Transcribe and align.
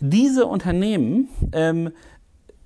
diese 0.00 0.46
Unternehmen 0.46 1.28
ähm, 1.52 1.92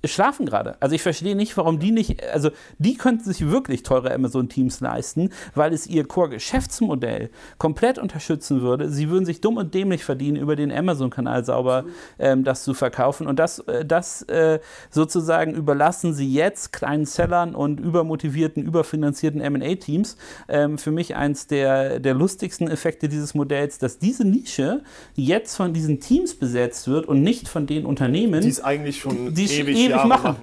schlafen 0.05 0.45
gerade. 0.45 0.75
Also 0.79 0.95
ich 0.95 1.01
verstehe 1.01 1.35
nicht, 1.35 1.55
warum 1.57 1.79
die 1.79 1.91
nicht, 1.91 2.23
also 2.23 2.49
die 2.77 2.95
könnten 2.95 3.23
sich 3.23 3.49
wirklich 3.49 3.83
teure 3.83 4.13
Amazon-Teams 4.13 4.81
leisten, 4.81 5.29
weil 5.55 5.73
es 5.73 5.87
ihr 5.87 6.05
Core-Geschäftsmodell 6.05 7.29
komplett 7.57 7.99
unterstützen 7.99 8.61
würde. 8.61 8.89
Sie 8.89 9.09
würden 9.09 9.25
sich 9.25 9.41
dumm 9.41 9.57
und 9.57 9.73
dämlich 9.73 10.03
verdienen, 10.03 10.37
über 10.37 10.55
den 10.55 10.71
Amazon-Kanal 10.71 11.45
sauber 11.45 11.85
ähm, 12.19 12.43
das 12.43 12.63
zu 12.63 12.73
verkaufen. 12.73 13.27
Und 13.27 13.39
das, 13.39 13.59
äh, 13.59 13.85
das 13.85 14.23
äh, 14.23 14.59
sozusagen 14.89 15.53
überlassen 15.53 16.13
sie 16.13 16.31
jetzt 16.31 16.73
kleinen 16.73 17.05
Sellern 17.05 17.55
und 17.55 17.79
übermotivierten, 17.79 18.63
überfinanzierten 18.63 19.39
M&A-Teams. 19.41 20.17
Ähm, 20.49 20.77
für 20.77 20.91
mich 20.91 21.15
eins 21.15 21.47
der, 21.47 21.99
der 21.99 22.13
lustigsten 22.13 22.67
Effekte 22.67 23.07
dieses 23.07 23.33
Modells, 23.33 23.77
dass 23.77 23.99
diese 23.99 24.25
Nische 24.25 24.81
jetzt 25.15 25.55
von 25.55 25.73
diesen 25.73 25.99
Teams 25.99 26.35
besetzt 26.35 26.87
wird 26.87 27.05
und 27.05 27.21
nicht 27.21 27.47
von 27.47 27.67
den 27.67 27.85
Unternehmen. 27.85 28.41
Die 28.41 28.49
ist 28.49 28.61
eigentlich 28.61 28.99
schon 28.99 29.33
die 29.33 29.45
ewig, 29.45 29.77
ewig 29.77 29.92
Jahre 29.93 30.07
machen. 30.07 30.35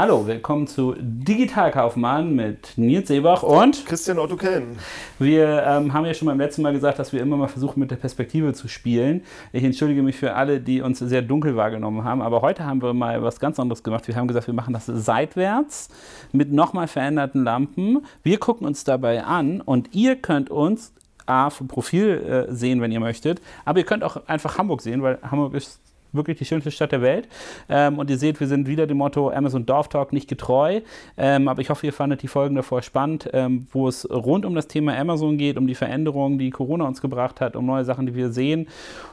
Hallo, 0.00 0.26
willkommen 0.26 0.66
zu 0.66 0.94
Digital 0.98 1.70
Kaufmann 1.70 2.34
mit 2.34 2.72
Nils 2.76 3.08
Seebach 3.08 3.42
und 3.42 3.84
Christian 3.84 4.18
Otto 4.18 4.34
Kelm. 4.34 4.76
wir 5.18 5.62
ähm, 5.62 5.92
haben 5.92 6.06
ja 6.06 6.14
schon 6.14 6.24
beim 6.24 6.38
letzten 6.38 6.62
Mal 6.62 6.72
gesagt, 6.72 6.98
dass 6.98 7.12
wir 7.12 7.20
immer 7.20 7.36
mal 7.36 7.48
versuchen, 7.48 7.80
mit 7.80 7.90
der 7.90 7.96
Perspektive 7.96 8.54
zu 8.54 8.66
spielen. 8.66 9.22
Ich 9.52 9.62
entschuldige 9.62 10.02
mich 10.02 10.16
für 10.16 10.32
alle, 10.32 10.58
die 10.58 10.80
uns 10.80 11.00
sehr 11.00 11.20
dunkel 11.20 11.54
wahrgenommen 11.54 12.02
haben, 12.02 12.22
aber 12.22 12.40
heute 12.40 12.64
haben 12.64 12.80
wir 12.80 12.94
mal 12.94 13.22
was 13.22 13.40
ganz 13.40 13.60
anderes 13.60 13.82
gemacht. 13.82 14.08
Wir 14.08 14.16
haben 14.16 14.26
gesagt, 14.26 14.46
wir 14.46 14.54
machen 14.54 14.72
das 14.72 14.86
seitwärts 14.86 15.90
mit 16.32 16.50
nochmal 16.50 16.88
veränderten 16.88 17.44
Lampen. 17.44 17.98
Wir 18.22 18.38
gucken 18.38 18.66
uns 18.66 18.84
dabei 18.84 19.24
an 19.24 19.60
und 19.60 19.94
ihr 19.94 20.16
könnt 20.16 20.48
uns 20.48 20.94
A, 21.26 21.50
vom 21.50 21.68
Profil 21.68 22.46
äh, 22.48 22.54
sehen, 22.54 22.80
wenn 22.80 22.90
ihr 22.90 23.00
möchtet, 23.00 23.42
aber 23.66 23.80
ihr 23.80 23.84
könnt 23.84 24.02
auch 24.02 24.26
einfach 24.28 24.56
Hamburg 24.56 24.80
sehen, 24.80 25.02
weil 25.02 25.18
Hamburg 25.30 25.52
ist 25.52 25.78
wirklich 26.12 26.38
die 26.38 26.44
schönste 26.44 26.70
Stadt 26.70 26.92
der 26.92 27.02
Welt. 27.02 27.28
Ähm, 27.68 27.98
und 27.98 28.10
ihr 28.10 28.18
seht, 28.18 28.40
wir 28.40 28.46
sind 28.46 28.66
wieder 28.66 28.86
dem 28.86 28.98
Motto 28.98 29.30
Amazon 29.30 29.66
Dorf 29.66 29.88
Talk 29.88 30.12
nicht 30.12 30.28
getreu. 30.28 30.80
Ähm, 31.16 31.48
aber 31.48 31.60
ich 31.60 31.70
hoffe, 31.70 31.86
ihr 31.86 31.92
fandet 31.92 32.22
die 32.22 32.28
Folgen 32.28 32.54
davor 32.54 32.82
spannend, 32.82 33.28
ähm, 33.32 33.66
wo 33.72 33.88
es 33.88 34.08
rund 34.10 34.44
um 34.44 34.54
das 34.54 34.68
Thema 34.68 34.96
Amazon 34.96 35.38
geht, 35.38 35.56
um 35.56 35.66
die 35.66 35.74
Veränderungen, 35.74 36.38
die 36.38 36.50
Corona 36.50 36.86
uns 36.86 37.00
gebracht 37.00 37.40
hat, 37.40 37.56
um 37.56 37.66
neue 37.66 37.84
Sachen, 37.84 38.06
die 38.06 38.14
wir 38.14 38.30
sehen. 38.30 38.68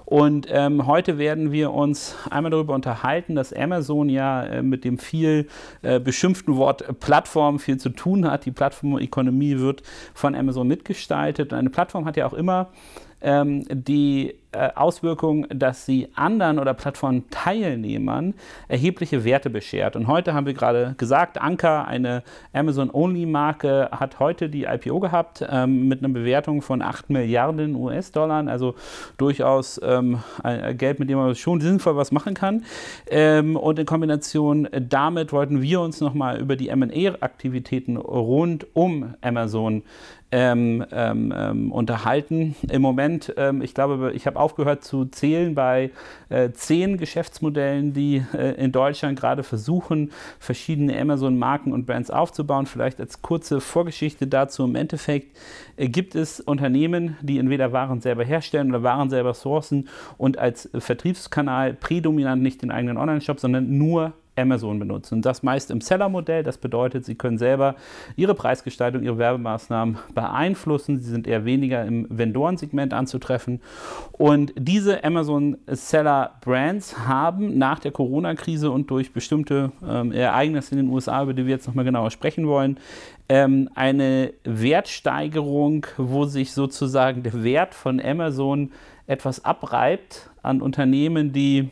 Und 0.06 0.48
ähm, 0.50 0.88
heute 0.88 1.18
werden 1.18 1.52
wir 1.52 1.74
uns 1.74 2.16
einmal 2.30 2.52
darüber 2.52 2.74
unterhalten, 2.74 3.36
dass 3.36 3.52
Amazon 3.52 4.08
ja 4.08 4.44
äh, 4.44 4.62
mit 4.62 4.86
dem 4.86 4.98
viel 4.98 5.48
äh, 5.82 6.00
beschimpften 6.00 6.56
Wort 6.56 7.00
Plattform 7.02 7.60
viel 7.60 7.78
zu 7.78 7.90
tun 7.90 8.30
hat. 8.30 8.46
Die 8.46 8.52
Plattformökonomie 8.52 9.60
wird 9.60 9.84
von 10.14 10.34
Amazon 10.34 10.68
mitgestaltet. 10.68 11.52
Und 11.52 11.60
eine 11.60 11.70
Plattform 11.70 12.06
hat 12.06 12.16
ja 12.16 12.26
auch 12.26 12.34
immer 12.34 12.70
ähm, 13.22 13.66
die 13.70 14.36
äh, 14.54 14.70
Auswirkung, 14.76 15.46
dass 15.50 15.86
sie 15.86 16.08
anderen 16.16 16.58
oder 16.58 16.74
Plattformteilnehmern 16.74 18.34
erhebliche 18.68 19.24
Werte 19.24 19.50
beschert. 19.50 19.96
Und 19.96 20.08
heute 20.08 20.34
haben 20.34 20.46
wir 20.46 20.54
gerade 20.54 20.96
gesagt, 20.98 21.40
Anker, 21.40 21.88
eine 21.88 22.24
Amazon-Only-Marke, 22.54 23.90
hat 23.92 24.20
heute 24.20 24.50
die 24.50 24.64
IPO 24.64 25.00
gehabt 25.00 25.46
ähm, 25.48 25.88
mit 25.88 26.04
einer 26.04 26.14
Bewertung 26.14 26.62
von 26.62 26.82
8 26.82 27.10
Milliarden 27.10 27.76
US-Dollar, 27.76 28.48
also 28.48 28.76
durchaus 29.18 29.80
ähm, 29.84 30.24
Geld, 30.78 31.00
mit 31.00 31.10
dem 31.10 31.18
man 31.18 31.36
schon 31.36 31.62
sinnvoll 31.62 31.96
was 31.96 32.12
machen 32.12 32.34
kann. 32.34 32.64
Ähm, 33.10 33.58
und 33.58 33.78
in 33.80 33.86
Kombination 33.86 34.68
damit 34.72 35.34
wollten 35.34 35.62
wir 35.62 35.82
uns 35.82 36.02
nochmal 36.02 36.40
über 36.40 36.56
die 36.56 36.70
M&A-Aktivitäten 36.70 37.98
rund 37.98 38.66
um 38.74 39.14
Amazon 39.22 39.84
ähm, 40.32 40.86
ähm, 40.92 41.34
ähm, 41.36 41.72
unterhalten. 41.72 42.56
Im 42.70 42.82
Moment, 42.82 43.34
ähm, 43.38 43.62
ich 43.62 43.74
glaube, 43.74 44.12
ich 44.14 44.28
habe 44.28 44.40
aufgehört 44.40 44.84
zu 44.84 45.06
zählen 45.06 45.56
bei 45.56 45.92
äh, 46.30 46.52
zehn 46.52 46.98
Geschäftsmodellen, 46.98 47.94
die 47.94 48.24
äh, 48.34 48.52
in 48.56 48.74
Deutschland 48.74 49.18
gerade 49.18 49.44
versuchen, 49.44 50.12
verschiedene 50.40 51.00
Amazon-Marken 51.00 51.72
und 51.72 51.86
Brands 51.86 52.12
aufzubauen. 52.12 52.66
Vielleicht 52.66 53.00
als 53.00 53.22
kurze 53.22 53.62
Vorgeschichte 53.62 54.28
dazu. 54.28 54.66
Im 54.66 54.76
Endeffekt 54.76 55.38
äh, 55.78 55.88
gibt 55.88 56.14
es 56.14 56.42
Unternehmen, 56.42 57.16
die 57.22 57.40
entweder 57.40 57.72
Waren 57.72 58.02
selber 58.02 58.26
herstellen 58.26 58.70
oder 58.70 58.84
Waren 58.84 59.10
selber 59.10 59.34
sourcen 59.34 59.88
und 60.18 60.38
als 60.38 60.70
Vertriebskanal 60.78 61.74
prädominant 61.74 62.42
nicht 62.42 62.62
den 62.62 62.72
eigenen 62.72 62.98
Online-Shop, 62.98 63.40
sondern 63.40 63.78
nur 63.78 64.14
Amazon 64.38 64.80
benutzen. 64.80 65.22
Das 65.22 65.44
meist 65.44 65.72
im 65.72 65.82
Seller-Modell. 65.82 66.44
Das 66.44 66.58
bedeutet, 66.58 67.06
Sie 67.06 67.16
können 67.16 67.38
selber 67.38 67.76
Ihre 68.16 68.36
Preisgestaltung, 68.36 69.04
Ihre 69.04 69.18
Werbemaßnahmen 69.18 69.98
beeinflussen. 70.14 70.98
Sie 70.98 71.10
sind 71.10 71.28
eher 71.28 71.46
weniger 71.46 71.86
im 71.86 72.08
Vendorensegment 72.10 72.94
anzutreffen. 72.94 73.62
Und 74.12 74.54
diese 74.58 75.04
Amazon 75.04 75.58
Seller 75.68 76.36
Brands 76.42 77.08
haben 77.08 77.58
nach 77.58 77.80
der 77.80 77.92
Corona-Krise 77.92 78.72
und 78.72 78.90
durch 78.92 79.14
bestimmte 79.14 79.72
ähm, 79.88 80.12
Ereignisse 80.12 80.72
in 80.72 80.78
den 80.78 80.90
USA, 80.90 81.24
über 81.24 81.34
die 81.34 81.46
wir 81.46 81.54
jetzt 81.54 81.68
nochmal 81.68 81.86
genauer 81.86 82.12
sprechen 82.12 82.48
wollen, 82.48 82.80
ähm, 83.30 83.70
eine 83.76 84.34
Wertsteigerung, 84.44 85.86
wo 85.98 86.26
sich 86.26 86.54
sozusagen 86.54 87.24
der 87.24 87.44
Wert 87.44 87.74
von 87.74 88.00
Amazon 88.00 88.72
etwas 89.06 89.44
abreibt 89.44 90.30
an 90.44 90.62
Unternehmen, 90.62 91.34
die 91.34 91.70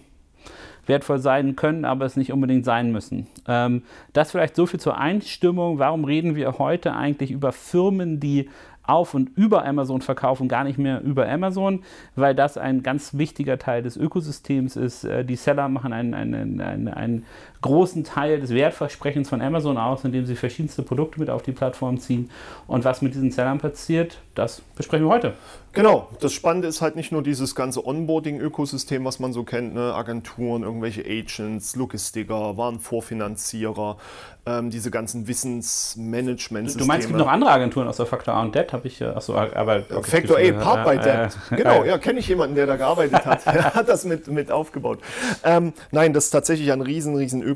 wertvoll 0.87 1.19
sein 1.19 1.55
können, 1.55 1.85
aber 1.85 2.05
es 2.05 2.15
nicht 2.15 2.31
unbedingt 2.31 2.65
sein 2.65 2.91
müssen. 2.91 3.27
Ähm, 3.47 3.83
das 4.13 4.31
vielleicht 4.31 4.55
so 4.55 4.65
viel 4.65 4.79
zur 4.79 4.97
Einstimmung. 4.97 5.79
Warum 5.79 6.05
reden 6.05 6.35
wir 6.35 6.57
heute 6.57 6.93
eigentlich 6.93 7.31
über 7.31 7.51
Firmen, 7.51 8.19
die 8.19 8.49
auf 8.87 9.13
und 9.13 9.35
über 9.35 9.65
Amazon 9.65 10.01
verkaufen, 10.01 10.47
gar 10.47 10.63
nicht 10.63 10.77
mehr 10.77 11.01
über 11.01 11.27
Amazon, 11.27 11.83
weil 12.15 12.35
das 12.35 12.57
ein 12.57 12.83
ganz 12.83 13.17
wichtiger 13.17 13.57
Teil 13.57 13.81
des 13.81 13.97
Ökosystems 13.97 14.75
ist. 14.75 15.03
Äh, 15.03 15.25
die 15.25 15.35
Seller 15.35 15.69
machen 15.69 15.93
einen, 15.93 16.13
einen, 16.13 16.61
einen, 16.61 16.87
einen 16.87 17.25
großen 17.65 18.03
Teil 18.03 18.39
des 18.39 18.51
Wertversprechens 18.51 19.27
von 19.27 19.41
Amazon 19.41 19.77
aus, 19.77 20.03
indem 20.03 20.27
sie 20.27 20.35
verschiedenste 20.35 20.83
Produkte 20.83 21.19
mit 21.19 21.31
auf 21.31 21.41
die 21.41 21.51
Plattform 21.51 21.99
ziehen. 21.99 22.29
Und 22.67 22.85
was 22.85 23.01
mit 23.01 23.15
diesen 23.15 23.31
Sellern 23.31 23.57
passiert, 23.57 24.19
das 24.35 24.61
besprechen 24.75 25.07
wir 25.07 25.13
heute. 25.13 25.33
Genau, 25.73 26.07
das 26.21 26.31
Spannende 26.31 26.69
ist 26.69 26.81
halt 26.81 26.95
nicht 26.95 27.11
nur 27.11 27.21
dieses 27.21 27.53
ganze 27.53 27.85
Onboarding-Ökosystem, 27.85 29.03
was 29.03 29.19
man 29.19 29.33
so 29.33 29.43
kennt, 29.43 29.73
ne? 29.73 29.93
Agenturen, 29.93 30.63
irgendwelche 30.63 31.03
Agents, 31.03 31.75
Logistiker, 31.75 32.55
Warenvorfinanzierer, 32.55 33.97
ähm, 34.45 34.69
diese 34.69 34.89
ganzen 34.89 35.27
Wissensmanagement-Systeme. 35.27 36.81
Du 36.81 36.87
meinst, 36.87 37.05
es 37.05 37.07
gibt 37.09 37.19
noch 37.19 37.27
andere 37.27 37.51
Agenturen 37.51 37.89
außer 37.89 38.05
Factor 38.05 38.35
A 38.35 38.43
und 38.43 38.55
Debt, 38.55 38.71
habe 38.71 38.87
ich, 38.87 39.03
achso, 39.03 39.35
aber... 39.35 39.83
Okay, 39.93 40.21
Factor 40.21 40.37
A, 40.37 40.51
Part 40.53 40.85
by 40.85 40.97
Debt, 40.97 41.37
äh, 41.51 41.55
genau, 41.57 41.83
ja, 41.83 41.97
kenne 41.97 42.19
ich 42.19 42.27
jemanden, 42.27 42.55
der 42.55 42.67
da 42.67 42.77
gearbeitet 42.77 43.25
hat, 43.25 43.45
der 43.53 43.73
hat 43.73 43.89
das 43.89 44.05
mit, 44.05 44.27
mit 44.27 44.51
aufgebaut. 44.51 44.99
Ähm, 45.43 45.73
nein, 45.91 46.13
das 46.13 46.25
ist 46.25 46.31
tatsächlich 46.31 46.71
ein 46.71 46.81
riesen, 46.81 47.15
riesen 47.17 47.41
Ökosystem, 47.41 47.54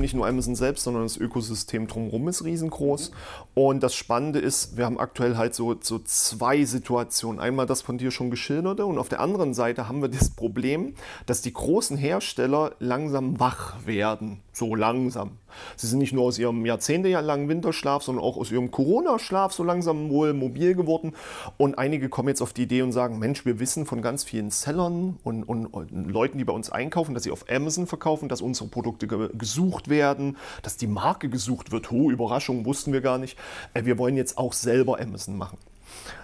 nicht 0.00 0.14
nur 0.14 0.26
Amazon 0.26 0.54
selbst, 0.54 0.84
sondern 0.84 1.02
das 1.02 1.16
Ökosystem 1.16 1.86
drumherum 1.86 2.28
ist 2.28 2.44
riesengroß 2.44 3.10
und 3.54 3.82
das 3.82 3.94
Spannende 3.94 4.38
ist, 4.38 4.76
wir 4.76 4.84
haben 4.84 4.98
aktuell 4.98 5.36
halt 5.36 5.54
so, 5.54 5.76
so 5.80 5.98
zwei 5.98 6.64
Situationen. 6.64 7.40
Einmal 7.40 7.66
das 7.66 7.82
von 7.82 7.98
dir 7.98 8.10
schon 8.10 8.30
geschilderte 8.30 8.86
und 8.86 8.98
auf 8.98 9.08
der 9.08 9.20
anderen 9.20 9.54
Seite 9.54 9.88
haben 9.88 10.02
wir 10.02 10.08
das 10.08 10.30
Problem, 10.30 10.94
dass 11.26 11.42
die 11.42 11.52
großen 11.52 11.96
Hersteller 11.96 12.72
langsam 12.78 13.38
wach 13.38 13.86
werden. 13.86 14.40
So 14.52 14.74
langsam. 14.74 15.38
Sie 15.76 15.86
sind 15.86 15.98
nicht 15.98 16.12
nur 16.12 16.24
aus 16.24 16.38
ihrem 16.38 16.66
jahrzehntelangen 16.66 17.48
Winterschlaf, 17.48 18.02
sondern 18.02 18.22
auch 18.22 18.36
aus 18.36 18.50
ihrem 18.50 18.70
Corona-Schlaf 18.70 19.52
so 19.52 19.64
langsam 19.64 20.10
wohl 20.10 20.34
mobil 20.34 20.74
geworden. 20.74 21.14
Und 21.56 21.78
einige 21.78 22.10
kommen 22.10 22.28
jetzt 22.28 22.42
auf 22.42 22.52
die 22.52 22.64
Idee 22.64 22.82
und 22.82 22.92
sagen, 22.92 23.18
Mensch, 23.18 23.46
wir 23.46 23.60
wissen 23.60 23.86
von 23.86 24.02
ganz 24.02 24.24
vielen 24.24 24.50
Sellern 24.50 25.18
und, 25.24 25.44
und, 25.44 25.66
und 25.66 26.10
Leuten, 26.10 26.36
die 26.36 26.44
bei 26.44 26.52
uns 26.52 26.70
einkaufen, 26.70 27.14
dass 27.14 27.22
sie 27.22 27.30
auf 27.30 27.46
Amazon 27.50 27.86
verkaufen, 27.86 28.28
dass 28.28 28.42
unsere 28.42 28.68
Produkte 28.68 29.06
ge 29.06 29.30
gesucht 29.32 29.88
werden, 29.88 30.36
dass 30.62 30.76
die 30.76 30.86
Marke 30.86 31.28
gesucht 31.28 31.72
wird. 31.72 31.90
Oh, 31.90 32.10
Überraschung, 32.10 32.66
wussten 32.66 32.92
wir 32.92 33.00
gar 33.00 33.18
nicht. 33.18 33.38
Äh, 33.72 33.84
wir 33.84 33.96
wollen 33.98 34.16
jetzt 34.16 34.36
auch 34.36 34.52
selber 34.52 35.00
Amazon 35.00 35.38
machen. 35.38 35.56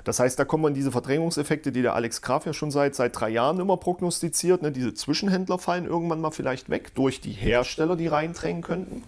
Das 0.08 0.20
heißt, 0.20 0.38
da 0.38 0.44
kommen 0.44 0.64
dann 0.64 0.74
diese 0.74 0.90
Verdrängungseffekte, 0.90 1.70
die 1.70 1.82
der 1.82 1.94
Alex 1.94 2.22
Graf 2.22 2.46
ja 2.46 2.52
schon 2.52 2.70
seit, 2.70 2.94
seit 2.94 3.18
drei 3.18 3.28
Jahren 3.28 3.60
immer 3.60 3.76
prognostiziert. 3.76 4.62
Ne? 4.62 4.72
Diese 4.72 4.94
Zwischenhändler 4.94 5.58
fallen 5.58 5.84
irgendwann 5.84 6.20
mal 6.20 6.30
vielleicht 6.30 6.70
weg 6.70 6.94
durch 6.94 7.20
die 7.20 7.32
Hersteller, 7.32 7.94
die 7.94 8.06
reindrängen 8.06 8.62
könnten. 8.62 9.04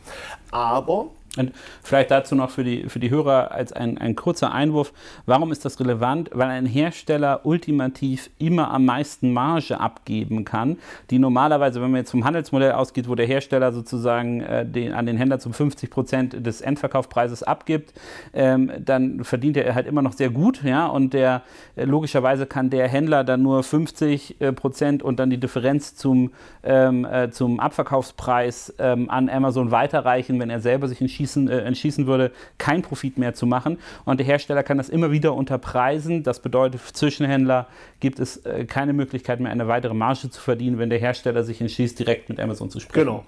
Aber 0.50 1.08
und 1.37 1.52
vielleicht 1.82 2.11
dazu 2.11 2.35
noch 2.35 2.50
für 2.50 2.64
die, 2.64 2.88
für 2.88 2.99
die 2.99 3.11
Hörer 3.11 3.52
als 3.52 3.73
ein, 3.73 3.99
ein 3.99 4.17
kurzer 4.17 4.52
Einwurf. 4.52 4.93
Warum 5.26 5.52
ist 5.52 5.64
das 5.64 5.79
relevant? 5.79 6.31
Weil 6.32 6.49
ein 6.49 6.67
Hersteller 6.67 7.47
ultimativ 7.47 8.31
immer 8.38 8.73
am 8.73 8.85
meisten 8.85 9.32
Marge 9.32 9.79
abgeben 9.79 10.44
kann, 10.44 10.79
die 11.11 11.20
normalerweise, 11.20 11.81
wenn 11.81 11.93
man 11.93 11.99
jetzt 11.99 12.11
vom 12.11 12.25
Handelsmodell 12.25 12.73
ausgeht, 12.73 13.08
wo 13.08 13.14
der 13.14 13.26
Hersteller 13.26 13.73
sozusagen 13.73 14.41
äh, 14.41 14.67
den, 14.67 14.93
an 14.93 15.06
den 15.06 15.17
Händler 15.17 15.38
zum 15.38 15.52
50 15.52 15.88
Prozent 15.91 16.47
des 16.47 16.62
Endverkaufspreises 16.62 17.44
abgibt, 17.44 17.94
ähm, 18.32 18.73
dann 18.81 19.23
verdient 19.23 19.56
er 19.56 19.76
halt 19.76 19.87
immer 19.87 20.02
noch 20.02 20.14
sehr 20.14 20.31
gut. 20.31 20.64
Ja? 20.64 20.89
Und 20.92 21.14
der, 21.14 21.42
äh, 21.76 21.84
logischerweise 21.84 22.46
kann 22.46 22.70
der 22.70 22.88
Händler 22.88 23.25
dann 23.25 23.42
nur 23.42 23.62
50 23.62 24.40
äh, 24.40 24.52
Prozent 24.52 25.02
und 25.02 25.19
dann 25.19 25.31
die 25.31 25.38
Differenz 25.38 25.94
zum, 25.94 26.32
ähm, 26.62 27.04
äh, 27.04 27.31
zum 27.31 27.60
Abverkaufspreis 27.60 28.75
ähm, 28.78 29.10
an 29.10 29.28
Amazon 29.28 29.70
weiterreichen, 29.70 30.38
wenn 30.40 30.50
er 30.50 30.60
selber 30.60 30.88
sich 30.88 31.00
entschießen, 31.00 31.48
äh, 31.48 31.60
entschließen 31.60 32.06
würde, 32.06 32.32
keinen 32.58 32.82
Profit 32.82 33.19
mehr 33.19 33.34
zu 33.34 33.46
machen. 33.46 33.78
Und 34.04 34.19
der 34.19 34.26
Hersteller 34.26 34.62
kann 34.62 34.78
das 34.78 34.88
immer 34.88 35.10
wieder 35.10 35.34
unterpreisen. 35.34 36.22
Das 36.22 36.40
bedeutet, 36.40 36.81
Zwischenhändler 36.81 37.66
gibt 38.00 38.19
es 38.20 38.38
äh, 38.38 38.64
keine 38.64 38.92
Möglichkeit 38.92 39.40
mehr, 39.40 39.50
eine 39.50 39.69
weitere 39.69 39.94
Marge 39.94 40.31
zu 40.31 40.40
verdienen, 40.40 40.78
wenn 40.78 40.90
der 40.90 40.98
Hersteller 40.98 41.44
sich 41.44 41.60
entschließt, 41.60 41.98
direkt 41.98 42.28
mit 42.28 42.40
Amazon 42.40 42.70
zu 42.70 42.81
sprechen. 42.81 43.06
Genau. 43.06 43.25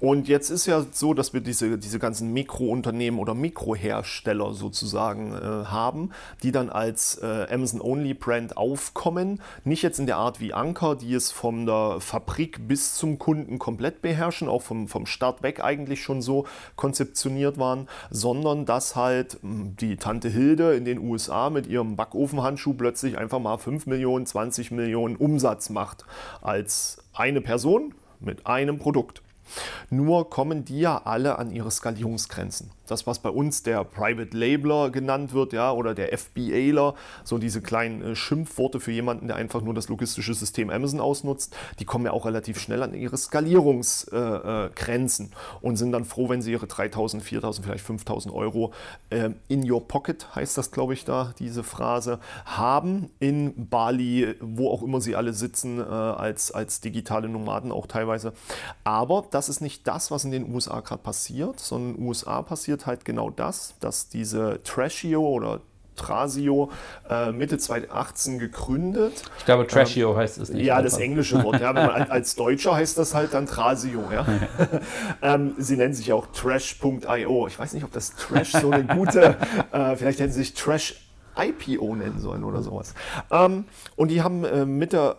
Und 0.00 0.28
jetzt 0.28 0.50
ist 0.50 0.66
ja 0.66 0.84
so, 0.90 1.14
dass 1.14 1.32
wir 1.32 1.40
diese, 1.40 1.78
diese 1.78 1.98
ganzen 1.98 2.32
Mikrounternehmen 2.32 3.20
oder 3.20 3.34
Mikrohersteller 3.34 4.52
sozusagen 4.52 5.32
äh, 5.32 5.66
haben, 5.66 6.10
die 6.42 6.52
dann 6.52 6.70
als 6.70 7.18
äh, 7.22 7.46
Amazon-Only-Brand 7.50 8.56
aufkommen. 8.56 9.40
Nicht 9.64 9.82
jetzt 9.82 9.98
in 9.98 10.06
der 10.06 10.16
Art 10.16 10.40
wie 10.40 10.52
Anker, 10.52 10.96
die 10.96 11.14
es 11.14 11.30
von 11.30 11.66
der 11.66 11.96
Fabrik 12.00 12.66
bis 12.66 12.94
zum 12.94 13.18
Kunden 13.18 13.58
komplett 13.58 14.02
beherrschen, 14.02 14.48
auch 14.48 14.62
vom, 14.62 14.88
vom 14.88 15.06
Start 15.06 15.42
weg 15.42 15.62
eigentlich 15.62 16.02
schon 16.02 16.22
so 16.22 16.46
konzeptioniert 16.76 17.58
waren, 17.58 17.88
sondern 18.10 18.64
dass 18.64 18.96
halt 18.96 19.38
hm, 19.42 19.76
die 19.76 19.96
Tante 19.96 20.28
Hilde 20.28 20.74
in 20.74 20.84
den 20.84 20.98
USA 20.98 21.50
mit 21.50 21.66
ihrem 21.66 21.96
Backofenhandschuh 21.96 22.74
plötzlich 22.74 23.18
einfach 23.18 23.38
mal 23.38 23.58
5 23.58 23.86
Millionen, 23.86 24.26
20 24.26 24.70
Millionen 24.70 25.16
Umsatz 25.16 25.70
macht 25.70 26.04
als 26.40 26.98
eine 27.12 27.40
Person 27.40 27.94
mit 28.20 28.46
einem 28.46 28.78
Produkt. 28.78 29.22
Nur 29.90 30.30
kommen 30.30 30.64
die 30.64 30.80
ja 30.80 31.02
alle 31.04 31.38
an 31.38 31.50
ihre 31.50 31.70
Skalierungsgrenzen 31.70 32.70
das, 32.90 33.06
was 33.06 33.20
bei 33.20 33.30
uns 33.30 33.62
der 33.62 33.84
Private 33.84 34.36
Labeler 34.36 34.90
genannt 34.90 35.32
wird, 35.32 35.52
ja, 35.52 35.70
oder 35.72 35.94
der 35.94 36.12
FBAler, 36.16 36.94
so 37.24 37.38
diese 37.38 37.62
kleinen 37.62 38.02
äh, 38.02 38.14
Schimpfworte 38.16 38.80
für 38.80 38.90
jemanden, 38.92 39.28
der 39.28 39.36
einfach 39.36 39.62
nur 39.62 39.72
das 39.74 39.88
logistische 39.88 40.34
System 40.34 40.70
Amazon 40.70 40.98
ausnutzt, 41.00 41.54
die 41.78 41.84
kommen 41.84 42.06
ja 42.06 42.12
auch 42.12 42.26
relativ 42.26 42.58
schnell 42.58 42.82
an 42.82 42.92
ihre 42.94 43.16
Skalierungsgrenzen 43.16 45.26
äh, 45.26 45.30
äh, 45.30 45.34
und 45.60 45.76
sind 45.76 45.92
dann 45.92 46.04
froh, 46.04 46.28
wenn 46.28 46.42
sie 46.42 46.50
ihre 46.52 46.66
3000, 46.66 47.22
4000, 47.22 47.64
vielleicht 47.64 47.84
5000 47.84 48.34
Euro 48.34 48.72
äh, 49.10 49.30
in 49.48 49.70
your 49.70 49.86
pocket, 49.86 50.34
heißt 50.34 50.58
das, 50.58 50.72
glaube 50.72 50.94
ich, 50.94 51.04
da, 51.04 51.32
diese 51.38 51.62
Phrase, 51.62 52.18
haben 52.44 53.10
in 53.18 53.68
Bali, 53.68 54.34
wo 54.40 54.70
auch 54.70 54.82
immer 54.82 55.00
sie 55.00 55.16
alle 55.16 55.32
sitzen, 55.32 55.80
als, 55.80 56.52
als 56.52 56.80
digitale 56.80 57.28
Nomaden 57.28 57.70
auch 57.72 57.86
teilweise. 57.86 58.34
Aber 58.84 59.24
das 59.30 59.39
ist 59.48 59.60
nicht 59.60 59.86
das, 59.86 60.10
was 60.10 60.24
in 60.24 60.30
den 60.30 60.52
USA 60.52 60.80
gerade 60.80 61.02
passiert, 61.02 61.60
sondern 61.60 61.90
in 61.90 61.96
den 61.96 62.06
USA 62.06 62.42
passiert 62.42 62.86
halt 62.86 63.04
genau 63.04 63.30
das, 63.30 63.74
dass 63.80 64.08
diese 64.08 64.60
Trashio 64.64 65.22
oder 65.22 65.60
Trasio 66.00 66.70
äh, 67.08 67.30
Mitte 67.30 67.58
2018 67.58 68.38
gegründet. 68.38 69.22
Ich 69.38 69.44
glaube, 69.44 69.66
Trashio 69.66 70.12
ähm, 70.12 70.16
heißt 70.16 70.38
es 70.38 70.48
nicht. 70.50 70.64
Ja, 70.64 70.80
das 70.80 70.98
englische 70.98 71.42
Wort. 71.44 71.60
Ja, 71.60 71.72
man, 71.72 71.88
als 72.10 72.34
Deutscher 72.36 72.74
heißt 72.74 72.96
das 72.98 73.14
halt 73.14 73.34
dann 73.34 73.46
Trasio. 73.46 74.04
Ja? 74.10 74.26
ähm, 75.22 75.54
sie 75.58 75.76
nennen 75.76 75.94
sich 75.94 76.12
auch 76.12 76.26
Trash.io. 76.28 77.46
Ich 77.46 77.58
weiß 77.58 77.74
nicht, 77.74 77.84
ob 77.84 77.92
das 77.92 78.14
Trash 78.14 78.52
so 78.52 78.70
eine 78.70 78.84
gute, 78.84 79.36
äh, 79.72 79.96
vielleicht 79.96 80.20
hätten 80.20 80.32
sie 80.32 80.40
sich 80.40 80.54
Trash 80.54 81.06
IPO 81.38 81.94
nennen 81.94 82.18
sollen 82.18 82.44
oder 82.44 82.62
sowas. 82.62 82.94
Ähm, 83.30 83.64
und 83.96 84.08
die 84.08 84.22
haben 84.22 84.44
äh, 84.44 84.64
Mitte 84.64 85.16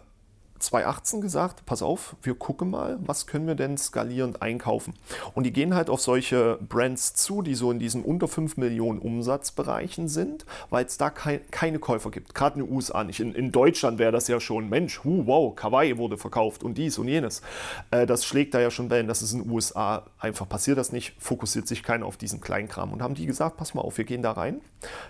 2018 0.62 1.22
gesagt, 1.22 1.66
pass 1.66 1.82
auf, 1.82 2.16
wir 2.22 2.36
gucken 2.36 2.70
mal, 2.70 2.98
was 3.02 3.28
können 3.28 3.48
wir 3.48 3.56
denn 3.56 3.78
skalierend 3.78 4.42
einkaufen. 4.42 4.94
Und 5.34 5.46
die 5.46 5.54
gehen 5.54 5.74
halt 5.74 5.90
auf 5.90 6.02
solche 6.02 6.58
Brands 6.62 7.16
zu, 7.16 7.42
die 7.42 7.56
so 7.56 7.72
in 7.72 7.80
diesen 7.80 8.04
unter 8.04 8.28
5 8.28 8.58
Millionen 8.58 9.00
Umsatzbereichen 9.00 10.08
sind, 10.08 10.46
weil 10.70 10.86
es 10.86 10.98
da 10.98 11.10
kein, 11.10 11.42
keine 11.52 11.80
Käufer 11.80 12.12
gibt. 12.12 12.36
Gerade 12.36 12.60
in 12.60 12.66
den 12.66 12.76
USA 12.76 13.04
nicht. 13.04 13.20
In, 13.20 13.34
in 13.34 13.52
Deutschland 13.52 14.00
wäre 14.00 14.12
das 14.12 14.28
ja 14.28 14.40
schon, 14.40 14.70
Mensch, 14.70 15.04
hu, 15.04 15.24
wow, 15.26 15.56
Kawaii 15.56 15.98
wurde 15.98 16.18
verkauft 16.18 16.64
und 16.64 16.78
dies 16.78 16.98
und 16.98 17.08
jenes. 17.08 17.42
Äh, 17.90 18.06
das 18.06 18.26
schlägt 18.26 18.54
da 18.54 18.60
ja 18.60 18.72
schon 18.72 18.90
Wellen. 18.90 19.08
Das 19.08 19.22
ist 19.22 19.34
in 19.34 19.44
den 19.44 19.52
USA 19.52 20.06
einfach 20.20 20.48
passiert 20.48 20.78
das 20.78 20.92
nicht, 20.92 21.16
fokussiert 21.18 21.68
sich 21.68 21.84
keiner 21.84 22.06
auf 22.06 22.18
diesen 22.18 22.42
Kleinkram. 22.42 22.94
Und 22.94 23.02
haben 23.02 23.16
die 23.16 23.26
gesagt, 23.26 23.58
pass 23.58 23.74
mal 23.74 23.82
auf, 23.82 23.98
wir 23.98 24.06
gehen 24.06 24.22
da 24.22 24.32
rein, 24.32 24.62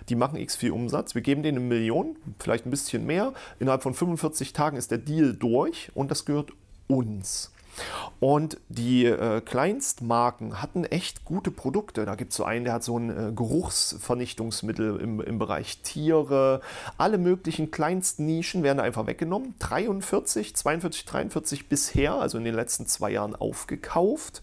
die 0.08 0.14
machen 0.14 0.38
x 0.38 0.56
viel 0.56 0.72
Umsatz, 0.72 1.14
wir 1.14 1.22
geben 1.22 1.42
denen 1.42 1.58
eine 1.58 1.66
Million, 1.66 2.16
vielleicht 2.38 2.66
ein 2.66 2.70
bisschen 2.70 3.06
mehr. 3.06 3.32
Innerhalb 3.58 3.82
von 3.82 3.94
45 3.94 4.52
Tagen 4.52 4.76
ist 4.76 4.90
der 4.90 4.98
Deal 4.98 5.34
durch 5.42 5.90
und 5.94 6.10
das 6.10 6.24
gehört 6.24 6.52
uns. 6.88 7.50
Und 8.20 8.58
die 8.68 9.06
äh, 9.06 9.40
Kleinstmarken 9.40 10.60
hatten 10.60 10.84
echt 10.84 11.24
gute 11.24 11.50
Produkte. 11.50 12.04
Da 12.04 12.14
gibt 12.14 12.32
es 12.32 12.36
so 12.36 12.44
einen, 12.44 12.64
der 12.64 12.74
hat 12.74 12.84
so 12.84 12.98
ein 12.98 13.10
äh, 13.10 13.32
Geruchsvernichtungsmittel 13.32 15.00
im, 15.00 15.20
im 15.20 15.38
Bereich 15.38 15.78
Tiere. 15.78 16.60
Alle 16.98 17.18
möglichen 17.18 17.70
kleinsten 17.70 18.26
Nischen 18.26 18.62
werden 18.62 18.80
einfach 18.80 19.06
weggenommen. 19.06 19.54
43, 19.58 20.54
42, 20.54 21.04
43 21.06 21.68
bisher, 21.68 22.14
also 22.14 22.38
in 22.38 22.44
den 22.44 22.54
letzten 22.54 22.86
zwei 22.86 23.10
Jahren 23.10 23.34
aufgekauft 23.34 24.42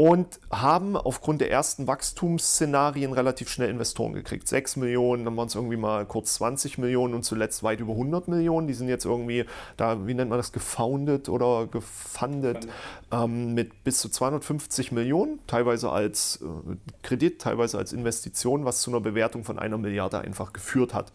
und 0.00 0.40
haben 0.50 0.96
aufgrund 0.96 1.42
der 1.42 1.50
ersten 1.50 1.86
Wachstumsszenarien 1.86 3.12
relativ 3.12 3.50
schnell 3.50 3.68
Investoren 3.68 4.14
gekriegt. 4.14 4.48
6 4.48 4.76
Millionen, 4.76 5.26
dann 5.26 5.36
waren 5.36 5.48
es 5.48 5.54
irgendwie 5.54 5.76
mal 5.76 6.06
kurz 6.06 6.32
20 6.36 6.78
Millionen 6.78 7.12
und 7.12 7.22
zuletzt 7.22 7.62
weit 7.62 7.80
über 7.80 7.92
100 7.92 8.26
Millionen. 8.26 8.66
Die 8.66 8.72
sind 8.72 8.88
jetzt 8.88 9.04
irgendwie 9.04 9.44
da, 9.76 10.06
wie 10.06 10.14
nennt 10.14 10.30
man 10.30 10.38
das, 10.38 10.52
gefoundet 10.52 11.28
oder 11.28 11.66
gefundet 11.66 12.66
ähm, 13.12 13.52
mit 13.52 13.84
bis 13.84 13.98
zu 13.98 14.08
250 14.08 14.90
Millionen, 14.90 15.38
teilweise 15.46 15.90
als 15.90 16.40
äh, 16.40 16.76
Kredit, 17.02 17.38
teilweise 17.38 17.76
als 17.76 17.92
Investition, 17.92 18.64
was 18.64 18.80
zu 18.80 18.90
einer 18.90 19.00
Bewertung 19.00 19.44
von 19.44 19.58
einer 19.58 19.76
Milliarde 19.76 20.18
einfach 20.20 20.54
geführt 20.54 20.94
hat. 20.94 21.12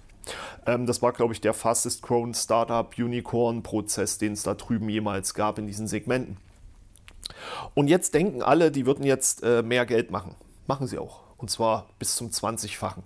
Ähm, 0.68 0.86
das 0.86 1.02
war, 1.02 1.12
glaube 1.12 1.34
ich, 1.34 1.42
der 1.42 1.56
fastest 1.56 2.04
growing 2.04 2.36
Startup 2.36 2.94
Unicorn 2.96 3.64
Prozess, 3.64 4.20
den 4.20 4.34
es 4.34 4.44
da 4.44 4.54
drüben 4.54 4.90
jemals 4.90 5.34
gab 5.34 5.58
in 5.58 5.66
diesen 5.66 5.88
Segmenten. 5.88 6.38
Und 7.74 7.88
jetzt 7.88 8.14
denken 8.14 8.42
alle, 8.42 8.72
die 8.72 8.86
würden 8.86 9.06
jetzt 9.06 9.44
äh, 9.44 9.62
mehr 9.62 9.86
Geld 9.86 10.12
machen. 10.12 10.36
Machen 10.68 10.88
sie 10.88 10.98
auch. 10.98 11.22
Und 11.38 11.50
zwar 11.50 11.88
bis 12.00 12.16
zum 12.16 12.30
20-fachen. 12.30 13.04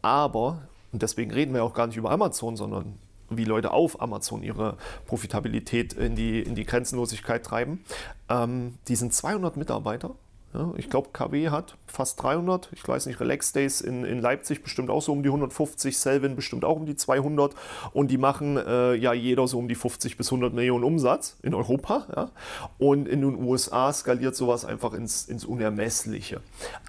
Aber, 0.00 0.62
und 0.92 1.02
deswegen 1.02 1.30
reden 1.32 1.54
wir 1.54 1.64
auch 1.64 1.74
gar 1.74 1.86
nicht 1.86 1.96
über 1.96 2.10
Amazon, 2.10 2.56
sondern 2.56 2.98
wie 3.30 3.44
Leute 3.44 3.70
auf 3.72 4.00
Amazon 4.00 4.42
ihre 4.42 4.76
Profitabilität 5.06 5.92
in 5.94 6.14
die, 6.14 6.40
in 6.40 6.54
die 6.54 6.64
Grenzenlosigkeit 6.64 7.44
treiben. 7.44 7.84
Ähm, 8.28 8.78
die 8.88 8.96
sind 8.96 9.14
200 9.14 9.56
Mitarbeiter 9.56 10.14
ja, 10.54 10.70
ich 10.76 10.90
glaube, 10.90 11.08
KW 11.12 11.48
hat 11.48 11.76
fast 11.86 12.22
300. 12.22 12.68
Ich 12.72 12.86
weiß 12.86 13.06
nicht, 13.06 13.20
Relax 13.20 13.52
Days 13.52 13.80
in, 13.80 14.04
in 14.04 14.20
Leipzig 14.20 14.62
bestimmt 14.62 14.90
auch 14.90 15.00
so 15.00 15.12
um 15.12 15.22
die 15.22 15.30
150, 15.30 15.96
Selvin 15.96 16.36
bestimmt 16.36 16.64
auch 16.64 16.76
um 16.76 16.84
die 16.84 16.94
200. 16.94 17.54
Und 17.94 18.10
die 18.10 18.18
machen 18.18 18.58
äh, 18.58 18.94
ja 18.94 19.14
jeder 19.14 19.48
so 19.48 19.58
um 19.58 19.66
die 19.66 19.74
50 19.74 20.18
bis 20.18 20.28
100 20.28 20.52
Millionen 20.52 20.84
Umsatz 20.84 21.38
in 21.42 21.54
Europa. 21.54 22.06
Ja? 22.14 22.30
Und 22.78 23.08
in 23.08 23.22
den 23.22 23.42
USA 23.42 23.90
skaliert 23.92 24.36
sowas 24.36 24.66
einfach 24.66 24.92
ins, 24.92 25.26
ins 25.26 25.46
Unermessliche. 25.46 26.40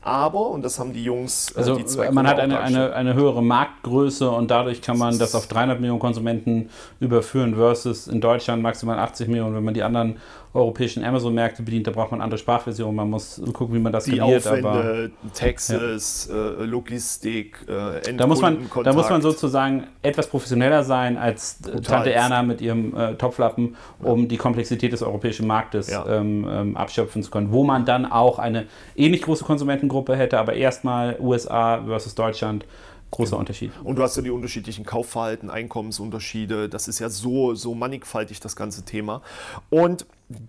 Aber, 0.01 0.50
und 0.50 0.63
das 0.63 0.77
haben 0.77 0.92
die 0.92 1.04
Jungs, 1.04 1.51
äh, 1.51 1.59
also, 1.59 1.75
die 1.75 1.86
zwei 1.86 2.11
man 2.11 2.28
hat 2.28 2.40
eine, 2.40 2.59
eine, 2.59 2.94
eine 2.94 3.14
höhere 3.14 3.42
Marktgröße 3.42 4.30
und 4.30 4.52
dadurch 4.52 4.81
kann 4.81 4.97
man 4.97 5.18
das 5.18 5.35
auf 5.35 5.47
300 5.47 5.80
Millionen 5.80 6.02
Konsumenten 6.02 6.69
überführen 6.99 7.56
versus 7.56 8.07
in 8.07 8.19
Deutschland 8.19 8.61
maximal 8.61 8.99
80 8.99 9.30
Millionen, 9.30 9.56
wenn 9.56 9.64
man 9.64 9.73
die 9.73 9.83
anderen 9.83 10.18
europäischen 10.54 11.04
Amazon-Märkte 11.04 11.64
bedient, 11.64 11.88
da 11.88 11.92
braucht 11.92 12.11
man 12.11 12.21
andere 12.21 12.38
Sprachversionen, 12.38 12.95
man 12.95 13.09
muss 13.09 13.42
gucken, 13.54 13.76
wie 13.76 13.80
man 13.80 13.94
das 13.94 14.06
Die 14.06 14.16
skaliert. 14.16 14.45
Aufwände, 14.45 14.69
aber, 14.69 15.33
Texas, 15.33 16.30
ja. 16.30 16.62
äh, 16.62 16.66
Logistik, 16.66 17.66
äh, 17.68 18.14
da 18.14 18.28
muss, 18.28 18.42
man, 18.42 18.69
da 18.83 18.94
muss 18.94 19.10
man 19.10 19.22
sozusagen 19.22 19.88
etwas 20.02 20.28
professioneller 20.28 20.83
sein 20.83 21.18
als 21.18 21.60
Total. 21.60 21.81
Tante 21.81 22.14
Erna 22.14 22.44
mit 22.44 22.62
ihrem 22.62 22.95
äh, 22.95 23.16
Topflappen, 23.16 23.76
um 24.00 24.22
ja. 24.22 24.28
die 24.28 24.38
Komplexität 24.38 24.92
des 24.92 25.02
europäischen 25.02 25.48
Marktes 25.48 25.90
ja. 25.90 26.06
ähm, 26.07 26.48
ähm, 26.50 26.78
abschöpfen 26.78 27.24
zu 27.24 27.31
können, 27.31 27.52
wo 27.52 27.64
man 27.64 27.86
dann 27.86 28.06
auch 28.06 28.40
eine 28.40 28.66
ähnlich 28.95 29.22
große 29.22 29.45
Konsumentengruppe 29.45 30.16
hätte, 30.16 30.40
aber 30.40 30.54
erstmal 30.54 31.18
USA 31.19 31.81
versus 31.86 32.16
Deutschland 32.16 32.66
großer 33.14 33.32
genau. 33.32 33.40
Unterschied. 33.40 33.72
Und 33.84 33.98
du 33.98 34.04
hast 34.04 34.16
ja 34.18 34.24
die 34.24 34.32
unterschiedlichen 34.32 34.86
Kaufverhalten, 34.86 35.50
Einkommensunterschiede. 35.50 36.68
Das 36.68 36.88
ist 36.88 37.00
ja 37.00 37.10
so, 37.10 37.56
so 37.56 37.76
mannigfaltig, 37.76 38.40
das 38.40 38.56
ganze 38.56 38.84
Thema. 38.84 39.22
Und 39.70 40.06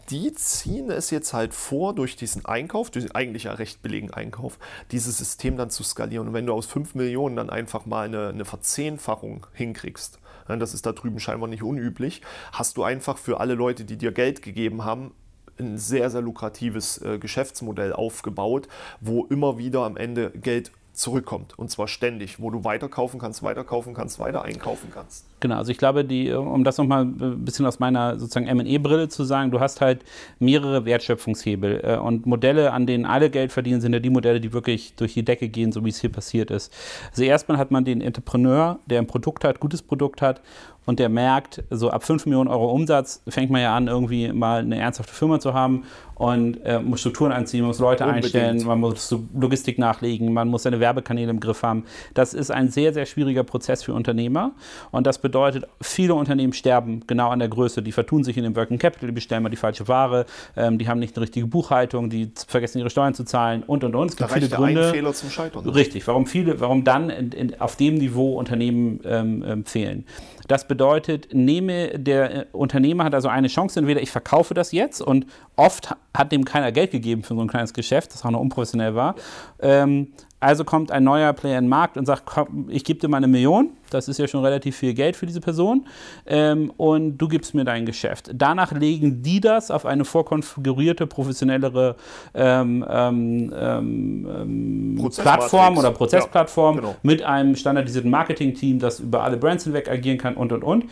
die 0.09 0.33
ziehen 0.33 0.90
es 0.90 1.11
jetzt 1.11 1.35
halt 1.35 1.52
vor, 1.52 1.94
durch 1.94 2.16
diesen 2.16 2.44
Einkauf, 2.47 2.90
durch 2.90 3.06
den 3.06 3.14
eigentlich 3.14 3.44
ja 3.44 3.52
recht 3.52 3.83
billigen 3.83 4.11
Einkauf, 4.12 4.59
dieses 4.92 5.18
System 5.18 5.56
dann 5.56 5.71
zu 5.71 5.83
skalieren. 5.83 6.28
Und 6.28 6.35
wenn 6.35 6.47
du 6.47 6.54
aus 6.54 6.66
5 6.66 6.94
Millionen 6.94 7.37
dann 7.37 7.50
einfach 7.50 7.85
mal 7.85 8.06
eine, 8.06 8.28
eine 8.28 8.44
Verzehnfachung 8.44 9.47
hinkriegst, 9.52 10.18
das 10.49 10.75
ist 10.75 10.87
da 10.87 10.92
drüben 10.92 11.21
scheinbar 11.21 11.49
nicht 11.49 11.62
unüblich, 11.62 12.23
hast 12.52 12.76
du 12.76 12.83
einfach 12.83 13.18
für 13.18 13.40
alle 13.40 13.54
Leute, 13.54 13.85
die 13.85 13.97
dir 13.97 14.12
Geld 14.12 14.42
gegeben 14.42 14.85
haben, 14.85 15.12
ein 15.59 15.78
sehr, 15.78 16.11
sehr 16.11 16.21
lukratives 16.21 16.99
äh, 16.99 17.18
Geschäftsmodell 17.18 17.92
aufgebaut, 17.92 18.68
wo 19.00 19.25
immer 19.26 19.59
wieder 19.59 19.85
am 19.85 19.97
Ende 19.97 20.30
Geld 20.30 20.73
zurückkommt. 20.94 21.58
Und 21.58 21.70
zwar 21.70 21.88
ständig, 21.88 22.40
wo 22.40 22.50
du 22.50 22.64
weiterkaufen 22.64 23.20
kannst, 23.20 23.42
weiterkaufen 23.42 23.94
kannst, 23.94 24.18
weiter 24.18 24.42
einkaufen 24.42 24.90
kannst. 24.92 25.26
Genau, 25.40 25.56
also 25.56 25.72
ich 25.72 25.78
glaube, 25.78 26.04
die, 26.04 26.32
um 26.32 26.64
das 26.64 26.78
nochmal 26.78 27.02
ein 27.02 27.44
bisschen 27.44 27.66
aus 27.66 27.80
meiner 27.80 28.18
sozusagen 28.18 28.46
ME-Brille 28.56 29.08
zu 29.08 29.24
sagen, 29.24 29.50
du 29.50 29.60
hast 29.60 29.80
halt 29.80 30.04
mehrere 30.38 30.84
Wertschöpfungshebel 30.84 31.80
äh, 31.84 31.96
und 31.96 32.26
Modelle, 32.26 32.72
an 32.72 32.86
denen 32.86 33.04
alle 33.04 33.28
Geld 33.28 33.52
verdienen, 33.52 33.80
sind 33.80 33.92
ja 33.92 33.98
die 33.98 34.10
Modelle, 34.10 34.40
die 34.40 34.52
wirklich 34.52 34.94
durch 34.94 35.14
die 35.14 35.24
Decke 35.24 35.48
gehen, 35.48 35.72
so 35.72 35.84
wie 35.84 35.90
es 35.90 36.00
hier 36.00 36.10
passiert 36.10 36.50
ist. 36.50 36.72
Also 37.10 37.24
erstmal 37.24 37.58
hat 37.58 37.70
man 37.70 37.84
den 37.84 38.00
Entrepreneur, 38.00 38.78
der 38.86 39.00
ein 39.00 39.06
Produkt 39.06 39.44
hat, 39.44 39.60
gutes 39.60 39.82
Produkt 39.82 40.22
hat 40.22 40.40
und 40.86 40.98
der 40.98 41.08
merkt, 41.08 41.62
so 41.70 41.90
ab 41.90 42.04
5 42.04 42.26
Millionen 42.26 42.48
Euro 42.48 42.70
Umsatz 42.70 43.22
fängt 43.28 43.50
man 43.50 43.60
ja 43.60 43.74
an, 43.74 43.88
irgendwie 43.88 44.32
mal 44.32 44.60
eine 44.60 44.78
ernsthafte 44.78 45.12
Firma 45.12 45.40
zu 45.40 45.54
haben 45.54 45.84
und 46.14 46.58
äh, 46.64 46.78
muss 46.78 47.00
Strukturen 47.00 47.32
anziehen, 47.32 47.64
muss 47.64 47.78
Leute 47.78 48.04
Unbedingt. 48.04 48.26
einstellen, 48.26 48.66
man 48.66 48.80
muss 48.80 49.14
Logistik 49.34 49.78
nachlegen, 49.78 50.32
man 50.32 50.48
muss 50.48 50.62
seine 50.62 50.80
Werbekanäle 50.80 51.30
im 51.30 51.40
Griff 51.40 51.62
haben. 51.62 51.84
Das 52.14 52.34
ist 52.34 52.50
ein 52.50 52.70
sehr, 52.70 52.92
sehr 52.92 53.06
schwieriger 53.06 53.42
Prozess 53.42 53.82
für 53.82 53.94
Unternehmer 53.94 54.52
und 54.90 55.06
das 55.06 55.18
bedeutet, 55.18 55.66
viele 55.80 56.14
Unternehmen 56.14 56.52
sterben 56.52 57.02
genau 57.06 57.30
an 57.30 57.38
der 57.38 57.48
Größe. 57.48 57.82
Die 57.82 57.92
vertun 57.92 58.24
sich 58.24 58.36
in 58.36 58.44
dem 58.44 58.56
Working 58.56 58.78
Capital, 58.78 59.08
die 59.08 59.14
bestellen 59.14 59.42
mal 59.42 59.48
die 59.48 59.56
falsche 59.56 59.88
Ware, 59.88 60.26
ähm, 60.56 60.78
die 60.78 60.88
haben 60.88 61.00
nicht 61.00 61.16
eine 61.16 61.22
richtige 61.22 61.46
Buchhaltung, 61.46 62.10
die 62.10 62.30
vergessen 62.46 62.78
ihre 62.78 62.90
Steuern 62.90 63.14
zu 63.14 63.24
zahlen 63.24 63.62
und 63.66 63.84
und 63.84 63.94
und. 63.94 64.10
Es 64.10 64.16
gibt 64.16 64.30
da 64.30 64.34
viele 64.34 64.48
Gründe. 64.48 64.90
Fehler 64.90 65.12
zum 65.12 65.30
Scheitern. 65.30 65.68
Richtig, 65.68 66.06
warum 66.06 66.26
viele, 66.26 66.60
warum 66.60 66.84
dann 66.84 67.10
in, 67.10 67.32
in, 67.32 67.60
auf 67.60 67.76
dem 67.76 67.94
Niveau 67.94 68.38
Unternehmen 68.38 69.00
ähm, 69.04 69.44
ähm, 69.46 69.64
fehlen. 69.64 70.04
Das 70.46 70.68
bedeutet, 70.68 71.28
nehme 71.32 71.98
der 71.98 72.34
äh, 72.34 72.46
Unternehmer 72.52 73.04
hat 73.04 73.14
also 73.14 73.28
eine 73.28 73.48
Chance, 73.48 73.78
entweder 73.80 74.02
ich 74.02 74.10
verkaufe 74.10 74.54
das 74.54 74.72
jetzt 74.72 75.00
und 75.00 75.26
oft 75.56 75.94
hat 76.16 76.32
dem 76.32 76.44
keiner 76.44 76.72
Geld 76.72 76.90
gegeben 76.90 77.22
für 77.22 77.34
so 77.34 77.40
ein 77.40 77.48
kleines 77.48 77.72
Geschäft, 77.72 78.12
das 78.12 78.24
auch 78.24 78.30
noch 78.30 78.40
unprofessionell 78.40 78.94
war. 78.94 79.14
Ähm, 79.60 80.08
also 80.40 80.64
kommt 80.64 80.90
ein 80.90 81.04
neuer 81.04 81.32
Player 81.32 81.58
in 81.58 81.64
den 81.64 81.68
Markt 81.70 81.96
und 81.96 82.06
sagt, 82.06 82.26
komm, 82.26 82.66
ich 82.68 82.84
gebe 82.84 83.00
dir 83.00 83.08
mal 83.08 83.18
eine 83.18 83.28
Million, 83.28 83.70
das 83.90 84.08
ist 84.08 84.18
ja 84.18 84.28
schon 84.28 84.44
relativ 84.44 84.76
viel 84.76 84.92
Geld 84.92 85.16
für 85.16 85.26
diese 85.26 85.40
Person, 85.40 85.86
ähm, 86.26 86.72
und 86.76 87.16
du 87.18 87.28
gibst 87.28 87.54
mir 87.54 87.64
dein 87.64 87.86
Geschäft. 87.86 88.30
Danach 88.34 88.72
legen 88.72 89.22
die 89.22 89.40
das 89.40 89.70
auf 89.70 89.86
eine 89.86 90.04
vorkonfigurierte, 90.04 91.06
professionellere 91.06 91.96
ähm, 92.34 92.84
ähm, 92.88 93.54
ähm 93.56 95.10
Plattform 95.16 95.78
oder 95.78 95.90
Prozessplattform 95.90 96.76
ja, 96.76 96.80
genau. 96.80 96.96
mit 97.02 97.22
einem 97.22 97.56
standardisierten 97.56 98.10
Marketing-Team, 98.10 98.78
das 98.78 99.00
über 99.00 99.22
alle 99.22 99.36
Brands 99.36 99.64
hinweg 99.64 99.90
agieren 99.90 100.18
kann 100.18 100.34
und 100.34 100.52
und 100.52 100.64
und. 100.64 100.84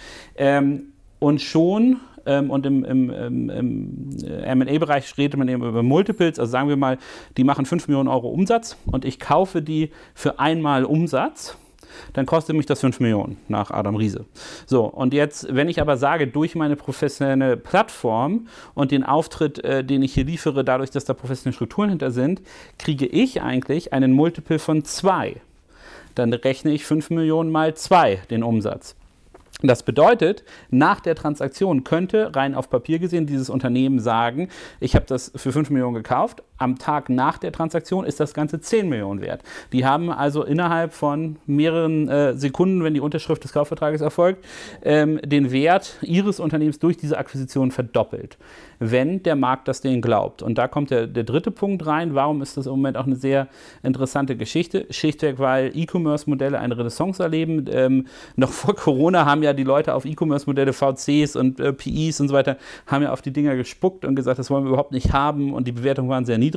Und 1.23 1.41
schon 1.41 2.00
ähm, 2.26 2.50
und 2.50 2.67
im, 2.67 2.85
im, 2.85 3.11
im, 3.11 3.50
im 3.50 4.09
äh, 4.25 4.55
MA-Bereich 4.55 5.17
redet 5.17 5.38
man 5.38 5.47
eben 5.47 5.62
über 5.62 5.83
Multiples. 5.85 6.41
Also 6.41 6.50
sagen 6.50 6.69
wir 6.69 6.76
mal, 6.76 6.99
die 7.37 7.45
machen 7.45 7.64
5 7.64 7.87
Millionen 7.87 8.09
Euro 8.09 8.29
Umsatz 8.29 8.76
und 8.87 9.05
ich 9.05 9.21
kaufe 9.21 9.62
die 9.62 9.91
für 10.14 10.41
einmal 10.41 10.85
Umsatz 10.85 11.57
dann 12.14 12.25
kostet 12.25 12.57
mich 12.57 12.64
das 12.64 12.81
5 12.81 13.00
Millionen 13.00 13.37
nach 13.49 13.71
Adam 13.71 13.97
Riese. 13.97 14.25
So, 14.64 14.87
und 14.87 15.12
jetzt, 15.12 15.55
wenn 15.55 15.69
ich 15.69 15.79
aber 15.79 15.99
sage, 15.99 16.26
durch 16.26 16.55
meine 16.55 16.75
professionelle 16.75 17.59
Plattform 17.59 18.49
und 18.73 18.93
den 18.93 19.05
Auftritt, 19.05 19.62
äh, 19.62 19.85
den 19.85 20.02
ich 20.02 20.14
hier 20.14 20.25
liefere, 20.25 20.64
dadurch, 20.64 20.91
dass 20.91 21.05
da 21.05 21.12
professionelle 21.12 21.55
Strukturen 21.55 21.91
hinter 21.91 22.11
sind, 22.11 22.41
kriege 22.79 23.05
ich 23.05 23.43
eigentlich 23.43 23.93
einen 23.93 24.12
Multiple 24.12 24.59
von 24.59 24.85
2. 24.85 25.37
Dann 26.14 26.33
rechne 26.33 26.73
ich 26.73 26.87
5 26.87 27.11
Millionen 27.11 27.50
mal 27.50 27.75
2 27.75 28.23
den 28.31 28.43
Umsatz. 28.43 28.97
Das 29.61 29.85
bedeutet, 29.85 30.44
nach 30.71 31.00
der 31.00 31.14
Transaktion 31.14 31.85
könnte 31.85 32.35
rein 32.35 32.54
auf 32.54 32.68
Papier 32.71 32.99
gesehen 32.99 33.26
dieses 33.26 33.50
Unternehmen 33.50 34.00
sagen, 34.00 34.49
ich 34.80 34.97
habe 34.97 35.06
das 35.06 35.30
für 35.37 35.52
5 35.52 35.71
Millionen 35.71 35.94
gekauft, 35.94 36.42
am 36.62 36.78
Tag 36.78 37.09
nach 37.09 37.38
der 37.38 37.52
Transaktion 37.52 38.04
ist 38.04 38.21
das 38.21 38.35
Ganze 38.35 38.61
10 38.61 38.88
Millionen 38.88 39.21
wert. 39.21 39.42
Die 39.73 39.85
haben 39.85 40.11
also 40.11 40.45
innerhalb 40.45 40.92
von 40.92 41.37
mehreren 41.47 42.09
äh, 42.09 42.35
Sekunden, 42.35 42.85
wenn 42.85 42.95
die 42.95 43.00
Unterschrift 43.00 43.42
des 43.45 43.52
Kaufvertrages 43.52 44.00
erfolgt, 44.00 44.45
ähm, 44.83 45.21
den 45.25 45.50
Wert 45.50 45.99
ihres 46.02 46.40
Unternehmens 46.40 46.78
durch 46.78 46.97
diese 46.97 47.19
Akquisition 47.19 47.71
verdoppelt, 47.71 48.38
wenn 48.78 49.23
der 49.23 49.37
Markt 49.37 49.69
das 49.69 49.81
denen 49.81 50.00
glaubt. 50.00 50.42
Und 50.42 50.57
da 50.57 50.69
kommt 50.69 50.90
der, 50.90 51.07
der 51.07 51.25
dritte 51.25 51.50
Punkt 51.50 51.85
rein. 51.87 52.14
Warum 52.14 52.42
ist 52.42 52.57
das 52.57 52.66
im 52.66 52.73
Moment 52.73 52.97
auch 52.97 53.07
eine 53.07 53.16
sehr 53.16 53.49
interessante 53.83 54.37
Geschichte? 54.37 54.87
Schlichtweg, 54.90 55.38
weil 55.38 55.73
E-Commerce-Modelle 55.75 56.59
eine 56.59 56.78
Renaissance 56.78 57.23
erleben. 57.23 57.66
Ähm, 57.71 58.07
noch 58.37 58.50
vor 58.50 58.75
Corona 58.75 59.26
haben 59.26 59.42
ja 59.42 59.52
die 59.52 59.64
Leute 59.64 59.95
auf 59.95 60.04
E-Commerce-Modelle, 60.04 60.73
VCs 60.73 61.37
und 61.37 61.59
äh, 61.59 61.73
PIs 61.73 62.21
und 62.21 62.28
so 62.28 62.35
weiter, 62.35 62.57
haben 62.87 63.02
ja 63.02 63.12
auf 63.12 63.23
die 63.23 63.33
Dinger 63.33 63.57
gespuckt 63.57 64.04
und 64.04 64.14
gesagt, 64.14 64.38
das 64.38 64.50
wollen 64.50 64.64
wir 64.64 64.69
überhaupt 64.69 64.92
nicht 64.92 65.12
haben 65.12 65.52
und 65.52 65.66
die 65.66 65.73
Bewertungen 65.73 66.09
waren 66.09 66.25
sehr 66.25 66.38
niedrig. 66.38 66.51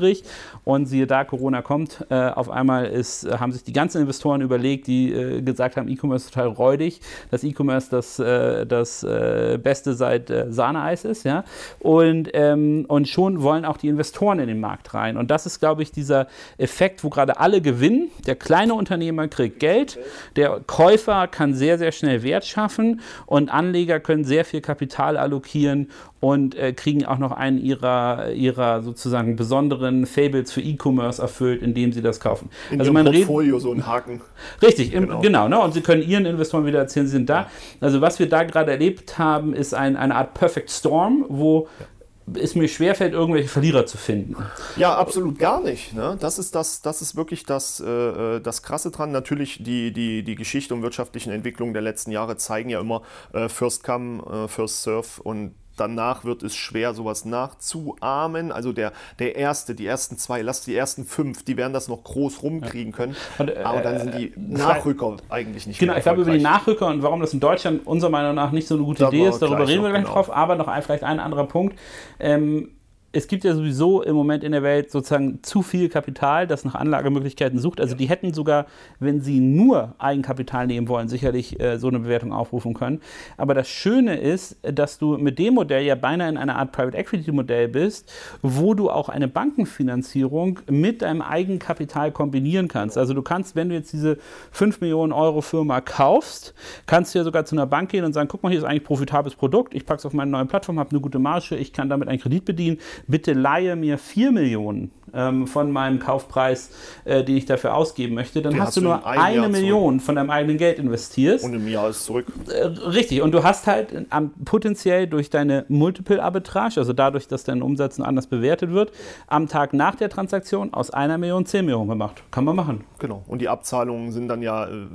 Und 0.63 0.85
siehe 0.85 1.07
da, 1.07 1.23
Corona 1.23 1.61
kommt, 1.61 2.05
äh, 2.09 2.29
auf 2.29 2.49
einmal 2.49 2.85
ist, 2.85 3.27
haben 3.39 3.51
sich 3.51 3.63
die 3.63 3.73
ganzen 3.73 4.01
Investoren 4.01 4.41
überlegt, 4.41 4.87
die 4.87 5.11
äh, 5.11 5.41
gesagt 5.41 5.77
haben, 5.77 5.87
E-Commerce 5.87 6.25
ist 6.25 6.33
total 6.33 6.49
räudig, 6.49 7.01
dass 7.31 7.43
E-Commerce 7.43 7.89
das, 7.89 8.19
äh, 8.19 8.65
das 8.65 9.03
äh, 9.03 9.59
Beste 9.61 9.93
seit 9.93 10.29
äh, 10.29 10.51
Sahneeis 10.51 11.05
ist, 11.05 11.23
ja. 11.23 11.43
Und, 11.79 12.29
ähm, 12.33 12.85
und 12.87 13.07
schon 13.07 13.41
wollen 13.41 13.65
auch 13.65 13.77
die 13.77 13.87
Investoren 13.87 14.39
in 14.39 14.47
den 14.47 14.59
Markt 14.59 14.93
rein. 14.93 15.17
Und 15.17 15.31
das 15.31 15.45
ist, 15.45 15.59
glaube 15.59 15.83
ich, 15.83 15.91
dieser 15.91 16.27
Effekt, 16.57 17.03
wo 17.03 17.09
gerade 17.09 17.39
alle 17.39 17.61
gewinnen. 17.61 18.09
Der 18.25 18.35
kleine 18.35 18.73
Unternehmer 18.73 19.27
kriegt 19.27 19.59
Geld, 19.59 19.97
der 20.35 20.61
Käufer 20.65 21.27
kann 21.27 21.53
sehr, 21.53 21.77
sehr 21.77 21.91
schnell 21.91 22.23
Wert 22.23 22.45
schaffen 22.45 23.01
und 23.25 23.49
Anleger 23.49 23.99
können 23.99 24.23
sehr 24.23 24.45
viel 24.45 24.61
Kapital 24.61 25.17
allokieren 25.17 25.89
und 26.25 26.55
äh, 26.55 26.73
kriegen 26.73 27.05
auch 27.05 27.19
noch 27.19 27.31
einen 27.31 27.59
ihrer, 27.59 28.31
ihrer 28.31 28.81
sozusagen 28.81 29.35
besonderen 29.35 30.07
Fables 30.07 30.51
für 30.51 30.61
E-Commerce 30.61 31.21
erfüllt, 31.21 31.61
indem 31.61 31.93
sie 31.93 32.01
das 32.01 32.19
kaufen. 32.19 32.49
In 32.71 32.79
also 32.79 32.91
mein 32.91 33.05
Portfolio 33.05 33.59
so 33.59 33.71
ein 33.71 33.85
Haken. 33.85 34.21
Richtig, 34.59 34.89
genau. 34.89 35.17
Im, 35.17 35.21
genau 35.21 35.47
ne? 35.47 35.59
und 35.59 35.75
sie 35.75 35.81
können 35.81 36.01
ihren 36.01 36.25
Investoren 36.25 36.65
wieder 36.65 36.79
erzählen, 36.79 37.05
sie 37.05 37.11
sind 37.11 37.29
da. 37.29 37.47
Also 37.79 38.01
was 38.01 38.17
wir 38.17 38.27
da 38.27 38.41
gerade 38.41 38.71
erlebt 38.71 39.19
haben, 39.19 39.53
ist 39.53 39.75
ein, 39.75 39.95
eine 39.95 40.15
Art 40.15 40.33
Perfect 40.33 40.71
Storm, 40.71 41.25
wo 41.29 41.67
ja 41.79 41.85
es 42.33 42.55
mir 42.55 42.67
schwerfällt, 42.67 43.13
irgendwelche 43.13 43.49
Verlierer 43.49 43.85
zu 43.85 43.97
finden. 43.97 44.35
Ja, 44.77 44.95
absolut 44.95 45.37
gar 45.37 45.61
nicht. 45.61 45.93
Ne? 45.93 46.17
Das, 46.19 46.39
ist 46.39 46.55
das, 46.55 46.81
das 46.81 47.01
ist 47.01 47.15
wirklich 47.15 47.45
das, 47.45 47.79
äh, 47.79 48.39
das 48.39 48.63
Krasse 48.63 48.89
dran. 48.89 49.11
Natürlich, 49.11 49.61
die, 49.61 49.93
die, 49.93 50.23
die 50.23 50.35
Geschichte 50.35 50.73
und 50.73 50.81
wirtschaftlichen 50.81 51.31
Entwicklungen 51.31 51.73
der 51.73 51.83
letzten 51.83 52.11
Jahre 52.11 52.37
zeigen 52.37 52.69
ja 52.69 52.79
immer 52.79 53.03
äh, 53.33 53.47
First 53.47 53.83
Come, 53.83 54.23
äh, 54.23 54.47
First 54.47 54.81
Serve 54.81 55.21
und 55.21 55.53
danach 55.75 56.23
wird 56.23 56.43
es 56.43 56.55
schwer, 56.55 56.93
sowas 56.93 57.25
nachzuahmen. 57.25 58.51
Also 58.51 58.73
der, 58.73 58.93
der 59.19 59.35
erste, 59.35 59.75
die 59.75 59.85
ersten 59.85 60.17
zwei, 60.17 60.41
lass 60.41 60.61
die 60.61 60.75
ersten 60.75 61.05
fünf, 61.05 61.43
die 61.43 61.57
werden 61.57 61.73
das 61.73 61.87
noch 61.87 62.03
groß 62.03 62.43
rumkriegen 62.43 62.91
können. 62.91 63.15
Und, 63.37 63.49
äh, 63.49 63.61
aber 63.63 63.81
dann 63.81 63.99
sind 63.99 64.15
die 64.15 64.27
äh, 64.27 64.33
Nachrücker 64.37 65.17
eigentlich 65.29 65.67
nicht 65.67 65.79
Genau, 65.79 65.95
ich 65.95 66.03
glaube 66.03 66.21
über 66.21 66.31
die 66.31 66.41
Nachrücker 66.41 66.87
und 66.87 67.03
warum 67.03 67.19
das 67.19 67.33
in 67.33 67.39
Deutschland 67.39 67.85
unserer 67.85 68.11
Meinung 68.11 68.35
nach 68.35 68.51
nicht 68.51 68.67
so 68.67 68.75
eine 68.75 68.83
gute 68.83 69.05
Idee 69.05 69.27
ist, 69.27 69.39
darüber 69.39 69.67
reden 69.67 69.83
wir 69.83 69.89
gleich 69.89 70.03
genau. 70.03 70.13
drauf. 70.13 70.33
Aber 70.33 70.55
noch 70.55 70.67
ein, 70.67 70.81
vielleicht 70.81 71.03
ein 71.03 71.19
anderer 71.19 71.45
Punkt. 71.45 71.77
Ähm, 72.19 72.74
es 73.15 73.29
gibt 73.29 73.45
ja 73.45 73.55
sowieso 73.55 74.01
im 74.01 74.13
Moment 74.13 74.43
in 74.43 74.51
der 74.51 74.61
Welt 74.61 74.91
sozusagen 74.91 75.39
zu 75.41 75.61
viel 75.61 75.87
Kapital, 75.87 76.47
das 76.47 76.65
nach 76.65 76.75
Anlagemöglichkeiten 76.75 77.59
sucht. 77.59 77.79
Also 77.79 77.95
die 77.95 78.09
hätten 78.09 78.33
sogar, 78.33 78.65
wenn 78.99 79.21
sie 79.21 79.39
nur 79.39 79.95
Eigenkapital 79.99 80.67
nehmen 80.67 80.89
wollen, 80.89 81.07
sicherlich 81.07 81.57
äh, 81.61 81.79
so 81.79 81.87
eine 81.87 81.99
Bewertung 81.99 82.33
aufrufen 82.33 82.73
können. 82.73 82.99
Aber 83.37 83.53
das 83.53 83.69
Schöne 83.69 84.17
ist, 84.17 84.57
dass 84.63 84.97
du 84.97 85.17
mit 85.17 85.39
dem 85.39 85.53
Modell 85.53 85.85
ja 85.85 85.95
beinahe 85.95 86.27
in 86.27 86.35
einer 86.35 86.57
Art 86.57 86.73
Private 86.73 86.97
Equity 86.97 87.31
Modell 87.31 87.69
bist, 87.69 88.11
wo 88.41 88.73
du 88.73 88.89
auch 88.89 89.07
eine 89.07 89.29
Bankenfinanzierung 89.29 90.59
mit 90.69 91.01
deinem 91.01 91.21
Eigenkapital 91.21 92.11
kombinieren 92.11 92.67
kannst. 92.67 92.97
Also 92.97 93.13
du 93.13 93.21
kannst, 93.21 93.55
wenn 93.55 93.69
du 93.69 93.75
jetzt 93.75 93.93
diese 93.93 94.17
5 94.51 94.81
Millionen 94.81 95.13
Euro 95.13 95.39
Firma 95.39 95.79
kaufst, 95.79 96.53
kannst 96.85 97.15
du 97.15 97.19
ja 97.19 97.23
sogar 97.23 97.45
zu 97.45 97.55
einer 97.55 97.65
Bank 97.65 97.91
gehen 97.91 98.03
und 98.03 98.11
sagen, 98.11 98.27
guck 98.27 98.43
mal, 98.43 98.49
hier 98.49 98.59
ist 98.59 98.65
eigentlich 98.65 98.81
ein 98.81 98.87
profitables 98.87 99.35
Produkt, 99.35 99.73
ich 99.73 99.85
packe 99.85 99.99
es 99.99 100.05
auf 100.05 100.11
meine 100.11 100.31
neue 100.31 100.45
Plattform, 100.45 100.79
habe 100.79 100.89
eine 100.89 100.99
gute 100.99 101.19
Marge, 101.19 101.55
ich 101.55 101.71
kann 101.71 101.87
damit 101.87 102.09
einen 102.09 102.19
Kredit 102.19 102.43
bedienen 102.43 102.77
bitte 103.07 103.33
leihe 103.33 103.75
mir 103.75 103.97
4 103.97 104.31
Millionen 104.31 104.91
ähm, 105.15 105.47
von 105.47 105.71
meinem 105.71 105.99
Kaufpreis, 105.99 106.69
äh, 107.05 107.23
den 107.23 107.37
ich 107.37 107.45
dafür 107.45 107.75
ausgeben 107.75 108.15
möchte, 108.15 108.41
dann 108.41 108.59
hast, 108.59 108.67
hast, 108.67 108.77
du 108.77 108.81
nur 108.81 109.05
ein 109.05 109.19
eine 109.19 109.49
Million 109.49 109.99
von 109.99 110.15
deinem 110.15 110.29
eigenen 110.29 110.57
Geld 110.57 110.77
investiert. 110.77 111.41
Und 111.43 111.53
im 111.53 111.67
Jahr 111.67 111.89
ist 111.89 112.05
zurück. 112.05 112.25
Äh, 112.49 112.65
richtig, 112.65 113.21
und 113.21 113.31
du 113.31 113.43
hast 113.43 113.67
halt 113.67 113.93
ähm, 113.93 114.31
potenziell 114.43 115.07
durch 115.07 115.29
deine 115.29 115.65
Multiple 115.69 116.21
Arbitrage, 116.21 116.79
also 116.79 116.93
dadurch, 116.93 117.27
dass 117.27 117.43
dein 117.43 117.61
Umsatz 117.61 117.99
anders 117.99 118.27
bewertet 118.27 118.71
wird, 118.71 118.91
am 119.27 119.47
Tag 119.47 119.73
nach 119.73 119.95
der 119.95 120.09
Transaktion 120.09 120.73
aus 120.73 120.91
einer 120.91 121.17
Million 121.17 121.45
10 121.45 121.65
Millionen 121.65 121.89
gemacht. 121.89 122.21
Kann 122.31 122.43
man 122.43 122.55
machen. 122.55 122.83
Genau, 122.99 123.23
und 123.27 123.39
die 123.39 123.47
Abzahlungen 123.47 124.11
sind 124.11 124.27
dann 124.27 124.41
ja 124.41 124.65
äh, 124.65 124.87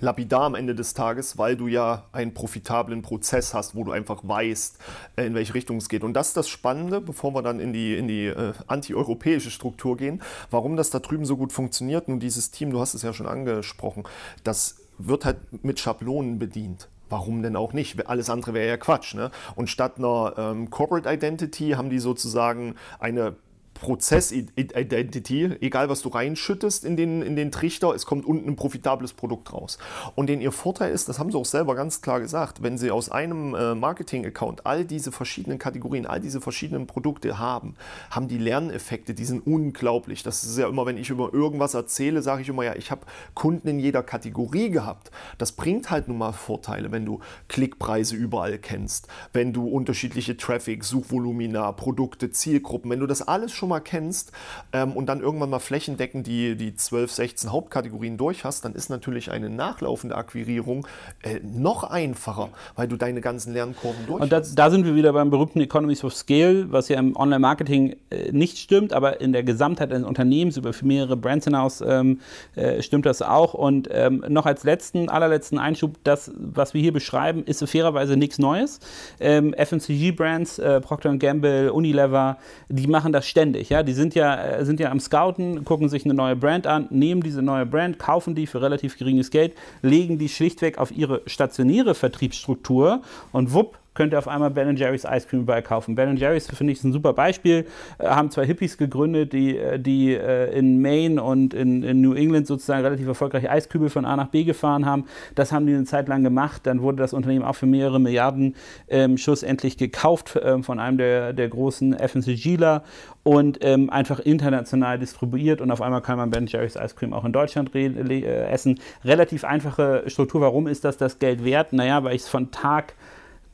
lapidar 0.00 0.42
am 0.42 0.54
Ende 0.54 0.74
des 0.74 0.94
Tages, 0.94 1.38
weil 1.38 1.56
du 1.56 1.68
ja 1.68 2.04
einen 2.12 2.34
profitablen 2.34 3.02
Prozess 3.02 3.54
hast, 3.54 3.74
wo 3.74 3.84
du 3.84 3.92
einfach 3.92 4.20
weißt, 4.22 4.78
äh, 5.16 5.26
in 5.26 5.34
welche 5.34 5.54
Richtung 5.54 5.78
es 5.78 5.88
geht. 5.88 6.04
Und 6.04 6.14
das 6.14 6.28
ist 6.28 6.36
das 6.36 6.48
Spannende, 6.48 7.00
bevor 7.00 7.34
wir 7.34 7.42
dann 7.44 7.60
in 7.60 7.72
die, 7.72 7.96
in 7.96 8.08
die 8.08 8.26
äh, 8.26 8.52
antieuropäische 8.66 9.50
Struktur 9.50 9.96
gehen, 9.96 10.22
warum 10.50 10.76
das 10.76 10.90
da 10.90 10.98
drüben 10.98 11.24
so 11.24 11.36
gut 11.36 11.52
funktioniert. 11.52 12.08
Nun, 12.08 12.18
dieses 12.18 12.50
Team, 12.50 12.70
du 12.70 12.80
hast 12.80 12.94
es 12.94 13.02
ja 13.02 13.12
schon 13.12 13.26
angesprochen, 13.26 14.04
das 14.42 14.76
wird 14.98 15.24
halt 15.24 15.64
mit 15.64 15.80
Schablonen 15.80 16.38
bedient. 16.38 16.88
Warum 17.10 17.42
denn 17.42 17.54
auch 17.54 17.72
nicht? 17.72 18.08
Alles 18.08 18.30
andere 18.30 18.54
wäre 18.54 18.66
ja 18.66 18.76
Quatsch. 18.76 19.14
Ne? 19.14 19.30
Und 19.54 19.68
statt 19.68 19.98
einer 19.98 20.34
ähm, 20.36 20.70
Corporate 20.70 21.08
Identity 21.08 21.72
haben 21.72 21.90
die 21.90 21.98
sozusagen 21.98 22.76
eine 22.98 23.36
Prozess-Identity, 23.74 25.56
egal 25.60 25.88
was 25.88 26.02
du 26.02 26.08
reinschüttest 26.08 26.84
in 26.84 26.96
den, 26.96 27.22
in 27.22 27.36
den 27.36 27.50
Trichter, 27.50 27.94
es 27.94 28.06
kommt 28.06 28.24
unten 28.24 28.50
ein 28.50 28.56
profitables 28.56 29.12
Produkt 29.12 29.52
raus. 29.52 29.78
Und 30.14 30.28
den 30.28 30.40
ihr 30.40 30.52
Vorteil 30.52 30.92
ist, 30.92 31.08
das 31.08 31.18
haben 31.18 31.30
sie 31.30 31.36
auch 31.36 31.44
selber 31.44 31.74
ganz 31.74 32.00
klar 32.00 32.20
gesagt, 32.20 32.62
wenn 32.62 32.78
sie 32.78 32.90
aus 32.90 33.10
einem 33.10 33.54
äh, 33.54 33.74
Marketing-Account 33.74 34.64
all 34.64 34.84
diese 34.84 35.12
verschiedenen 35.12 35.58
Kategorien, 35.58 36.06
all 36.06 36.20
diese 36.20 36.40
verschiedenen 36.40 36.86
Produkte 36.86 37.38
haben, 37.38 37.74
haben 38.10 38.28
die 38.28 38.38
Lerneffekte, 38.38 39.12
die 39.14 39.24
sind 39.24 39.46
unglaublich. 39.46 40.22
Das 40.22 40.44
ist 40.44 40.56
ja 40.56 40.68
immer, 40.68 40.86
wenn 40.86 40.96
ich 40.96 41.10
über 41.10 41.34
irgendwas 41.34 41.74
erzähle, 41.74 42.22
sage 42.22 42.42
ich 42.42 42.48
immer, 42.48 42.64
ja, 42.64 42.76
ich 42.76 42.90
habe 42.90 43.02
Kunden 43.34 43.68
in 43.68 43.78
jeder 43.78 44.02
Kategorie 44.02 44.70
gehabt. 44.70 45.10
Das 45.38 45.52
bringt 45.52 45.90
halt 45.90 46.08
nun 46.08 46.18
mal 46.18 46.32
Vorteile, 46.32 46.92
wenn 46.92 47.04
du 47.04 47.20
Klickpreise 47.48 48.14
überall 48.14 48.58
kennst, 48.58 49.08
wenn 49.32 49.52
du 49.52 49.66
unterschiedliche 49.66 50.36
Traffic, 50.36 50.84
Suchvolumina, 50.84 51.72
Produkte, 51.72 52.30
Zielgruppen, 52.30 52.90
wenn 52.90 53.00
du 53.00 53.06
das 53.06 53.22
alles 53.22 53.52
schon 53.52 53.63
mal 53.66 53.80
kennst 53.80 54.32
ähm, 54.72 54.92
und 54.92 55.06
dann 55.06 55.20
irgendwann 55.20 55.50
mal 55.50 55.58
flächendeckend 55.58 56.26
die, 56.26 56.56
die 56.56 56.74
12, 56.74 57.10
16 57.12 57.52
Hauptkategorien 57.52 58.16
durch 58.16 58.44
hast, 58.44 58.64
dann 58.64 58.74
ist 58.74 58.90
natürlich 58.90 59.30
eine 59.30 59.50
nachlaufende 59.50 60.16
Akquirierung 60.16 60.86
äh, 61.22 61.40
noch 61.42 61.84
einfacher, 61.84 62.50
weil 62.76 62.88
du 62.88 62.96
deine 62.96 63.20
ganzen 63.20 63.52
Lernkurven 63.52 64.06
durch 64.06 64.22
Und 64.22 64.32
da, 64.32 64.40
da, 64.40 64.70
sind 64.70 64.84
wir 64.84 64.94
wieder 64.94 65.12
beim 65.12 65.30
berühmten 65.30 65.60
Economies 65.60 66.04
of 66.04 66.14
Scale, 66.14 66.70
was 66.70 66.88
ja 66.88 66.98
im 66.98 67.16
Online-Marketing 67.16 67.96
äh, 68.10 68.32
nicht 68.32 68.58
stimmt, 68.58 68.92
aber 68.92 69.20
in 69.20 69.32
der 69.32 69.42
Gesamtheit 69.42 69.92
eines 69.92 70.06
Unternehmens 70.06 70.56
über 70.56 70.72
mehrere 70.82 71.16
Brands 71.16 71.44
hinaus 71.44 71.80
ähm, 71.80 72.20
äh, 72.56 72.82
stimmt 72.82 73.06
das 73.06 73.22
auch. 73.22 73.54
Und 73.54 73.88
ähm, 73.90 74.24
noch 74.28 74.46
als 74.46 74.64
letzten, 74.64 75.08
allerletzten 75.08 75.58
Einschub, 75.58 75.96
das, 76.04 76.30
was 76.36 76.74
wir 76.74 76.80
hier 76.80 76.92
beschreiben, 76.92 77.44
ist 77.44 77.64
fairerweise 77.68 78.16
nichts 78.16 78.38
Neues. 78.38 78.80
Ähm, 79.20 79.54
FMCG-Brands, 79.54 80.58
äh, 80.58 80.80
Procter 80.80 81.16
Gamble, 81.16 81.72
Unilever, 81.72 82.38
die 82.68 82.86
machen 82.86 83.12
das 83.12 83.26
ständig. 83.26 83.53
Ja? 83.62 83.82
Die 83.82 83.92
sind 83.92 84.14
ja, 84.14 84.42
äh, 84.42 84.64
sind 84.64 84.80
ja 84.80 84.90
am 84.90 85.00
Scouten, 85.00 85.64
gucken 85.64 85.88
sich 85.88 86.04
eine 86.04 86.14
neue 86.14 86.36
Brand 86.36 86.66
an, 86.66 86.86
nehmen 86.90 87.22
diese 87.22 87.42
neue 87.42 87.66
Brand, 87.66 87.98
kaufen 87.98 88.34
die 88.34 88.46
für 88.46 88.60
relativ 88.60 88.98
geringes 88.98 89.30
Geld, 89.30 89.54
legen 89.82 90.18
die 90.18 90.28
schlichtweg 90.28 90.78
auf 90.78 90.90
ihre 90.90 91.22
stationäre 91.26 91.94
Vertriebsstruktur 91.94 93.02
und 93.32 93.52
wupp, 93.52 93.78
könnt 93.94 94.12
ihr 94.12 94.18
auf 94.18 94.28
einmal 94.28 94.50
Ben 94.50 94.76
Jerry's 94.76 95.04
Ice 95.04 95.26
Cream 95.28 95.42
überall 95.42 95.62
kaufen. 95.62 95.94
Ben 95.94 96.16
Jerry's 96.16 96.48
finde 96.48 96.72
ich 96.72 96.82
ein 96.84 96.92
super 96.92 97.12
Beispiel. 97.12 97.66
Äh, 97.98 98.08
haben 98.08 98.30
zwei 98.30 98.44
Hippies 98.44 98.76
gegründet, 98.76 99.32
die, 99.32 99.56
äh, 99.56 99.78
die 99.78 100.14
äh, 100.14 100.56
in 100.56 100.82
Maine 100.82 101.22
und 101.22 101.54
in, 101.54 101.82
in, 101.82 102.00
New 102.00 102.14
England 102.14 102.46
sozusagen 102.46 102.82
relativ 102.82 103.06
erfolgreich 103.06 103.48
Eiskübel 103.48 103.88
von 103.88 104.04
A 104.04 104.16
nach 104.16 104.28
B 104.28 104.44
gefahren 104.44 104.84
haben. 104.84 105.06
Das 105.34 105.52
haben 105.52 105.66
die 105.66 105.74
eine 105.74 105.84
Zeit 105.84 106.08
lang 106.08 106.22
gemacht. 106.24 106.62
Dann 106.66 106.82
wurde 106.82 106.98
das 106.98 107.12
Unternehmen 107.12 107.44
auch 107.44 107.54
für 107.54 107.66
mehrere 107.66 108.00
Milliarden 108.00 108.56
ähm, 108.88 109.16
schlussendlich 109.16 109.76
gekauft 109.76 110.36
äh, 110.36 110.62
von 110.62 110.78
einem 110.78 110.98
der, 110.98 111.32
der 111.32 111.48
großen 111.48 111.96
FMCGler 111.96 112.82
und 113.22 113.58
ähm, 113.62 113.90
einfach 113.90 114.20
international 114.20 114.98
distribuiert 114.98 115.60
und 115.60 115.70
auf 115.70 115.80
einmal 115.80 116.02
kann 116.02 116.18
man 116.18 116.30
Ben 116.30 116.46
Jerry's 116.46 116.76
Ice 116.76 116.94
Cream 116.94 117.12
auch 117.12 117.24
in 117.24 117.32
Deutschland 117.32 117.74
äh, 117.74 118.46
essen. 118.46 118.78
Relativ 119.04 119.44
einfache 119.44 120.04
Struktur. 120.06 120.42
Warum 120.42 120.66
ist 120.66 120.84
das 120.84 120.98
das 120.98 121.18
Geld 121.18 121.44
wert? 121.44 121.72
Naja, 121.72 122.04
weil 122.04 122.14
ich 122.14 122.22
es 122.22 122.28
von 122.28 122.50
Tag 122.50 122.94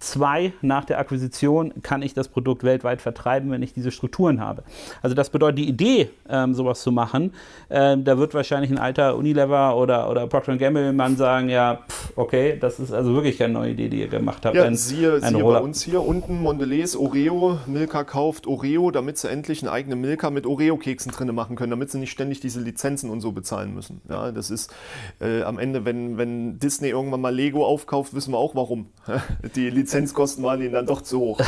Zwei, 0.00 0.54
nach 0.62 0.86
der 0.86 0.98
Akquisition 0.98 1.74
kann 1.82 2.00
ich 2.00 2.14
das 2.14 2.28
Produkt 2.28 2.64
weltweit 2.64 3.02
vertreiben, 3.02 3.50
wenn 3.50 3.62
ich 3.62 3.74
diese 3.74 3.90
Strukturen 3.90 4.40
habe. 4.40 4.62
Also 5.02 5.14
das 5.14 5.28
bedeutet, 5.28 5.58
die 5.58 5.68
Idee, 5.68 6.08
ähm, 6.26 6.54
sowas 6.54 6.80
zu 6.80 6.90
machen, 6.90 7.34
äh, 7.68 7.98
da 7.98 8.16
wird 8.16 8.32
wahrscheinlich 8.32 8.70
ein 8.70 8.78
alter 8.78 9.14
Unilever 9.16 9.76
oder, 9.76 10.10
oder 10.10 10.26
Procter 10.26 10.56
Gamble-Mann 10.56 11.18
sagen, 11.18 11.50
ja, 11.50 11.80
pff, 11.86 12.12
okay, 12.16 12.56
das 12.58 12.80
ist 12.80 12.92
also 12.92 13.12
wirklich 13.12 13.36
keine 13.36 13.52
neue 13.52 13.72
Idee, 13.72 13.90
die 13.90 14.00
ihr 14.00 14.08
gemacht 14.08 14.46
habt. 14.46 14.56
Ja, 14.56 14.64
ein, 14.64 14.74
siehe, 14.74 15.20
ein 15.22 15.34
siehe 15.34 15.44
bei 15.44 15.60
uns 15.60 15.82
hier 15.82 16.02
unten, 16.02 16.40
Mondelez, 16.40 16.96
Oreo, 16.96 17.58
Milka 17.66 18.02
kauft 18.02 18.46
Oreo, 18.46 18.90
damit 18.90 19.18
sie 19.18 19.28
endlich 19.28 19.60
eine 19.62 19.70
eigene 19.70 19.96
Milka 19.96 20.30
mit 20.30 20.46
Oreo-Keksen 20.46 21.12
drin 21.12 21.34
machen 21.34 21.56
können, 21.56 21.72
damit 21.72 21.90
sie 21.90 21.98
nicht 21.98 22.10
ständig 22.10 22.40
diese 22.40 22.60
Lizenzen 22.60 23.10
und 23.10 23.20
so 23.20 23.32
bezahlen 23.32 23.74
müssen. 23.74 24.00
Ja, 24.08 24.32
das 24.32 24.50
ist 24.50 24.72
äh, 25.20 25.42
am 25.42 25.58
Ende, 25.58 25.84
wenn, 25.84 26.16
wenn 26.16 26.58
Disney 26.58 26.88
irgendwann 26.88 27.20
mal 27.20 27.34
Lego 27.34 27.66
aufkauft, 27.66 28.14
wissen 28.14 28.32
wir 28.32 28.38
auch 28.38 28.54
warum. 28.54 28.86
die 29.54 29.68
Lizenzen 29.68 29.89
Lizenzkosten 29.90 30.44
waren 30.44 30.60
ihnen 30.62 30.72
dann 30.72 30.86
doch 30.86 31.02
zu 31.02 31.18
hoch. 31.18 31.40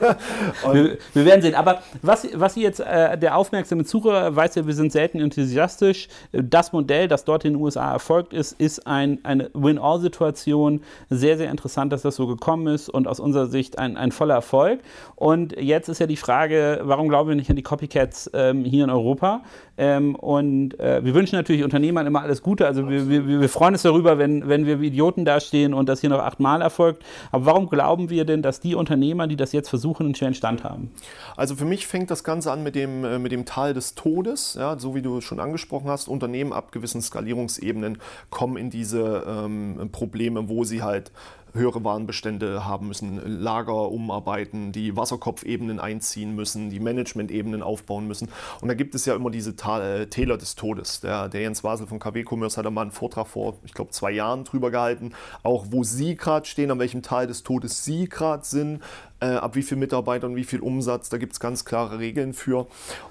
wir, 0.72 0.98
wir, 1.12 1.24
werden 1.24 1.42
sehen. 1.42 1.54
Aber 1.54 1.82
was, 2.02 2.26
was 2.34 2.54
jetzt 2.56 2.80
äh, 2.80 3.18
der 3.18 3.36
aufmerksame 3.36 3.84
Zuhörer 3.84 4.34
weiß 4.34 4.54
ja, 4.54 4.66
wir 4.66 4.74
sind 4.74 4.92
selten 4.92 5.18
enthusiastisch. 5.18 6.08
Das 6.32 6.72
Modell, 6.72 7.08
das 7.08 7.24
dort 7.24 7.44
in 7.44 7.54
den 7.54 7.62
USA 7.62 7.92
erfolgt 7.92 8.32
ist, 8.32 8.52
ist 8.60 8.86
ein, 8.86 9.18
eine 9.24 9.50
Win-All-Situation. 9.54 10.82
Sehr, 11.08 11.36
sehr 11.36 11.50
interessant, 11.50 11.92
dass 11.92 12.02
das 12.02 12.16
so 12.16 12.26
gekommen 12.26 12.68
ist 12.68 12.88
und 12.88 13.08
aus 13.08 13.18
unserer 13.18 13.46
Sicht 13.46 13.78
ein, 13.78 13.96
ein 13.96 14.12
voller 14.12 14.34
Erfolg. 14.34 14.80
Und 15.16 15.58
jetzt 15.60 15.88
ist 15.88 15.98
ja 15.98 16.06
die 16.06 16.16
Frage, 16.16 16.80
warum 16.84 17.08
glauben 17.08 17.30
wir 17.30 17.36
nicht 17.36 17.50
an 17.50 17.56
die 17.56 17.62
Copycats 17.62 18.30
ähm, 18.34 18.64
hier 18.64 18.84
in 18.84 18.90
Europa? 18.90 19.42
Ähm, 19.80 20.14
und 20.14 20.78
äh, 20.78 21.02
wir 21.02 21.14
wünschen 21.14 21.36
natürlich 21.36 21.64
Unternehmern 21.64 22.06
immer 22.06 22.20
alles 22.20 22.42
Gute. 22.42 22.66
Also 22.66 22.88
wir, 22.88 23.08
wir, 23.08 23.26
wir, 23.40 23.48
freuen 23.48 23.72
uns 23.72 23.82
darüber, 23.82 24.18
wenn, 24.18 24.46
wenn 24.46 24.66
wir 24.66 24.80
wie 24.80 24.88
Idioten 24.88 25.24
dastehen 25.24 25.72
und 25.72 25.88
das 25.88 26.02
hier 26.02 26.10
noch 26.10 26.18
achtmal 26.18 26.60
erfolgt. 26.60 27.02
Aber 27.32 27.46
warum 27.46 27.70
glauben 27.70 27.79
wir 28.10 28.24
denn, 28.24 28.42
dass 28.42 28.60
die 28.60 28.74
Unternehmer, 28.74 29.26
die 29.26 29.36
das 29.36 29.52
jetzt 29.52 29.68
versuchen, 29.68 30.06
einen 30.06 30.14
schweren 30.14 30.34
Stand 30.34 30.64
haben? 30.64 30.90
Also 31.36 31.56
für 31.56 31.64
mich 31.64 31.86
fängt 31.86 32.10
das 32.10 32.24
Ganze 32.24 32.52
an 32.52 32.62
mit 32.62 32.74
dem, 32.74 33.04
äh, 33.04 33.18
mit 33.18 33.32
dem 33.32 33.44
Tal 33.44 33.74
des 33.74 33.94
Todes. 33.94 34.54
Ja, 34.58 34.78
so 34.78 34.94
wie 34.94 35.02
du 35.02 35.20
schon 35.20 35.40
angesprochen 35.40 35.88
hast, 35.88 36.08
Unternehmen 36.08 36.52
ab 36.52 36.72
gewissen 36.72 37.02
Skalierungsebenen 37.02 37.98
kommen 38.30 38.56
in 38.56 38.70
diese 38.70 39.24
ähm, 39.26 39.88
Probleme, 39.92 40.48
wo 40.48 40.64
sie 40.64 40.82
halt 40.82 41.12
höhere 41.54 41.82
Warenbestände 41.84 42.64
haben 42.64 42.88
müssen, 42.88 43.40
Lager 43.40 43.90
umarbeiten, 43.90 44.72
die 44.72 44.96
Wasserkopfebenen 44.96 45.80
einziehen 45.80 46.34
müssen, 46.34 46.70
die 46.70 46.80
Managementebenen 46.80 47.62
aufbauen 47.62 48.06
müssen. 48.06 48.28
Und 48.60 48.68
da 48.68 48.74
gibt 48.74 48.94
es 48.94 49.06
ja 49.06 49.14
immer 49.14 49.30
diese 49.30 49.50
äh, 49.50 50.06
Täler 50.06 50.36
des 50.36 50.54
Todes. 50.54 51.00
Der, 51.00 51.28
der 51.28 51.42
Jens 51.42 51.64
Wasel 51.64 51.86
von 51.86 51.98
KW 51.98 52.24
Commerce 52.28 52.56
hat 52.56 52.66
da 52.66 52.70
mal 52.70 52.82
einen 52.82 52.90
Vortrag 52.90 53.26
vor, 53.26 53.58
ich 53.64 53.74
glaube, 53.74 53.90
zwei 53.90 54.10
Jahren 54.10 54.44
drüber 54.44 54.70
gehalten, 54.70 55.12
auch 55.42 55.66
wo 55.70 55.84
Sie 55.84 56.16
gerade 56.16 56.46
stehen, 56.46 56.70
an 56.70 56.78
welchem 56.78 57.02
Tal 57.02 57.26
des 57.26 57.42
Todes 57.42 57.84
Sie 57.84 58.08
gerade 58.08 58.44
sind, 58.44 58.80
äh, 59.20 59.26
ab 59.26 59.54
wie 59.54 59.62
viel 59.62 59.76
Mitarbeitern, 59.76 60.36
wie 60.36 60.44
viel 60.44 60.60
Umsatz, 60.60 61.08
da 61.08 61.18
gibt 61.18 61.32
es 61.34 61.40
ganz 61.40 61.64
klare 61.64 61.98
Regeln 61.98 62.32
für. 62.32 62.66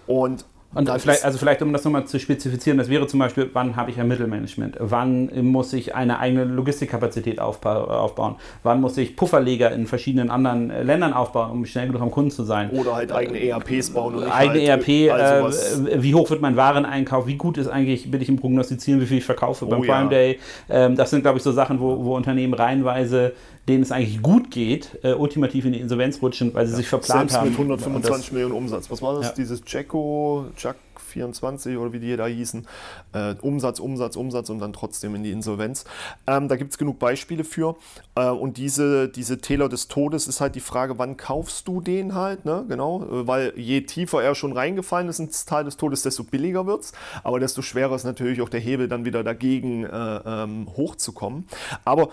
Und 0.07 0.45
und 0.75 0.87
vielleicht, 1.01 1.25
also 1.25 1.39
vielleicht, 1.39 1.63
um 1.63 1.73
das 1.73 1.83
nochmal 1.83 2.05
zu 2.05 2.19
spezifizieren, 2.19 2.77
das 2.77 2.89
wäre 2.89 3.07
zum 3.07 3.19
Beispiel, 3.19 3.49
wann 3.53 3.75
habe 3.75 3.89
ich 3.89 3.99
ein 3.99 4.07
Mittelmanagement? 4.07 4.77
Wann 4.79 5.31
muss 5.51 5.73
ich 5.73 5.95
eine 5.95 6.19
eigene 6.19 6.43
Logistikkapazität 6.43 7.39
aufbauen? 7.39 8.35
Wann 8.61 8.79
muss 8.79 8.95
ich 8.97 9.15
Pufferleger 9.15 9.71
in 9.71 9.87
verschiedenen 9.87 10.29
anderen 10.29 10.69
äh, 10.69 10.83
Ländern 10.83 11.13
aufbauen, 11.13 11.49
um 11.49 11.65
schnell 11.65 11.87
genug 11.87 12.03
am 12.03 12.11
Kunden 12.11 12.29
zu 12.29 12.43
sein? 12.43 12.69
Oder 12.69 12.95
halt 12.95 13.11
eigene 13.11 13.43
ERPs 13.43 13.89
bauen. 13.89 14.15
Und 14.15 14.23
eigene 14.31 14.69
halt 14.69 14.87
ERP, 14.87 15.11
also 15.11 15.87
äh, 15.87 16.03
wie 16.03 16.13
hoch 16.13 16.29
wird 16.29 16.41
mein 16.41 16.55
Wareneinkauf? 16.55 17.25
Wie 17.25 17.35
gut 17.35 17.57
ist 17.57 17.67
eigentlich, 17.67 18.11
bin 18.11 18.21
ich 18.21 18.29
im 18.29 18.37
Prognostizieren, 18.37 19.01
wie 19.01 19.07
viel 19.07 19.17
ich 19.17 19.25
verkaufe 19.25 19.65
beim 19.65 19.79
oh, 19.79 19.83
Prime 19.83 20.03
ja. 20.03 20.09
Day? 20.09 20.39
Ähm, 20.69 20.95
das 20.95 21.09
sind, 21.09 21.21
glaube 21.21 21.39
ich, 21.39 21.43
so 21.43 21.51
Sachen, 21.51 21.79
wo, 21.79 22.05
wo 22.05 22.15
Unternehmen 22.15 22.53
reihenweise 22.53 23.33
denen 23.69 23.83
es 23.83 23.91
eigentlich 23.91 24.21
gut 24.21 24.51
geht, 24.51 24.99
äh, 25.03 25.13
ultimativ 25.13 25.65
in 25.65 25.73
die 25.73 25.79
Insolvenz 25.79 26.21
rutschen, 26.21 26.53
weil 26.53 26.65
sie 26.65 26.73
ja, 26.73 26.77
sich 26.77 26.87
verplant 26.87 27.33
haben. 27.33 27.49
mit 27.49 27.57
125 27.57 28.25
das, 28.25 28.31
Millionen 28.31 28.53
Umsatz. 28.53 28.89
Was 28.91 29.01
war 29.01 29.15
das? 29.15 29.27
Ja. 29.27 29.33
Dieses 29.33 29.61
Jacko, 29.65 30.47
Jack 30.57 30.75
24 31.09 31.77
oder 31.77 31.93
wie 31.93 31.99
die 31.99 32.15
da 32.15 32.27
hießen. 32.27 32.67
Äh, 33.13 33.35
Umsatz, 33.41 33.79
Umsatz, 33.79 34.15
Umsatz 34.15 34.49
und 34.49 34.59
dann 34.59 34.73
trotzdem 34.73 35.15
in 35.15 35.23
die 35.23 35.31
Insolvenz. 35.31 35.85
Ähm, 36.27 36.47
da 36.47 36.55
gibt 36.55 36.71
es 36.71 36.77
genug 36.77 36.99
Beispiele 36.99 37.43
für. 37.43 37.75
Äh, 38.15 38.29
und 38.29 38.57
diese, 38.57 39.09
diese 39.09 39.39
Täler 39.39 39.69
des 39.69 39.87
Todes 39.87 40.27
ist 40.27 40.41
halt 40.41 40.55
die 40.55 40.59
Frage, 40.59 40.97
wann 40.97 41.17
kaufst 41.17 41.67
du 41.67 41.81
den 41.81 42.15
halt, 42.15 42.45
ne? 42.45 42.65
Genau, 42.67 43.03
äh, 43.03 43.27
weil 43.27 43.53
je 43.55 43.81
tiefer 43.81 44.23
er 44.23 44.35
schon 44.35 44.51
reingefallen 44.53 45.09
ist 45.09 45.19
ins 45.19 45.45
Tal 45.45 45.63
des 45.63 45.77
Todes, 45.77 46.03
desto 46.03 46.23
billiger 46.23 46.65
wird 46.65 46.81
es. 46.81 46.93
Aber 47.23 47.39
desto 47.39 47.61
schwerer 47.61 47.95
ist 47.95 48.03
natürlich 48.03 48.41
auch 48.41 48.49
der 48.49 48.59
Hebel 48.59 48.87
dann 48.87 49.05
wieder 49.05 49.23
dagegen 49.23 49.85
äh, 49.85 50.19
ähm, 50.25 50.67
hochzukommen. 50.75 51.47
Aber 51.85 52.09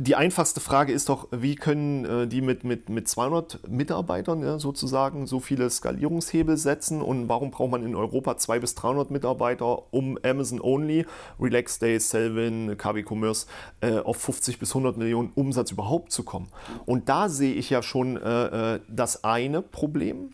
die 0.00 0.14
einfachste 0.14 0.60
Frage 0.60 0.92
ist 0.92 1.08
doch, 1.08 1.26
wie 1.32 1.56
können 1.56 2.04
äh, 2.04 2.26
die 2.28 2.40
mit, 2.40 2.62
mit, 2.62 2.88
mit 2.88 3.08
200 3.08 3.68
Mitarbeitern 3.68 4.42
ja, 4.42 4.58
sozusagen 4.60 5.26
so 5.26 5.40
viele 5.40 5.68
Skalierungshebel 5.68 6.56
setzen 6.56 7.02
und 7.02 7.28
warum 7.28 7.50
braucht 7.50 7.72
man 7.72 7.84
in 7.84 7.96
Europa 7.96 8.36
200 8.36 8.60
bis 8.60 8.74
300 8.76 9.10
Mitarbeiter, 9.10 9.92
um 9.92 10.16
Amazon 10.22 10.60
Only, 10.60 11.04
Relax 11.40 11.80
Days, 11.80 12.10
Selvin, 12.10 12.76
KW 12.78 13.04
Commerce 13.06 13.46
äh, 13.80 13.98
auf 13.98 14.18
50 14.18 14.60
bis 14.60 14.70
100 14.70 14.96
Millionen 14.96 15.32
Umsatz 15.34 15.72
überhaupt 15.72 16.12
zu 16.12 16.22
kommen? 16.22 16.46
Und 16.86 17.08
da 17.08 17.28
sehe 17.28 17.54
ich 17.54 17.68
ja 17.68 17.82
schon 17.82 18.16
äh, 18.16 18.74
äh 18.76 18.80
das 18.88 19.24
eine 19.24 19.62
Problem, 19.62 20.30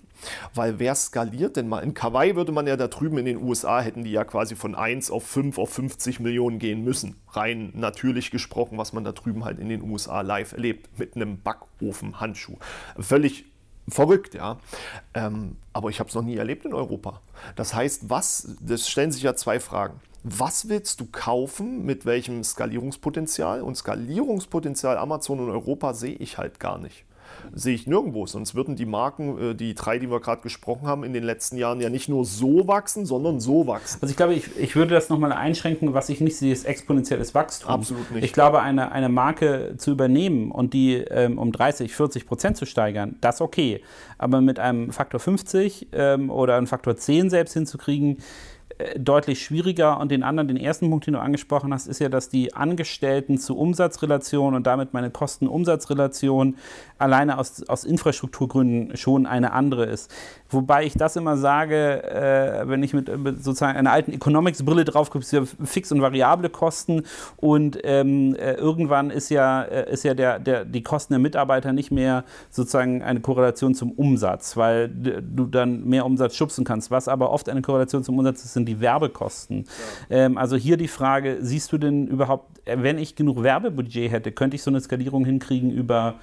weil 0.54 0.78
wer 0.78 0.94
skaliert 0.94 1.56
denn 1.56 1.68
mal? 1.68 1.80
In 1.80 1.94
Kawaii 1.94 2.36
würde 2.36 2.52
man 2.52 2.66
ja 2.66 2.76
da 2.76 2.88
drüben 2.88 3.18
in 3.18 3.24
den 3.24 3.42
USA, 3.42 3.80
hätten 3.80 4.04
die 4.04 4.12
ja 4.12 4.24
quasi 4.24 4.56
von 4.56 4.74
1 4.74 5.10
auf 5.10 5.24
5 5.26 5.58
auf 5.58 5.70
50 5.70 6.20
Millionen 6.20 6.58
gehen 6.58 6.84
müssen. 6.84 7.16
Rein 7.30 7.72
natürlich 7.74 8.30
gesprochen, 8.30 8.78
was 8.78 8.92
man 8.92 9.04
da 9.04 9.12
drüben 9.12 9.44
halt 9.44 9.58
in 9.58 9.68
den 9.68 9.82
USA 9.82 10.20
live 10.20 10.52
erlebt. 10.52 10.98
Mit 10.98 11.16
einem 11.16 11.40
Backofen-Handschuh. 11.40 12.56
Völlig 12.98 13.44
verrückt, 13.88 14.34
ja. 14.34 14.58
Ähm, 15.14 15.56
aber 15.72 15.90
ich 15.90 16.00
habe 16.00 16.08
es 16.08 16.14
noch 16.14 16.22
nie 16.22 16.36
erlebt 16.36 16.64
in 16.64 16.74
Europa. 16.74 17.20
Das 17.56 17.74
heißt, 17.74 18.08
was, 18.10 18.56
das 18.60 18.88
stellen 18.88 19.12
sich 19.12 19.22
ja 19.22 19.34
zwei 19.34 19.60
Fragen. 19.60 20.00
Was 20.22 20.70
willst 20.70 21.00
du 21.00 21.06
kaufen, 21.06 21.84
mit 21.84 22.06
welchem 22.06 22.42
Skalierungspotenzial? 22.42 23.60
Und 23.60 23.76
Skalierungspotenzial 23.76 24.96
Amazon 24.96 25.38
und 25.38 25.50
Europa 25.50 25.92
sehe 25.92 26.14
ich 26.14 26.38
halt 26.38 26.60
gar 26.60 26.78
nicht. 26.78 27.04
Sehe 27.52 27.74
ich 27.74 27.86
nirgendwo. 27.86 28.26
Sonst 28.26 28.54
würden 28.54 28.76
die 28.76 28.86
Marken, 28.86 29.50
äh, 29.50 29.54
die 29.54 29.74
drei, 29.74 29.98
die 29.98 30.10
wir 30.10 30.20
gerade 30.20 30.42
gesprochen 30.42 30.86
haben, 30.86 31.04
in 31.04 31.12
den 31.12 31.24
letzten 31.24 31.56
Jahren 31.56 31.80
ja 31.80 31.90
nicht 31.90 32.08
nur 32.08 32.24
so 32.24 32.66
wachsen, 32.66 33.06
sondern 33.06 33.40
so 33.40 33.66
wachsen. 33.66 33.98
Also 34.00 34.10
ich 34.10 34.16
glaube, 34.16 34.34
ich, 34.34 34.56
ich 34.58 34.76
würde 34.76 34.94
das 34.94 35.08
nochmal 35.08 35.32
einschränken, 35.32 35.94
was 35.94 36.08
ich 36.08 36.20
nicht 36.20 36.36
sehe, 36.36 36.52
ist 36.52 36.64
exponentielles 36.64 37.34
Wachstum. 37.34 37.70
Absolut 37.70 38.10
nicht. 38.10 38.24
Ich 38.24 38.32
glaube, 38.32 38.60
eine, 38.60 38.92
eine 38.92 39.08
Marke 39.08 39.74
zu 39.76 39.90
übernehmen 39.90 40.50
und 40.50 40.74
die 40.74 40.94
ähm, 40.96 41.38
um 41.38 41.52
30, 41.52 41.94
40 41.94 42.26
Prozent 42.26 42.56
zu 42.56 42.66
steigern, 42.66 43.16
das 43.20 43.40
okay. 43.40 43.82
Aber 44.18 44.40
mit 44.40 44.58
einem 44.58 44.92
Faktor 44.92 45.20
50 45.20 45.88
ähm, 45.92 46.30
oder 46.30 46.56
einem 46.56 46.66
Faktor 46.66 46.96
10 46.96 47.30
selbst 47.30 47.54
hinzukriegen, 47.54 48.18
deutlich 48.98 49.42
schwieriger. 49.42 50.00
Und 50.00 50.10
den 50.10 50.22
anderen, 50.22 50.48
den 50.48 50.56
ersten 50.56 50.90
Punkt, 50.90 51.06
den 51.06 51.14
du 51.14 51.20
angesprochen 51.20 51.72
hast, 51.72 51.86
ist 51.86 52.00
ja, 52.00 52.08
dass 52.08 52.28
die 52.28 52.54
Angestellten 52.54 53.38
zu 53.38 53.56
Umsatzrelation 53.56 54.54
und 54.54 54.66
damit 54.66 54.92
meine 54.92 55.10
Kosten-Umsatzrelation 55.10 56.56
alleine 56.98 57.38
aus, 57.38 57.68
aus 57.68 57.84
Infrastrukturgründen 57.84 58.96
schon 58.96 59.26
eine 59.26 59.52
andere 59.52 59.84
ist. 59.84 60.10
Wobei 60.48 60.84
ich 60.84 60.94
das 60.94 61.16
immer 61.16 61.36
sage, 61.36 62.02
äh, 62.04 62.68
wenn 62.68 62.82
ich 62.82 62.94
mit, 62.94 63.16
mit, 63.18 63.42
sozusagen 63.42 63.76
einer 63.76 63.92
alten 63.92 64.12
Economics-Brille 64.12 64.84
drauf 64.84 65.10
gucke, 65.10 65.24
ist 65.24 65.32
ja 65.32 65.42
fix 65.64 65.90
und 65.90 66.00
variable 66.00 66.48
Kosten 66.48 67.02
und 67.36 67.78
ähm, 67.82 68.34
äh, 68.36 68.54
irgendwann 68.54 69.10
ist 69.10 69.30
ja, 69.30 69.62
äh, 69.62 69.92
ist 69.92 70.04
ja 70.04 70.14
der, 70.14 70.38
der, 70.38 70.64
die 70.64 70.82
Kosten 70.82 71.14
der 71.14 71.20
Mitarbeiter 71.20 71.72
nicht 71.72 71.90
mehr 71.90 72.24
sozusagen 72.50 73.02
eine 73.02 73.20
Korrelation 73.20 73.74
zum 73.74 73.90
Umsatz, 73.92 74.56
weil 74.56 74.88
du 74.88 75.46
dann 75.46 75.84
mehr 75.84 76.06
Umsatz 76.06 76.36
schubsen 76.36 76.64
kannst. 76.64 76.90
Was 76.90 77.08
aber 77.08 77.30
oft 77.30 77.48
eine 77.48 77.62
Korrelation 77.62 78.04
zum 78.04 78.18
Umsatz 78.18 78.44
ist, 78.44 78.54
sind 78.54 78.63
die 78.66 78.80
Werbekosten. 78.80 79.64
Ja. 80.08 80.16
Ähm, 80.16 80.38
also 80.38 80.56
hier 80.56 80.76
die 80.76 80.88
Frage, 80.88 81.38
siehst 81.40 81.72
du 81.72 81.78
denn 81.78 82.06
überhaupt, 82.06 82.66
äh, 82.66 82.76
wenn 82.80 82.98
ich 82.98 83.16
genug 83.16 83.42
Werbebudget 83.42 84.10
hätte, 84.10 84.32
könnte 84.32 84.56
ich 84.56 84.62
so 84.62 84.70
eine 84.70 84.80
Skalierung 84.80 85.24
hinkriegen 85.24 85.70
über 85.70 86.16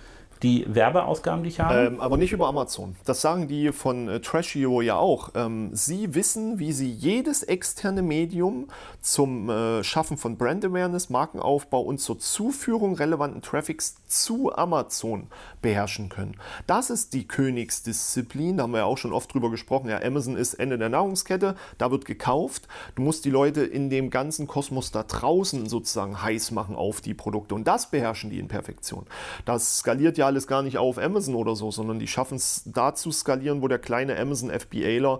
die 0.43 0.65
Werbeausgaben, 0.67 1.43
die 1.43 1.49
ich 1.49 1.59
habe? 1.59 1.87
Ähm, 1.87 2.01
aber 2.01 2.17
nicht 2.17 2.31
über 2.31 2.47
Amazon. 2.47 2.95
Das 3.05 3.21
sagen 3.21 3.47
die 3.47 3.71
von 3.71 4.09
äh, 4.09 4.19
Trashio 4.21 4.81
ja 4.81 4.95
auch. 4.95 5.29
Ähm, 5.35 5.69
sie 5.73 6.15
wissen, 6.15 6.57
wie 6.57 6.71
sie 6.71 6.91
jedes 6.91 7.43
externe 7.43 8.01
Medium 8.01 8.67
zum 9.01 9.49
äh, 9.49 9.83
Schaffen 9.83 10.17
von 10.17 10.37
Brand 10.37 10.65
Awareness, 10.65 11.09
Markenaufbau 11.09 11.81
und 11.81 11.99
zur 11.99 12.17
Zuführung 12.17 12.95
relevanten 12.95 13.41
Traffics 13.41 13.95
zu 14.07 14.51
Amazon 14.55 15.27
beherrschen 15.61 16.09
können. 16.09 16.35
Das 16.65 16.89
ist 16.89 17.13
die 17.13 17.27
Königsdisziplin. 17.27 18.57
Da 18.57 18.63
haben 18.63 18.71
wir 18.71 18.79
ja 18.79 18.85
auch 18.85 18.97
schon 18.97 19.13
oft 19.13 19.31
drüber 19.33 19.51
gesprochen. 19.51 19.89
Ja, 19.89 20.01
Amazon 20.01 20.35
ist 20.35 20.55
Ende 20.55 20.79
der 20.79 20.89
Nahrungskette. 20.89 21.55
Da 21.77 21.91
wird 21.91 22.05
gekauft. 22.05 22.67
Du 22.95 23.03
musst 23.03 23.25
die 23.25 23.29
Leute 23.29 23.61
in 23.61 23.91
dem 23.91 24.09
ganzen 24.09 24.47
Kosmos 24.47 24.91
da 24.91 25.03
draußen 25.03 25.69
sozusagen 25.69 26.21
heiß 26.21 26.51
machen 26.51 26.75
auf 26.75 27.01
die 27.01 27.13
Produkte. 27.13 27.53
Und 27.53 27.67
das 27.67 27.91
beherrschen 27.91 28.31
die 28.31 28.39
in 28.39 28.47
Perfektion. 28.47 29.05
Das 29.45 29.79
skaliert 29.79 30.17
ja 30.17 30.30
alles 30.31 30.47
gar 30.47 30.63
nicht 30.63 30.77
auf 30.77 30.97
Amazon 30.97 31.35
oder 31.35 31.55
so, 31.57 31.71
sondern 31.71 31.99
die 31.99 32.07
schaffen 32.07 32.35
es 32.35 32.63
da 32.65 32.95
zu 32.95 33.11
skalieren, 33.11 33.61
wo 33.61 33.67
der 33.67 33.79
kleine 33.79 34.17
Amazon 34.17 34.49
FBAler 34.49 35.19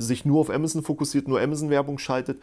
sich 0.00 0.24
nur 0.24 0.40
auf 0.40 0.50
Amazon 0.50 0.82
fokussiert, 0.82 1.28
nur 1.28 1.40
Amazon-Werbung 1.40 1.98
schaltet. 1.98 2.40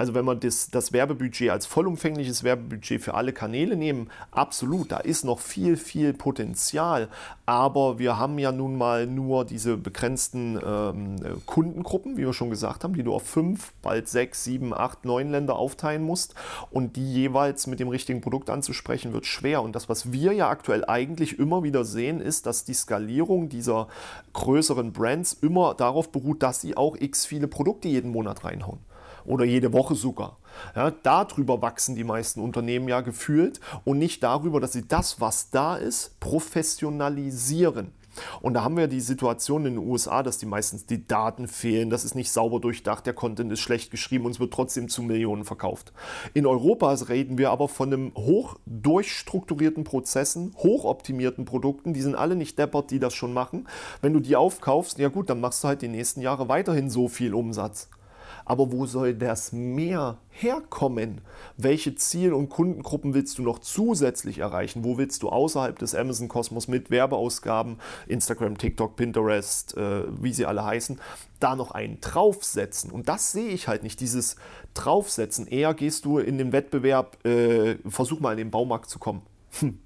Also 0.00 0.14
wenn 0.14 0.24
man 0.24 0.40
das, 0.40 0.70
das 0.70 0.94
Werbebudget 0.94 1.50
als 1.50 1.66
vollumfängliches 1.66 2.42
Werbebudget 2.42 3.02
für 3.02 3.12
alle 3.12 3.34
Kanäle 3.34 3.76
nehmen, 3.76 4.08
absolut, 4.30 4.92
da 4.92 4.96
ist 4.96 5.26
noch 5.26 5.40
viel, 5.40 5.76
viel 5.76 6.14
Potenzial. 6.14 7.08
Aber 7.44 7.98
wir 7.98 8.16
haben 8.16 8.38
ja 8.38 8.50
nun 8.50 8.78
mal 8.78 9.06
nur 9.06 9.44
diese 9.44 9.76
begrenzten 9.76 10.58
ähm, 10.64 11.16
Kundengruppen, 11.44 12.16
wie 12.16 12.24
wir 12.24 12.32
schon 12.32 12.48
gesagt 12.48 12.82
haben, 12.82 12.94
die 12.94 13.02
du 13.02 13.12
auf 13.12 13.24
fünf, 13.24 13.74
bald 13.82 14.08
sechs, 14.08 14.42
sieben, 14.42 14.72
acht, 14.72 15.04
neun 15.04 15.30
Länder 15.30 15.56
aufteilen 15.56 16.02
musst. 16.02 16.34
Und 16.70 16.96
die 16.96 17.12
jeweils 17.12 17.66
mit 17.66 17.78
dem 17.78 17.88
richtigen 17.88 18.22
Produkt 18.22 18.48
anzusprechen, 18.48 19.12
wird 19.12 19.26
schwer. 19.26 19.62
Und 19.62 19.76
das, 19.76 19.90
was 19.90 20.12
wir 20.12 20.32
ja 20.32 20.48
aktuell 20.48 20.84
eigentlich 20.86 21.38
immer 21.38 21.62
wieder 21.62 21.84
sehen, 21.84 22.22
ist, 22.22 22.46
dass 22.46 22.64
die 22.64 22.72
Skalierung 22.72 23.50
dieser 23.50 23.88
größeren 24.32 24.92
Brands 24.92 25.34
immer 25.34 25.74
darauf 25.74 26.10
beruht, 26.10 26.42
dass 26.42 26.62
sie 26.62 26.76
auch 26.76 26.96
x 27.00 27.26
viele 27.26 27.48
Produkte 27.48 27.88
jeden 27.88 28.12
Monat 28.12 28.44
reinhauen 28.44 28.80
oder 29.24 29.44
jede 29.44 29.72
Woche 29.72 29.94
sogar. 29.94 30.38
Ja, 30.74 30.90
darüber 30.90 31.62
wachsen 31.62 31.94
die 31.94 32.04
meisten 32.04 32.40
Unternehmen 32.40 32.88
ja 32.88 33.00
gefühlt 33.00 33.60
und 33.84 33.98
nicht 33.98 34.22
darüber, 34.22 34.60
dass 34.60 34.72
sie 34.72 34.86
das, 34.86 35.20
was 35.20 35.50
da 35.50 35.76
ist, 35.76 36.18
professionalisieren. 36.20 37.92
Und 38.40 38.54
da 38.54 38.64
haben 38.64 38.76
wir 38.76 38.88
die 38.88 39.00
Situation 39.00 39.66
in 39.66 39.74
den 39.74 39.88
USA, 39.88 40.22
dass 40.22 40.38
die 40.38 40.46
meistens 40.46 40.86
die 40.86 41.06
Daten 41.06 41.48
fehlen, 41.48 41.90
das 41.90 42.04
ist 42.04 42.14
nicht 42.14 42.30
sauber 42.30 42.60
durchdacht, 42.60 43.06
der 43.06 43.14
Content 43.14 43.52
ist 43.52 43.60
schlecht 43.60 43.90
geschrieben 43.90 44.26
und 44.26 44.32
es 44.32 44.40
wird 44.40 44.52
trotzdem 44.52 44.88
zu 44.88 45.02
Millionen 45.02 45.44
verkauft. 45.44 45.92
In 46.34 46.46
Europa 46.46 46.92
reden 47.08 47.38
wir 47.38 47.50
aber 47.50 47.68
von 47.68 47.92
einem 47.92 48.12
hoch 48.16 48.56
durchstrukturierten 48.66 49.84
Prozessen, 49.84 50.54
hochoptimierten 50.56 51.44
Produkten, 51.44 51.92
die 51.92 52.02
sind 52.02 52.14
alle 52.14 52.36
nicht 52.36 52.58
deppert, 52.58 52.90
die 52.90 52.98
das 52.98 53.14
schon 53.14 53.32
machen. 53.32 53.68
Wenn 54.00 54.12
du 54.12 54.20
die 54.20 54.36
aufkaufst, 54.36 54.98
ja 54.98 55.08
gut, 55.08 55.30
dann 55.30 55.40
machst 55.40 55.62
du 55.62 55.68
halt 55.68 55.82
die 55.82 55.88
nächsten 55.88 56.20
Jahre 56.20 56.48
weiterhin 56.48 56.90
so 56.90 57.08
viel 57.08 57.34
Umsatz. 57.34 57.88
Aber 58.50 58.72
wo 58.72 58.84
soll 58.84 59.14
das 59.14 59.52
mehr 59.52 60.18
herkommen? 60.28 61.20
Welche 61.56 61.94
Ziel- 61.94 62.32
und 62.32 62.48
Kundengruppen 62.48 63.14
willst 63.14 63.38
du 63.38 63.42
noch 63.42 63.60
zusätzlich 63.60 64.40
erreichen? 64.40 64.82
Wo 64.82 64.98
willst 64.98 65.22
du 65.22 65.28
außerhalb 65.28 65.78
des 65.78 65.94
Amazon-Kosmos 65.94 66.66
mit 66.66 66.90
Werbeausgaben, 66.90 67.76
Instagram, 68.08 68.58
TikTok, 68.58 68.96
Pinterest, 68.96 69.76
äh, 69.76 70.02
wie 70.20 70.32
sie 70.32 70.46
alle 70.46 70.64
heißen, 70.64 71.00
da 71.38 71.54
noch 71.54 71.70
einen 71.70 72.00
draufsetzen? 72.00 72.90
Und 72.90 73.08
das 73.08 73.30
sehe 73.30 73.50
ich 73.50 73.68
halt 73.68 73.84
nicht, 73.84 74.00
dieses 74.00 74.34
Draufsetzen. 74.74 75.46
Eher 75.46 75.72
gehst 75.72 76.04
du 76.04 76.18
in 76.18 76.36
den 76.36 76.52
Wettbewerb, 76.52 77.24
äh, 77.24 77.76
versuch 77.88 78.18
mal 78.18 78.32
in 78.32 78.38
den 78.38 78.50
Baumarkt 78.50 78.90
zu 78.90 78.98
kommen. 78.98 79.22
Hm. 79.60 79.78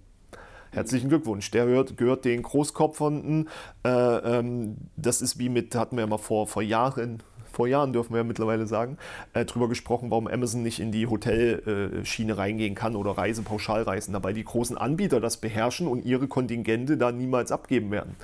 Herzlichen 0.71 1.11
Glückwunsch. 1.11 1.51
Der 1.51 1.67
gehört, 1.67 1.99
gehört 1.99 2.25
den 2.25 2.43
Großkopfernden. 2.43 3.51
Äh, 3.85 3.91
ähm, 3.91 4.77
das 4.97 5.21
ist 5.21 5.39
wie 5.39 5.51
mit, 5.51 5.75
hatten 5.75 5.97
wir 5.97 6.05
ja 6.05 6.07
mal 6.07 6.17
vor, 6.17 6.47
vor 6.47 6.63
Jahren, 6.63 7.23
vor 7.55 7.67
Jahren 7.67 7.93
dürfen 7.93 8.13
wir 8.13 8.19
ja 8.19 8.25
mittlerweile 8.25 8.67
sagen, 8.67 8.99
äh, 9.33 9.45
drüber 9.45 9.69
gesprochen, 9.69 10.11
warum 10.11 10.27
Amazon 10.27 10.63
nicht 10.63 10.81
in 10.81 10.93
die 10.93 11.07
Hotelschiene 11.07 12.37
reingehen 12.37 12.75
kann 12.75 12.97
oder 12.97 13.13
Reisepauschalreisen, 13.13 14.13
dabei 14.13 14.33
die 14.33 14.45
großen 14.45 14.77
Anbieter 14.77 15.21
das 15.21 15.37
beherrschen 15.37 15.87
und 15.87 16.05
ihre 16.05 16.29
Kontingente 16.29 16.97
da 16.97 17.13
niemals 17.13 17.53
abgeben 17.53 17.91
werden. 17.91 18.17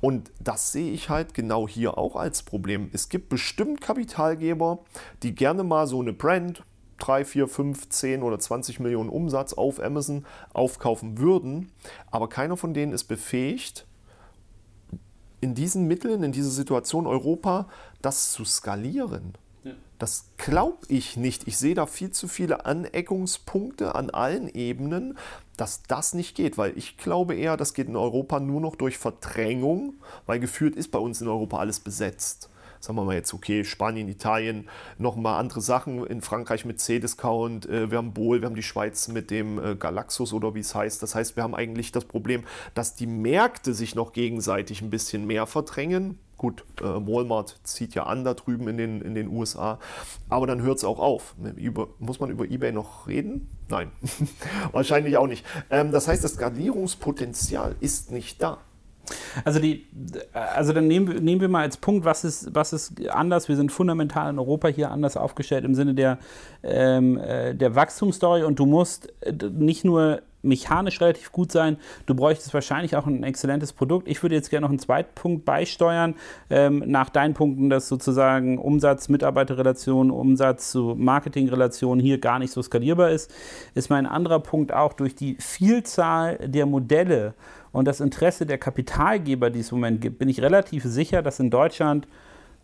Und 0.00 0.30
das 0.40 0.72
sehe 0.72 0.92
ich 0.92 1.08
halt 1.08 1.34
genau 1.34 1.68
hier 1.68 1.98
auch 1.98 2.16
als 2.16 2.42
Problem. 2.42 2.90
Es 2.92 3.08
gibt 3.08 3.28
bestimmt 3.28 3.80
Kapitalgeber, 3.80 4.80
die 5.22 5.34
gerne 5.34 5.64
mal 5.64 5.86
so 5.86 6.00
eine 6.00 6.12
Brand, 6.12 6.64
3, 6.98 7.24
4, 7.24 7.48
5, 7.48 7.88
10 7.88 8.22
oder 8.22 8.38
20 8.38 8.78
Millionen 8.78 9.10
Umsatz 9.10 9.52
auf 9.52 9.82
Amazon 9.82 10.24
aufkaufen 10.52 11.18
würden, 11.18 11.72
aber 12.10 12.28
keiner 12.28 12.56
von 12.56 12.74
denen 12.74 12.92
ist 12.92 13.04
befähigt, 13.04 13.86
in 15.40 15.56
diesen 15.56 15.88
Mitteln, 15.88 16.22
in 16.22 16.30
dieser 16.30 16.50
Situation 16.50 17.06
Europa, 17.06 17.66
das 18.02 18.32
zu 18.32 18.44
skalieren. 18.44 19.34
Ja. 19.64 19.72
Das 19.98 20.26
glaube 20.36 20.78
ich 20.88 21.16
nicht. 21.16 21.46
Ich 21.46 21.56
sehe 21.56 21.74
da 21.74 21.86
viel 21.86 22.10
zu 22.10 22.28
viele 22.28 22.66
Aneckungspunkte 22.66 23.94
an 23.94 24.10
allen 24.10 24.48
Ebenen, 24.48 25.16
dass 25.56 25.82
das 25.84 26.14
nicht 26.14 26.34
geht, 26.34 26.58
weil 26.58 26.76
ich 26.76 26.96
glaube 26.96 27.34
eher, 27.34 27.56
das 27.56 27.74
geht 27.74 27.88
in 27.88 27.96
Europa 27.96 28.40
nur 28.40 28.60
noch 28.60 28.76
durch 28.76 28.98
Verdrängung, 28.98 29.94
weil 30.26 30.40
gefühlt 30.40 30.76
ist 30.76 30.90
bei 30.90 30.98
uns 30.98 31.20
in 31.20 31.28
Europa 31.28 31.58
alles 31.58 31.80
besetzt 31.80 32.50
sagen 32.82 32.98
wir 32.98 33.04
mal 33.04 33.14
jetzt, 33.14 33.32
okay, 33.32 33.64
Spanien, 33.64 34.08
Italien, 34.08 34.68
nochmal 34.98 35.38
andere 35.38 35.60
Sachen. 35.60 36.04
In 36.06 36.20
Frankreich 36.20 36.64
mit 36.64 36.80
C-Discount, 36.80 37.66
äh, 37.66 37.90
wir 37.90 37.98
haben 37.98 38.12
Bol, 38.12 38.40
wir 38.40 38.46
haben 38.46 38.56
die 38.56 38.62
Schweiz 38.62 39.08
mit 39.08 39.30
dem 39.30 39.58
äh, 39.58 39.76
Galaxus 39.76 40.32
oder 40.32 40.54
wie 40.54 40.60
es 40.60 40.74
heißt. 40.74 41.02
Das 41.02 41.14
heißt, 41.14 41.36
wir 41.36 41.44
haben 41.44 41.54
eigentlich 41.54 41.92
das 41.92 42.04
Problem, 42.04 42.44
dass 42.74 42.94
die 42.94 43.06
Märkte 43.06 43.72
sich 43.72 43.94
noch 43.94 44.12
gegenseitig 44.12 44.82
ein 44.82 44.90
bisschen 44.90 45.26
mehr 45.26 45.46
verdrängen. 45.46 46.18
Gut, 46.42 46.64
äh, 46.80 46.84
Walmart 46.84 47.60
zieht 47.62 47.94
ja 47.94 48.02
an 48.02 48.24
da 48.24 48.34
drüben 48.34 48.66
in 48.66 48.76
den, 48.76 49.00
in 49.00 49.14
den 49.14 49.28
USA, 49.28 49.78
aber 50.28 50.48
dann 50.48 50.60
hört 50.60 50.78
es 50.78 50.82
auch 50.82 50.98
auf. 50.98 51.36
Über, 51.54 51.86
muss 52.00 52.18
man 52.18 52.30
über 52.30 52.44
eBay 52.44 52.72
noch 52.72 53.06
reden? 53.06 53.48
Nein, 53.68 53.92
wahrscheinlich 54.72 55.16
auch 55.18 55.28
nicht. 55.28 55.46
Ähm, 55.70 55.92
das 55.92 56.08
heißt, 56.08 56.24
das 56.24 56.32
Skalierungspotenzial 56.32 57.76
ist 57.78 58.10
nicht 58.10 58.42
da. 58.42 58.58
Also, 59.44 59.60
die, 59.60 59.86
also 60.32 60.72
dann 60.72 60.88
nehmen, 60.88 61.22
nehmen 61.22 61.40
wir 61.40 61.48
mal 61.48 61.62
als 61.62 61.76
Punkt, 61.76 62.04
was 62.04 62.24
ist, 62.24 62.52
was 62.52 62.72
ist 62.72 63.08
anders. 63.08 63.48
Wir 63.48 63.54
sind 63.54 63.70
fundamental 63.70 64.28
in 64.28 64.40
Europa 64.40 64.66
hier 64.66 64.90
anders 64.90 65.16
aufgestellt 65.16 65.64
im 65.64 65.76
Sinne 65.76 65.94
der, 65.94 66.18
ähm, 66.64 67.18
äh, 67.18 67.54
der 67.54 67.76
Wachstumsstory 67.76 68.42
und 68.42 68.58
du 68.58 68.66
musst 68.66 69.12
äh, 69.20 69.32
nicht 69.32 69.84
nur 69.84 70.22
mechanisch 70.42 71.00
relativ 71.00 71.32
gut 71.32 71.52
sein. 71.52 71.76
Du 72.06 72.14
bräuchtest 72.14 72.52
wahrscheinlich 72.54 72.96
auch 72.96 73.06
ein 73.06 73.22
exzellentes 73.22 73.72
Produkt. 73.72 74.08
Ich 74.08 74.22
würde 74.22 74.34
jetzt 74.34 74.50
gerne 74.50 74.64
noch 74.64 74.70
einen 74.70 74.78
zweiten 74.78 75.14
Punkt 75.14 75.44
beisteuern. 75.44 76.14
Ähm, 76.50 76.82
nach 76.86 77.08
deinen 77.08 77.34
Punkten, 77.34 77.70
dass 77.70 77.88
sozusagen 77.88 78.58
Umsatz-Mitarbeiterrelation, 78.58 80.10
Umsatz 80.10 80.70
zu 80.72 80.94
Marketingrelation 80.96 82.00
hier 82.00 82.18
gar 82.18 82.38
nicht 82.38 82.52
so 82.52 82.62
skalierbar 82.62 83.10
ist, 83.10 83.32
ist 83.74 83.90
mein 83.90 84.06
anderer 84.06 84.40
Punkt 84.40 84.72
auch 84.72 84.92
durch 84.92 85.14
die 85.14 85.36
Vielzahl 85.38 86.36
der 86.48 86.66
Modelle 86.66 87.34
und 87.72 87.88
das 87.88 88.00
Interesse 88.00 88.46
der 88.46 88.58
Kapitalgeber, 88.58 89.50
die 89.50 89.60
es 89.60 89.72
im 89.72 89.78
Moment 89.78 90.00
gibt, 90.00 90.18
bin 90.18 90.28
ich 90.28 90.42
relativ 90.42 90.84
sicher, 90.84 91.22
dass 91.22 91.40
in 91.40 91.50
Deutschland 91.50 92.06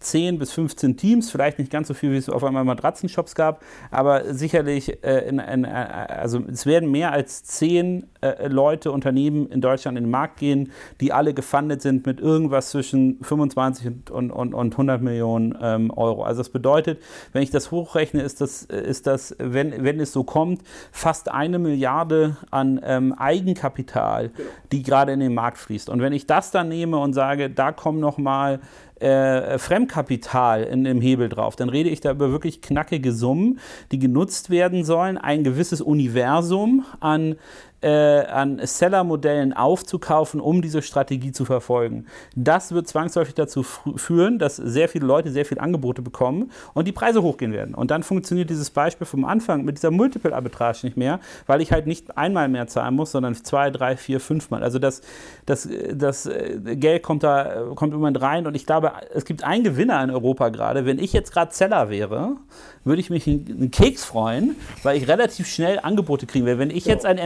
10 0.00 0.38
bis 0.38 0.52
15 0.52 0.96
Teams, 0.96 1.30
vielleicht 1.30 1.58
nicht 1.58 1.70
ganz 1.70 1.88
so 1.88 1.94
viel, 1.94 2.12
wie 2.12 2.16
es 2.16 2.28
auf 2.28 2.44
einmal 2.44 2.64
Matratzenshops 2.64 3.34
gab, 3.34 3.62
aber 3.90 4.34
sicherlich, 4.34 5.02
äh, 5.04 5.28
in, 5.28 5.38
in, 5.38 5.64
äh, 5.64 5.68
also 5.68 6.40
es 6.50 6.66
werden 6.66 6.90
mehr 6.90 7.12
als 7.12 7.42
10 7.44 8.06
äh, 8.20 8.48
Leute, 8.48 8.92
Unternehmen 8.92 9.48
in 9.48 9.60
Deutschland 9.60 9.98
in 9.98 10.04
den 10.04 10.10
Markt 10.10 10.38
gehen, 10.38 10.72
die 11.00 11.12
alle 11.12 11.34
gefundet 11.34 11.82
sind 11.82 12.06
mit 12.06 12.20
irgendwas 12.20 12.70
zwischen 12.70 13.18
25 13.22 14.10
und, 14.10 14.30
und, 14.30 14.54
und 14.54 14.72
100 14.72 15.02
Millionen 15.02 15.56
ähm, 15.60 15.90
Euro. 15.90 16.22
Also 16.22 16.40
das 16.40 16.50
bedeutet, 16.50 17.00
wenn 17.32 17.42
ich 17.42 17.50
das 17.50 17.70
hochrechne, 17.70 18.22
ist 18.22 18.40
das, 18.40 18.62
ist 18.62 19.06
das 19.06 19.34
wenn, 19.38 19.84
wenn 19.84 20.00
es 20.00 20.12
so 20.12 20.24
kommt, 20.24 20.62
fast 20.92 21.30
eine 21.30 21.58
Milliarde 21.58 22.36
an 22.50 22.80
ähm, 22.84 23.12
Eigenkapital, 23.12 24.30
genau. 24.30 24.48
die 24.72 24.82
gerade 24.82 25.12
in 25.12 25.20
den 25.20 25.34
Markt 25.34 25.58
fließt. 25.58 25.88
Und 25.88 26.00
wenn 26.00 26.12
ich 26.12 26.26
das 26.26 26.50
dann 26.50 26.68
nehme 26.68 26.98
und 26.98 27.12
sage, 27.12 27.50
da 27.50 27.72
kommen 27.72 28.00
nochmal 28.00 28.60
äh, 29.00 29.58
Fremdkapital 29.58 30.64
in 30.64 30.84
dem 30.84 31.00
Hebel 31.00 31.28
drauf, 31.28 31.56
dann 31.56 31.68
rede 31.68 31.88
ich 31.88 32.00
da 32.00 32.10
über 32.10 32.30
wirklich 32.30 32.62
knackige 32.62 33.12
Summen, 33.12 33.58
die 33.92 33.98
genutzt 33.98 34.50
werden 34.50 34.84
sollen, 34.84 35.18
ein 35.18 35.44
gewisses 35.44 35.80
Universum 35.80 36.84
an 37.00 37.36
äh, 37.80 38.24
an 38.26 38.60
Seller-Modellen 38.62 39.52
aufzukaufen, 39.52 40.40
um 40.40 40.62
diese 40.62 40.82
Strategie 40.82 41.32
zu 41.32 41.44
verfolgen. 41.44 42.06
Das 42.34 42.72
wird 42.72 42.88
zwangsläufig 42.88 43.34
dazu 43.34 43.62
führen, 43.62 44.38
dass 44.38 44.56
sehr 44.56 44.88
viele 44.88 45.06
Leute 45.06 45.30
sehr 45.30 45.44
viele 45.44 45.60
Angebote 45.60 46.02
bekommen 46.02 46.50
und 46.74 46.88
die 46.88 46.92
Preise 46.92 47.22
hochgehen 47.22 47.52
werden. 47.52 47.74
Und 47.74 47.90
dann 47.90 48.02
funktioniert 48.02 48.50
dieses 48.50 48.70
Beispiel 48.70 49.06
vom 49.06 49.24
Anfang 49.24 49.64
mit 49.64 49.76
dieser 49.76 49.90
Multiple-Arbitrage 49.90 50.80
nicht 50.82 50.96
mehr, 50.96 51.20
weil 51.46 51.60
ich 51.60 51.72
halt 51.72 51.86
nicht 51.86 52.18
einmal 52.18 52.48
mehr 52.48 52.66
zahlen 52.66 52.94
muss, 52.94 53.12
sondern 53.12 53.34
zwei, 53.34 53.70
drei, 53.70 53.96
vier, 53.96 54.20
fünfmal. 54.20 54.62
Also 54.62 54.78
das, 54.78 55.02
das, 55.46 55.68
das 55.94 56.26
äh, 56.26 56.76
Geld 56.76 57.02
kommt 57.02 57.22
da 57.22 57.72
kommt 57.74 57.94
immer 57.94 58.14
rein 58.20 58.46
und 58.46 58.54
ich 58.54 58.66
glaube, 58.66 58.92
es 59.14 59.24
gibt 59.24 59.44
einen 59.44 59.64
Gewinner 59.64 60.02
in 60.02 60.10
Europa 60.10 60.48
gerade. 60.48 60.84
Wenn 60.84 60.98
ich 60.98 61.12
jetzt 61.12 61.32
gerade 61.32 61.54
Seller 61.54 61.90
wäre, 61.90 62.36
würde 62.84 63.00
ich 63.00 63.10
mich 63.10 63.26
einen 63.26 63.70
Keks 63.70 64.04
freuen, 64.04 64.56
weil 64.82 64.96
ich 64.96 65.08
relativ 65.08 65.46
schnell 65.46 65.78
Angebote 65.80 66.26
kriegen 66.26 66.46
will. 66.46 66.58
Wenn 66.58 66.70
ich 66.70 66.86
jetzt 66.86 67.06
ein 67.06 67.18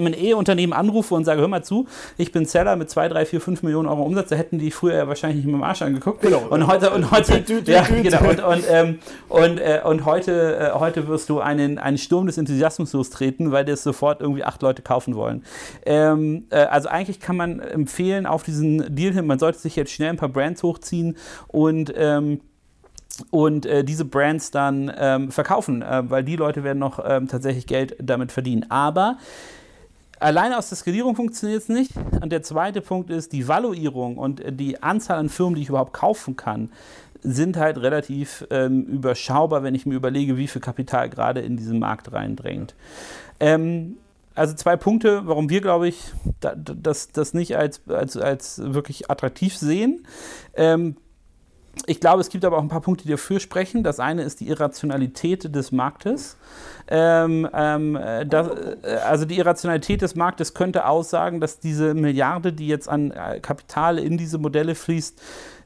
M&E-Unternehmen 0.42 0.72
anrufe 0.72 1.14
und 1.14 1.24
sage, 1.24 1.40
hör 1.40 1.48
mal 1.48 1.62
zu, 1.62 1.87
ich 2.16 2.33
bin 2.33 2.44
Seller 2.44 2.76
mit 2.76 2.90
2, 2.90 3.09
3, 3.09 3.26
4, 3.26 3.40
5 3.40 3.62
Millionen 3.62 3.88
Euro 3.88 4.02
Umsatz, 4.02 4.28
da 4.31 4.37
hätten 4.37 4.59
die 4.59 4.70
früher 4.70 4.94
ja 4.94 5.09
wahrscheinlich 5.09 5.38
nicht 5.38 5.46
mit 5.46 5.55
dem 5.55 5.62
Arsch 5.62 5.83
angeguckt. 5.83 6.22
Genau. 6.22 6.46
Und 6.50 6.66
heute, 6.66 6.90
und 6.90 7.11
heute, 7.11 7.42
ja, 7.66 7.83
genau, 7.83 8.28
und, 8.28 8.42
und, 8.42 8.64
ähm, 8.68 8.98
und, 9.28 9.59
äh, 9.59 9.81
und 9.85 10.05
heute, 10.05 10.72
äh, 10.74 10.78
heute 10.78 11.09
wirst 11.09 11.28
du 11.28 11.40
einen, 11.40 11.78
einen 11.78 11.98
Sturm 11.98 12.26
des 12.26 12.38
Enthusiasmus 12.38 12.92
lostreten, 12.92 13.52
weil 13.52 13.64
das 13.64 13.83
sofort 13.83 14.20
irgendwie 14.20 14.44
acht 14.44 14.62
Leute 14.62 14.83
kaufen 14.83 15.14
wollen. 15.14 15.44
Ähm, 15.87 16.46
äh, 16.50 16.57
also 16.57 16.88
eigentlich 16.88 17.20
kann 17.20 17.37
man 17.37 17.61
empfehlen, 17.61 18.26
auf 18.26 18.42
diesen 18.42 18.94
Deal 18.94 19.12
hin, 19.12 19.26
man 19.26 19.38
sollte 19.38 19.59
sich 19.59 19.76
jetzt 19.76 19.92
schnell 19.92 20.11
ein 20.11 20.16
paar 20.16 20.28
Brands 20.28 20.62
hochziehen 20.62 21.16
und 21.48 21.92
ähm, 21.96 22.40
und 23.31 23.66
äh, 23.66 23.85
diese 23.85 24.07
Brands 24.07 24.50
dann 24.50 24.90
ähm, 24.96 25.31
verkaufen, 25.31 25.83
äh, 25.83 26.02
weil 26.09 26.24
die 26.24 26.37
Leute 26.37 26.64
werden 26.64 26.78
noch 26.78 26.98
ähm, 27.05 27.28
tatsächlich 27.28 27.66
Geld 27.66 27.94
damit 28.00 28.33
verdienen. 28.33 28.64
Aber 28.70 29.18
alleine 30.22 30.58
aus 30.58 30.68
der 30.68 30.78
Skalierung 30.78 31.16
funktioniert 31.16 31.62
es 31.62 31.68
nicht. 31.68 31.92
Und 32.20 32.30
der 32.30 32.42
zweite 32.42 32.80
Punkt 32.80 33.11
ist, 33.11 33.32
die 33.32 33.48
Valuierung 33.48 34.16
und 34.16 34.42
die 34.58 34.82
Anzahl 34.82 35.18
an 35.18 35.28
Firmen, 35.28 35.56
die 35.56 35.62
ich 35.62 35.68
überhaupt 35.68 35.92
kaufen 35.92 36.37
kann, 36.37 36.70
sind 37.22 37.56
halt 37.56 37.78
relativ 37.78 38.46
ähm, 38.50 38.82
überschaubar, 38.85 39.62
wenn 39.62 39.74
ich 39.74 39.87
mir 39.87 39.94
überlege, 39.94 40.37
wie 40.37 40.48
viel 40.48 40.61
Kapital 40.61 41.08
gerade 41.08 41.40
in 41.40 41.56
diesen 41.56 41.78
Markt 41.78 42.12
reindrängt. 42.12 42.74
Ähm, 43.38 43.96
also 44.35 44.54
zwei 44.54 44.76
Punkte, 44.76 45.26
warum 45.26 45.50
wir, 45.50 45.61
glaube 45.61 45.88
ich, 45.88 46.12
das, 46.40 47.12
das 47.12 47.35
nicht 47.35 47.56
als, 47.56 47.82
als, 47.88 48.16
als 48.16 48.61
wirklich 48.64 49.11
attraktiv 49.11 49.56
sehen. 49.56 50.06
Ähm, 50.54 50.96
ich 51.87 52.00
glaube, 52.00 52.20
es 52.20 52.28
gibt 52.28 52.44
aber 52.44 52.58
auch 52.58 52.62
ein 52.62 52.68
paar 52.68 52.80
Punkte, 52.80 53.04
die 53.04 53.11
dafür 53.11 53.40
sprechen. 53.40 53.82
Das 53.82 53.98
eine 53.98 54.22
ist 54.22 54.40
die 54.40 54.48
Irrationalität 54.48 55.54
des 55.54 55.72
Marktes. 55.72 56.37
Ähm, 56.88 57.48
ähm, 57.52 57.98
das, 58.26 58.48
äh, 58.82 58.96
also 59.06 59.24
die 59.24 59.38
Irrationalität 59.38 60.02
des 60.02 60.14
Marktes 60.14 60.52
könnte 60.52 60.87
aussagen, 60.87 61.40
dass 61.40 61.58
diese 61.58 61.94
Milliarde, 61.94 62.52
die 62.52 62.68
jetzt 62.68 62.88
an 62.88 63.11
äh, 63.11 63.40
Kapital 63.40 63.98
in 63.98 64.18
diese 64.18 64.38
Modelle 64.38 64.74
fließt, 64.74 65.20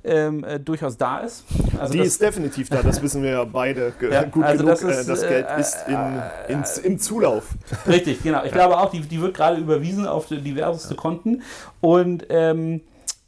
ähm, 0.06 0.44
äh, 0.44 0.60
durchaus 0.60 0.96
da 0.96 1.18
ist. 1.18 1.44
Also 1.78 1.94
die 1.94 2.00
ist 2.00 2.22
definitiv 2.22 2.68
da, 2.68 2.82
das 2.82 3.02
wissen 3.02 3.22
wir 3.22 3.30
ja 3.30 3.44
beide 3.44 3.92
ja, 4.10 4.22
gut 4.22 4.44
also 4.44 4.64
genug. 4.64 4.80
Das, 4.80 4.82
ist, 4.82 5.04
äh, 5.04 5.06
das 5.06 5.20
Geld 5.22 5.46
äh, 5.48 5.60
ist 5.60 5.76
in, 5.88 5.94
äh, 5.94 6.52
in, 6.52 6.64
im 6.84 6.98
Zulauf. 6.98 7.48
Richtig, 7.86 8.22
genau. 8.22 8.44
Ich 8.44 8.52
glaube 8.52 8.78
auch, 8.78 8.90
die, 8.90 9.00
die 9.00 9.20
wird 9.20 9.34
gerade 9.34 9.60
überwiesen 9.60 10.06
auf 10.06 10.26
diverseste 10.28 10.94
Konten 10.94 11.42
und 11.80 12.26
ähm, 12.30 12.76
äh, 12.76 12.80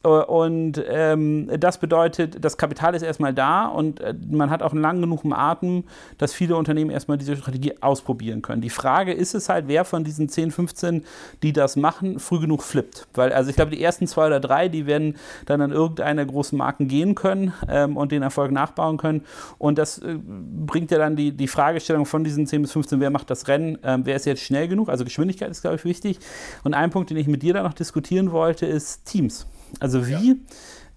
und 0.02 0.82
ähm, 0.88 1.50
das 1.58 1.78
bedeutet, 1.78 2.44
das 2.44 2.56
Kapital 2.56 2.94
ist 2.94 3.02
erstmal 3.02 3.34
da 3.34 3.66
und 3.66 4.00
äh, 4.00 4.14
man 4.30 4.48
hat 4.48 4.62
auch 4.62 4.70
einen 4.72 4.80
lang 4.80 5.00
genug 5.00 5.24
Atem, 5.32 5.84
dass 6.18 6.32
viele 6.32 6.54
Unternehmen 6.56 6.90
erstmal 6.90 7.18
diese 7.18 7.36
Strategie 7.36 7.74
ausprobieren 7.80 8.40
können. 8.40 8.62
Die 8.62 8.70
Frage 8.70 9.12
ist 9.12 9.34
es 9.34 9.48
halt, 9.48 9.66
wer 9.66 9.84
von 9.84 10.04
diesen 10.04 10.28
10, 10.28 10.52
15, 10.52 11.04
die 11.42 11.52
das 11.52 11.74
machen, 11.74 12.20
früh 12.20 12.38
genug 12.38 12.62
flippt. 12.62 13.08
Weil, 13.14 13.32
also 13.32 13.50
ich 13.50 13.56
glaube, 13.56 13.72
die 13.72 13.82
ersten 13.82 14.06
zwei 14.06 14.28
oder 14.28 14.38
drei, 14.38 14.68
die 14.68 14.86
werden 14.86 15.16
dann 15.46 15.60
an 15.60 15.72
irgendeine 15.72 16.24
großen 16.24 16.56
Marken 16.56 16.86
gehen 16.86 17.16
können 17.16 17.52
ähm, 17.68 17.96
und 17.96 18.12
den 18.12 18.22
Erfolg 18.22 18.52
nachbauen 18.52 18.98
können. 18.98 19.22
Und 19.58 19.78
das 19.78 19.98
äh, 19.98 20.16
bringt 20.24 20.92
ja 20.92 20.98
dann 20.98 21.16
die, 21.16 21.32
die 21.32 21.48
Fragestellung 21.48 22.06
von 22.06 22.22
diesen 22.22 22.46
10 22.46 22.62
bis 22.62 22.72
15, 22.72 23.00
wer 23.00 23.10
macht 23.10 23.30
das 23.30 23.48
Rennen, 23.48 23.78
ähm, 23.82 24.02
wer 24.04 24.14
ist 24.14 24.26
jetzt 24.26 24.42
schnell 24.42 24.68
genug? 24.68 24.90
Also 24.90 25.02
Geschwindigkeit 25.02 25.50
ist, 25.50 25.62
glaube 25.62 25.76
ich, 25.76 25.84
wichtig. 25.84 26.20
Und 26.62 26.74
ein 26.74 26.90
Punkt, 26.90 27.10
den 27.10 27.16
ich 27.16 27.26
mit 27.26 27.42
dir 27.42 27.54
da 27.54 27.64
noch 27.64 27.74
diskutieren 27.74 28.30
wollte, 28.30 28.64
ist 28.64 29.04
Teams. 29.04 29.46
Also 29.80 30.06
wie? 30.06 30.28
Ja. 30.30 30.34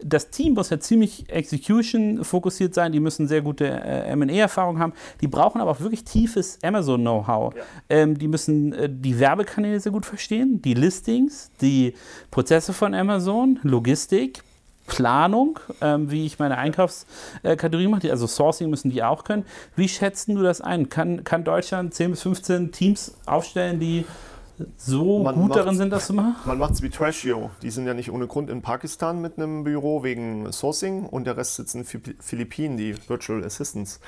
Das 0.04 0.32
Team 0.32 0.56
muss 0.56 0.72
ja 0.72 0.80
ziemlich 0.80 1.30
Execution 1.30 2.24
fokussiert 2.24 2.74
sein, 2.74 2.92
die 2.92 3.00
müssen 3.00 3.28
sehr 3.28 3.42
gute 3.44 3.68
äh, 3.68 4.16
MA-Erfahrung 4.16 4.80
haben, 4.80 4.94
die 5.22 5.28
brauchen 5.28 5.62
aber 5.62 5.70
auch 5.70 5.80
wirklich 5.80 6.04
tiefes 6.04 6.58
Amazon-Know-how. 6.64 7.54
Ja. 7.56 7.62
Ähm, 7.90 8.18
die 8.18 8.28
müssen 8.28 8.74
äh, 8.74 8.90
die 8.92 9.20
Werbekanäle 9.20 9.80
sehr 9.80 9.92
gut 9.92 10.08
verstehen, 10.08 10.60
die 10.64 10.74
Listings, 10.74 11.52
die 11.62 11.94
Prozesse 12.32 12.74
von 12.74 12.96
Amazon, 12.96 13.60
Logistik, 13.62 14.42
Planung, 14.88 15.60
ähm, 15.80 16.12
wie 16.12 16.26
ich 16.26 16.40
meine 16.40 16.58
Einkaufskategorie 16.58 17.88
mache, 17.88 18.12
also 18.12 18.28
Sourcing 18.28 18.70
müssen 18.70 18.90
die 18.92 19.04
auch 19.04 19.24
können. 19.24 19.46
Wie 19.76 19.88
schätzen 19.88 20.36
du 20.36 20.42
das 20.42 20.60
ein? 20.62 20.90
Kann, 20.90 21.24
kann 21.24 21.44
Deutschland 21.44 21.94
10 21.94 22.12
bis 22.12 22.22
15 22.24 22.72
Teams 22.72 23.16
aufstellen, 23.26 23.80
die 23.80 24.06
so 24.78 25.24
man 25.24 25.36
gut 25.36 25.56
darin 25.56 25.76
sind, 25.76 25.92
das 25.92 26.08
zu 26.08 26.14
machen? 26.14 26.36
Man 26.46 26.58
macht 26.58 26.74
es 26.74 26.82
wie 26.82 26.90
Trashio. 26.90 27.52
Die 27.62 27.70
sind 27.70 27.88
ja 27.88 27.94
nicht 27.94 28.12
ohne 28.12 28.28
Grund 28.28 28.50
in 28.50 28.62
Pakistan 28.62 29.22
mit 29.22 29.38
einem 29.38 29.64
Büro 29.64 30.04
wegen 30.04 30.52
Sourcing 30.52 31.06
und 31.06 31.26
der 31.26 31.38
Rest 31.38 31.56
sitzt 31.56 31.76
in 31.76 31.84
den 31.84 32.16
Philippinen, 32.20 32.78
die 32.78 32.96
Virtual 33.10 33.44
Assistants. 33.44 34.00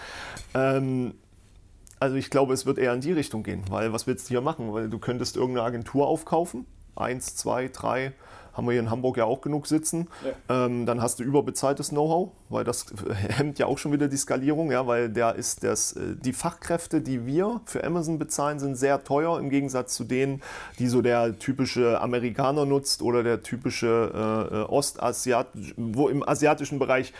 Ähm, 0.53 1.13
also 1.99 2.15
ich 2.15 2.29
glaube, 2.29 2.53
es 2.53 2.65
wird 2.65 2.77
eher 2.77 2.93
in 2.93 3.01
die 3.01 3.13
Richtung 3.13 3.43
gehen, 3.43 3.63
weil 3.69 3.93
was 3.93 4.07
willst 4.07 4.25
du 4.25 4.29
hier 4.29 4.41
machen? 4.41 4.73
Weil 4.73 4.89
du 4.89 4.99
könntest 4.99 5.37
irgendeine 5.37 5.65
Agentur 5.65 6.07
aufkaufen, 6.07 6.65
eins, 6.95 7.35
zwei, 7.35 7.67
drei 7.67 8.13
haben 8.53 8.67
wir 8.67 8.73
hier 8.73 8.81
in 8.81 8.91
Hamburg 8.91 9.17
ja 9.17 9.25
auch 9.25 9.41
genug 9.41 9.67
sitzen. 9.67 10.07
Ja. 10.23 10.65
Ähm, 10.65 10.85
dann 10.85 11.01
hast 11.01 11.19
du 11.19 11.23
überbezahltes 11.23 11.89
Know-how, 11.89 12.29
weil 12.49 12.63
das 12.63 12.85
hemmt 13.29 13.59
ja 13.59 13.65
auch 13.65 13.77
schon 13.77 13.91
wieder 13.91 14.07
die 14.07 14.17
Skalierung, 14.17 14.71
ja, 14.71 14.85
weil 14.85 15.09
der 15.09 15.35
ist 15.35 15.63
das, 15.63 15.93
äh, 15.93 16.15
die 16.15 16.33
Fachkräfte, 16.33 17.01
die 17.01 17.25
wir 17.25 17.61
für 17.65 17.83
Amazon 17.83 18.19
bezahlen, 18.19 18.59
sind 18.59 18.75
sehr 18.75 19.03
teuer 19.03 19.39
im 19.39 19.49
Gegensatz 19.49 19.95
zu 19.95 20.03
denen, 20.03 20.41
die 20.79 20.87
so 20.87 21.01
der 21.01 21.37
typische 21.39 21.99
Amerikaner 21.99 22.65
nutzt 22.65 23.01
oder 23.01 23.23
der 23.23 23.41
typische 23.41 24.49
äh, 24.51 24.55
äh 24.55 24.63
Ostasiat, 24.63 25.47
wo 25.75 26.07
im 26.07 26.27
asiatischen 26.27 26.79
Bereich, 26.79 27.13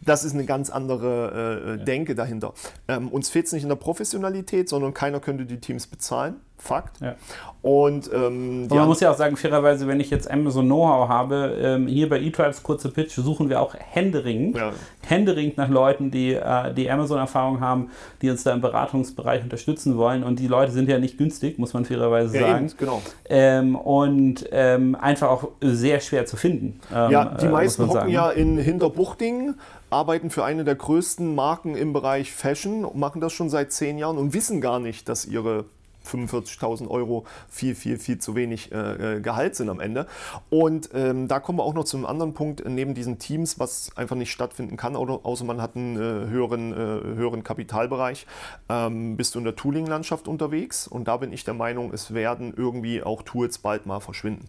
das 0.00 0.24
ist 0.24 0.34
eine 0.34 0.44
ganz 0.44 0.70
andere 0.70 1.66
äh, 1.66 1.70
ja. 1.70 1.84
Denke 1.84 2.14
dahinter. 2.14 2.52
Ähm, 2.88 3.08
uns 3.08 3.30
fehlt 3.30 3.46
es 3.46 3.52
nicht 3.52 3.62
in 3.62 3.68
der 3.68 3.76
Professionalität, 3.76 4.68
sondern 4.68 4.92
keiner 4.92 5.20
könnte 5.20 5.46
die 5.46 5.60
Teams 5.60 5.86
bezahlen. 5.86 6.40
Fakt. 6.60 7.00
Ja. 7.00 7.14
Und 7.62 8.10
ähm, 8.12 8.68
man 8.68 8.86
muss 8.86 9.00
ja 9.00 9.10
auch 9.10 9.16
sagen, 9.16 9.36
fairerweise, 9.36 9.86
wenn 9.86 10.00
ich 10.00 10.08
jetzt 10.08 10.30
Amazon 10.30 10.64
Know-how 10.64 11.08
habe, 11.08 11.58
ähm, 11.60 11.86
hier 11.86 12.08
bei 12.08 12.18
eTribes 12.18 12.62
kurze 12.62 12.90
Pitch 12.90 13.14
suchen 13.14 13.50
wir 13.50 13.60
auch 13.60 13.74
händeringend, 13.74 14.56
ja. 14.56 14.72
händeringend 15.06 15.58
nach 15.58 15.68
Leuten, 15.68 16.10
die, 16.10 16.32
äh, 16.32 16.72
die 16.72 16.90
Amazon-Erfahrung 16.90 17.60
haben, 17.60 17.90
die 18.22 18.30
uns 18.30 18.44
da 18.44 18.52
im 18.52 18.62
Beratungsbereich 18.62 19.42
unterstützen 19.42 19.98
wollen. 19.98 20.22
Und 20.22 20.38
die 20.38 20.46
Leute 20.46 20.72
sind 20.72 20.88
ja 20.88 20.98
nicht 20.98 21.18
günstig, 21.18 21.58
muss 21.58 21.74
man 21.74 21.84
fairerweise 21.84 22.38
ja, 22.38 22.48
sagen. 22.48 22.66
Eben, 22.66 22.76
genau. 22.78 23.02
Ähm, 23.28 23.76
und 23.76 24.46
ähm, 24.52 24.94
einfach 24.94 25.28
auch 25.28 25.48
sehr 25.60 26.00
schwer 26.00 26.24
zu 26.24 26.36
finden. 26.36 26.80
ja, 26.90 27.36
die 27.36 27.46
äh, 27.46 27.50
meisten 27.50 27.82
hocken 27.82 27.94
sagen. 27.94 28.10
ja 28.10 28.30
in 28.30 28.56
Hinterbuchting, 28.56 29.54
arbeiten 29.90 30.30
für 30.30 30.44
eine 30.44 30.64
der 30.64 30.76
größten 30.76 31.34
Marken 31.34 31.76
im 31.76 31.92
Bereich 31.92 32.32
Fashion, 32.32 32.86
machen 32.94 33.20
das 33.20 33.32
schon 33.32 33.50
seit 33.50 33.72
zehn 33.72 33.98
Jahren 33.98 34.16
und 34.16 34.32
wissen 34.32 34.60
gar 34.60 34.78
nicht, 34.78 35.08
dass 35.08 35.26
ihre 35.26 35.64
45.000 36.06 36.88
Euro 36.88 37.24
viel, 37.48 37.74
viel, 37.74 37.98
viel 37.98 38.18
zu 38.18 38.34
wenig 38.34 38.72
äh, 38.72 39.16
äh, 39.16 39.20
Gehalt 39.20 39.54
sind 39.54 39.68
am 39.68 39.80
Ende. 39.80 40.06
Und 40.48 40.90
ähm, 40.94 41.28
da 41.28 41.40
kommen 41.40 41.58
wir 41.58 41.64
auch 41.64 41.74
noch 41.74 41.84
zu 41.84 41.96
einem 41.96 42.06
anderen 42.06 42.34
Punkt, 42.34 42.62
neben 42.66 42.94
diesen 42.94 43.18
Teams, 43.18 43.58
was 43.58 43.96
einfach 43.96 44.16
nicht 44.16 44.30
stattfinden 44.30 44.76
kann, 44.76 44.96
außer 44.96 45.44
man 45.44 45.60
hat 45.60 45.76
einen 45.76 45.96
äh, 45.96 46.30
höheren, 46.30 46.72
äh, 46.72 46.76
höheren 46.76 47.44
Kapitalbereich, 47.44 48.26
ähm, 48.68 49.16
bist 49.16 49.34
du 49.34 49.38
in 49.38 49.44
der 49.44 49.56
Tooling-Landschaft 49.56 50.28
unterwegs. 50.28 50.86
Und 50.86 51.08
da 51.08 51.16
bin 51.18 51.32
ich 51.32 51.44
der 51.44 51.54
Meinung, 51.54 51.92
es 51.92 52.14
werden 52.14 52.54
irgendwie 52.56 53.02
auch 53.02 53.22
Tools 53.22 53.58
bald 53.58 53.86
mal 53.86 54.00
verschwinden. 54.00 54.48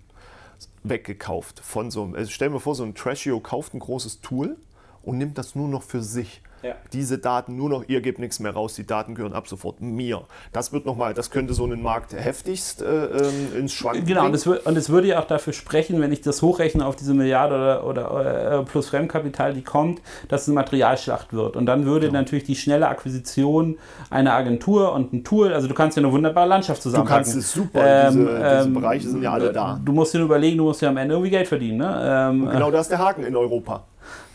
Weggekauft 0.83 1.59
von 1.59 1.91
so 1.91 2.03
einem, 2.03 2.15
also 2.15 2.31
stell 2.31 2.49
mir 2.49 2.59
vor, 2.59 2.75
so 2.75 2.83
ein 2.83 2.95
Trashio 2.95 3.39
kauft 3.39 3.73
ein 3.73 3.79
großes 3.79 4.21
Tool 4.21 4.57
und 5.03 5.17
nimmt 5.17 5.37
das 5.37 5.55
nur 5.55 5.67
noch 5.67 5.83
für 5.83 6.01
sich. 6.01 6.41
Ja. 6.63 6.75
Diese 6.93 7.17
Daten 7.17 7.55
nur 7.55 7.69
noch, 7.69 7.83
ihr 7.87 8.01
gebt 8.01 8.19
nichts 8.19 8.39
mehr 8.39 8.51
raus, 8.51 8.75
die 8.75 8.85
Daten 8.85 9.15
gehören 9.15 9.33
ab 9.33 9.47
sofort 9.47 9.81
mir. 9.81 10.21
Das 10.53 10.71
wird 10.71 10.85
nochmal, 10.85 11.13
das 11.13 11.31
könnte 11.31 11.53
so 11.53 11.63
einen 11.63 11.81
Markt 11.81 12.13
heftigst 12.13 12.81
äh, 12.81 13.05
ähm, 13.05 13.57
ins 13.57 13.73
Schwanken 13.73 14.05
Genau, 14.05 14.25
und 14.25 14.35
es, 14.35 14.45
und 14.45 14.77
es 14.77 14.89
würde 14.89 15.07
ja 15.07 15.19
auch 15.19 15.25
dafür 15.25 15.53
sprechen, 15.53 15.99
wenn 16.01 16.11
ich 16.11 16.21
das 16.21 16.41
hochrechne 16.41 16.85
auf 16.85 16.95
diese 16.95 17.13
Milliarde 17.13 17.83
oder, 17.83 18.13
oder 18.15 18.59
äh, 18.59 18.63
plus 18.63 18.89
Fremdkapital, 18.89 19.53
die 19.53 19.63
kommt, 19.63 20.01
dass 20.27 20.43
es 20.43 20.49
eine 20.49 20.55
Materialschlacht 20.55 21.33
wird. 21.33 21.55
Und 21.55 21.65
dann 21.65 21.85
würde 21.85 22.07
genau. 22.07 22.19
natürlich 22.19 22.43
die 22.43 22.55
schnelle 22.55 22.87
Akquisition 22.87 23.79
einer 24.09 24.33
Agentur 24.33 24.93
und 24.93 25.13
ein 25.13 25.23
Tool, 25.23 25.53
also 25.53 25.67
du 25.67 25.73
kannst 25.73 25.97
ja 25.97 26.03
eine 26.03 26.11
wunderbare 26.11 26.47
Landschaft 26.47 26.83
zusammenpacken. 26.83 27.23
Du 27.23 27.31
kannst 27.31 27.47
es 27.47 27.51
super, 27.53 28.07
ähm, 28.07 28.19
diese, 28.19 28.25
diese 28.25 28.67
ähm, 28.67 28.73
Bereiche 28.75 29.09
sind 29.09 29.23
ja 29.23 29.33
alle 29.33 29.51
da. 29.51 29.79
Du 29.83 29.93
musst 29.93 30.13
dir 30.13 30.19
nur 30.19 30.25
überlegen, 30.25 30.57
du 30.57 30.65
musst 30.65 30.81
ja 30.81 30.89
am 30.89 30.97
Ende 30.97 31.15
irgendwie 31.15 31.31
Geld 31.31 31.47
verdienen. 31.47 31.77
Ne? 31.77 32.29
Ähm, 32.31 32.49
genau 32.51 32.69
das 32.69 32.81
ist 32.81 32.91
der 32.91 32.99
Haken 32.99 33.23
in 33.23 33.35
Europa. 33.35 33.85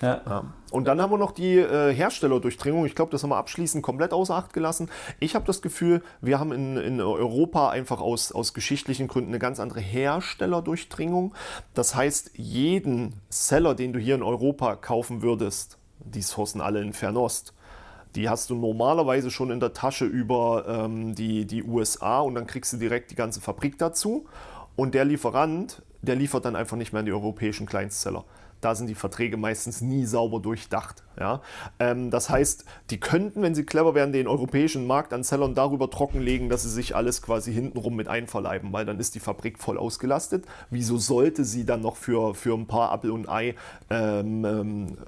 Ja. 0.03 0.21
ja. 0.27 0.45
Und 0.71 0.87
dann 0.87 1.01
haben 1.01 1.13
wir 1.13 1.19
noch 1.19 1.33
die 1.33 1.57
äh, 1.57 1.95
Herstellerdurchdringung. 1.95 2.85
Ich 2.87 2.95
glaube, 2.95 3.11
das 3.11 3.23
haben 3.23 3.31
wir 3.31 3.37
abschließend 3.37 3.83
komplett 3.83 4.13
außer 4.13 4.35
Acht 4.35 4.53
gelassen. 4.53 4.91
Ich 5.21 5.35
habe 5.35 5.47
das 5.47 5.63
Gefühl, 5.63 6.03
wir 6.21 6.39
haben 6.39 6.53
in, 6.53 6.77
in 6.77 7.01
Europa 7.01 7.71
einfach 7.71 8.01
aus, 8.01 8.33
aus 8.33 8.53
geschichtlichen 8.53 9.09
Gründen 9.09 9.31
eine 9.31 9.39
ganz 9.39 9.61
andere 9.61 9.81
Herstellerdurchdringung. 9.81 11.35
Das 11.75 11.95
heißt, 11.95 12.33
jeden 12.35 13.15
Seller, 13.31 13.75
den 13.75 13.93
du 13.93 14.01
hier 14.01 14.17
in 14.17 14.23
Europa 14.23 14.77
kaufen 14.77 15.23
würdest, 15.23 15.79
die 16.01 16.23
sourcen 16.23 16.61
alle 16.61 16.83
in 16.83 16.93
Fernost. 16.93 17.55
Die 18.17 18.29
hast 18.29 18.51
du 18.51 18.55
normalerweise 18.55 19.31
schon 19.31 19.51
in 19.51 19.61
der 19.61 19.73
Tasche 19.73 20.07
über 20.07 20.65
ähm, 20.67 21.15
die, 21.15 21.47
die 21.47 21.63
USA 21.63 22.21
und 22.21 22.35
dann 22.35 22.47
kriegst 22.47 22.73
du 22.73 22.77
direkt 22.79 23.11
die 23.11 23.15
ganze 23.15 23.41
Fabrik 23.41 23.79
dazu. 23.79 24.27
Und 24.75 24.95
der 24.95 25.05
Lieferant, 25.05 25.83
der 26.03 26.17
liefert 26.17 26.45
dann 26.45 26.57
einfach 26.57 26.77
nicht 26.77 26.93
mehr 26.93 27.01
an 27.01 27.07
die 27.07 27.13
europäischen 27.13 27.67
Kleinstseller 27.67 28.25
da 28.61 28.75
sind 28.75 28.88
die 28.88 28.95
Verträge 28.95 29.37
meistens 29.37 29.81
nie 29.81 30.07
sauber 30.07 30.40
durchdacht. 30.40 31.03
Ja? 31.19 31.42
Ähm, 31.79 32.11
das 32.11 32.31
heißt, 32.31 32.64
die 32.90 33.01
könnten, 33.01 33.42
wenn 33.42 33.55
sie 33.55 33.64
clever 33.64 33.95
wären, 33.95 34.12
den 34.12 34.27
europäischen 34.27 34.87
Markt 34.87 35.12
an 35.12 35.23
Sellern 35.23 35.55
darüber 35.55 35.90
trockenlegen, 35.90 36.49
dass 36.49 36.62
sie 36.62 36.71
sich 36.71 36.95
alles 36.95 37.23
quasi 37.23 37.53
hintenrum 37.53 37.97
mit 37.97 38.09
einverleiben, 38.09 38.73
weil 38.73 38.85
dann 38.85 38.99
ist 38.99 39.14
die 39.14 39.21
Fabrik 39.21 39.59
voll 39.59 39.79
ausgelastet. 39.79 40.45
Wieso 40.71 40.99
sollte 40.99 41.45
sie 41.45 41.64
dann 41.64 41.81
noch 41.81 41.97
für, 41.97 42.35
für 42.35 42.55
ein 42.55 42.66
paar 42.66 42.92
Apple 42.92 43.12
und 43.12 43.29
Ei 43.29 43.55
ähm, 43.90 44.45
ähm, 44.45 44.99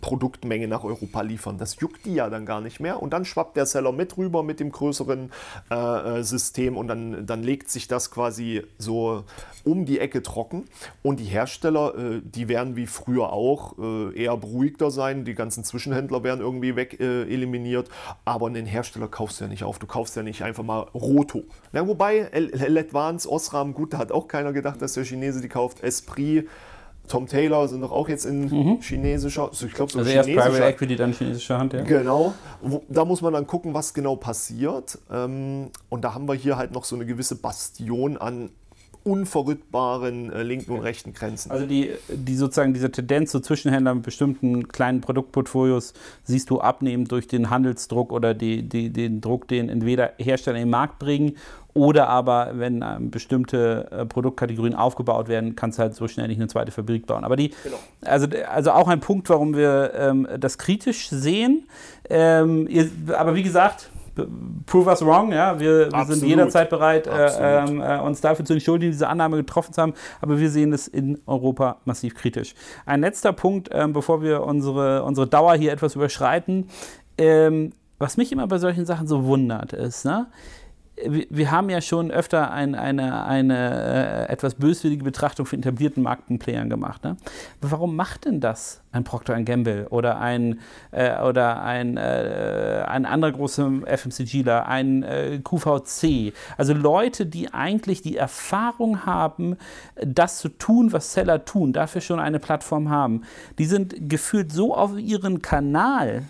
Produktmenge 0.00 0.68
nach 0.68 0.84
Europa 0.84 1.22
liefern? 1.22 1.58
Das 1.58 1.80
juckt 1.80 2.04
die 2.06 2.14
ja 2.14 2.30
dann 2.30 2.46
gar 2.46 2.60
nicht 2.60 2.80
mehr. 2.80 3.02
Und 3.02 3.12
dann 3.12 3.24
schwappt 3.24 3.56
der 3.56 3.66
Seller 3.66 3.92
mit 3.92 4.16
rüber 4.16 4.42
mit 4.42 4.60
dem 4.60 4.70
größeren 4.72 5.30
äh, 5.70 5.74
äh 6.18 6.22
System 6.22 6.76
und 6.76 6.88
dann, 6.88 7.26
dann 7.26 7.42
legt 7.42 7.68
sich 7.68 7.88
das 7.88 8.10
quasi 8.10 8.62
so 8.78 9.24
um 9.64 9.84
die 9.84 9.98
Ecke 9.98 10.22
trocken. 10.22 10.64
Und 11.02 11.20
die 11.20 11.24
Hersteller, 11.24 11.94
äh, 11.96 12.20
die 12.22 12.48
werden 12.48 12.76
wie 12.76 12.86
früher 12.92 13.32
auch 13.32 13.78
äh, 13.78 14.22
eher 14.22 14.36
beruhigter 14.36 14.90
sein. 14.90 15.24
Die 15.24 15.34
ganzen 15.34 15.64
Zwischenhändler 15.64 16.22
werden 16.22 16.40
irgendwie 16.40 16.76
weg 16.76 17.00
äh, 17.00 17.22
eliminiert. 17.22 17.88
Aber 18.24 18.46
einen 18.46 18.66
Hersteller 18.66 19.08
kaufst 19.08 19.40
du 19.40 19.44
ja 19.44 19.50
nicht 19.50 19.64
auf. 19.64 19.78
Du 19.78 19.86
kaufst 19.86 20.16
ja 20.16 20.22
nicht 20.22 20.42
einfach 20.42 20.62
mal 20.62 20.80
Roto. 20.94 21.42
Ja, 21.72 21.86
wobei, 21.86 22.30
Advance, 22.32 23.28
Osram, 23.30 23.74
gut, 23.74 23.94
da 23.94 23.98
hat 23.98 24.12
auch 24.12 24.28
keiner 24.28 24.52
gedacht, 24.52 24.80
dass 24.80 24.94
der 24.94 25.04
Chinese 25.04 25.40
die 25.40 25.48
kauft. 25.48 25.82
Esprit. 25.82 26.48
Tom 27.08 27.26
Taylor 27.26 27.66
sind 27.66 27.80
doch 27.80 27.90
auch 27.90 28.08
jetzt 28.08 28.24
in 28.24 28.42
mhm. 28.44 28.80
chinesischer, 28.80 29.48
also 29.48 29.66
ich 29.66 29.74
glaube 29.74 29.90
so 29.90 29.98
also 29.98 30.10
erst 30.10 30.28
Private 30.28 30.64
Equity, 30.64 30.96
dann 30.96 31.12
chinesischer 31.12 31.58
Hand, 31.58 31.72
ja. 31.72 31.82
Genau. 31.82 32.32
Da 32.88 33.04
muss 33.04 33.20
man 33.22 33.32
dann 33.32 33.46
gucken, 33.46 33.74
was 33.74 33.92
genau 33.92 34.14
passiert. 34.16 34.98
Ähm, 35.10 35.70
und 35.88 36.04
da 36.04 36.14
haben 36.14 36.28
wir 36.28 36.34
hier 36.34 36.56
halt 36.56 36.72
noch 36.72 36.84
so 36.84 36.94
eine 36.94 37.04
gewisse 37.04 37.34
Bastion 37.36 38.16
an 38.16 38.50
unverrückbaren 39.04 40.32
äh, 40.32 40.42
linken 40.42 40.72
und 40.72 40.80
rechten 40.80 41.12
Grenzen. 41.12 41.50
Also 41.50 41.66
die, 41.66 41.90
die 42.08 42.34
sozusagen 42.36 42.72
diese 42.74 42.90
Tendenz 42.90 43.30
zu 43.30 43.40
Zwischenhändlern 43.40 43.98
mit 43.98 44.04
bestimmten 44.04 44.68
kleinen 44.68 45.00
Produktportfolios 45.00 45.92
siehst 46.24 46.50
du 46.50 46.60
abnehmen 46.60 47.06
durch 47.06 47.26
den 47.26 47.50
Handelsdruck 47.50 48.12
oder 48.12 48.34
die, 48.34 48.62
die, 48.62 48.90
den 48.90 49.20
Druck, 49.20 49.48
den 49.48 49.68
entweder 49.68 50.12
Hersteller 50.18 50.58
in 50.58 50.64
den 50.64 50.70
Markt 50.70 50.98
bringen 50.98 51.36
oder 51.74 52.08
aber, 52.08 52.50
wenn 52.54 52.82
ähm, 52.82 53.10
bestimmte 53.10 53.88
äh, 53.90 54.04
Produktkategorien 54.04 54.74
aufgebaut 54.74 55.28
werden, 55.28 55.56
kannst 55.56 55.78
du 55.78 55.82
halt 55.82 55.94
so 55.94 56.06
schnell 56.06 56.28
nicht 56.28 56.38
eine 56.38 56.48
zweite 56.48 56.70
Fabrik 56.70 57.06
bauen. 57.06 57.24
Aber 57.24 57.36
die, 57.36 57.48
genau. 57.62 57.78
also, 58.02 58.26
also 58.46 58.72
auch 58.72 58.88
ein 58.88 59.00
Punkt, 59.00 59.30
warum 59.30 59.56
wir 59.56 59.92
ähm, 59.96 60.28
das 60.38 60.58
kritisch 60.58 61.08
sehen. 61.08 61.66
Ähm, 62.10 62.68
ihr, 62.68 62.90
aber 63.16 63.34
wie 63.34 63.42
gesagt, 63.42 63.88
prove 64.66 64.88
us 64.88 65.04
wrong, 65.04 65.32
ja. 65.32 65.58
Wir, 65.58 65.90
wir 65.92 66.04
sind 66.04 66.22
jederzeit 66.22 66.70
bereit, 66.70 67.06
äh, 67.06 67.64
ähm, 67.64 67.80
äh, 67.80 67.98
uns 68.00 68.20
dafür 68.20 68.44
zu 68.44 68.52
entschuldigen, 68.52 68.92
diese 68.92 69.08
Annahme 69.08 69.36
getroffen 69.36 69.72
zu 69.72 69.80
haben, 69.80 69.94
aber 70.20 70.38
wir 70.38 70.50
sehen 70.50 70.72
es 70.72 70.88
in 70.88 71.20
Europa 71.26 71.78
massiv 71.84 72.14
kritisch. 72.14 72.54
Ein 72.86 73.00
letzter 73.00 73.32
Punkt, 73.32 73.70
äh, 73.70 73.86
bevor 73.88 74.22
wir 74.22 74.42
unsere, 74.42 75.04
unsere 75.04 75.26
Dauer 75.26 75.54
hier 75.54 75.72
etwas 75.72 75.94
überschreiten. 75.94 76.68
Ähm, 77.18 77.72
was 77.98 78.16
mich 78.16 78.32
immer 78.32 78.46
bei 78.48 78.58
solchen 78.58 78.84
Sachen 78.84 79.06
so 79.06 79.24
wundert, 79.26 79.72
ist, 79.72 80.04
ne? 80.04 80.26
Wir 80.96 81.50
haben 81.50 81.70
ja 81.70 81.80
schon 81.80 82.10
öfter 82.10 82.52
ein, 82.52 82.74
eine, 82.74 83.24
eine 83.24 84.26
äh, 84.28 84.32
etwas 84.32 84.54
böswillige 84.54 85.04
Betrachtung 85.04 85.46
von 85.46 85.58
etablierten 85.58 86.02
Markenplayern 86.02 86.68
gemacht. 86.68 87.02
Ne? 87.02 87.16
Warum 87.60 87.96
macht 87.96 88.26
denn 88.26 88.40
das 88.40 88.82
ein 88.92 89.02
Procter 89.02 89.40
Gamble 89.42 89.88
oder 89.88 90.20
ein, 90.20 90.60
äh, 90.90 91.18
oder 91.22 91.62
ein, 91.62 91.96
äh, 91.96 92.84
ein 92.86 93.06
anderer 93.06 93.32
großer 93.32 93.70
FMCGler, 93.86 94.66
ein 94.68 95.02
äh, 95.02 95.40
QVC? 95.42 96.34
Also 96.58 96.74
Leute, 96.74 97.24
die 97.24 97.52
eigentlich 97.52 98.02
die 98.02 98.16
Erfahrung 98.16 99.06
haben, 99.06 99.56
das 99.96 100.38
zu 100.38 100.50
tun, 100.50 100.92
was 100.92 101.14
Seller 101.14 101.44
tun, 101.44 101.72
dafür 101.72 102.02
schon 102.02 102.20
eine 102.20 102.38
Plattform 102.38 102.90
haben. 102.90 103.22
Die 103.58 103.66
sind 103.66 104.10
gefühlt 104.10 104.52
so 104.52 104.74
auf 104.74 104.98
ihren 104.98 105.40
Kanal 105.40 106.24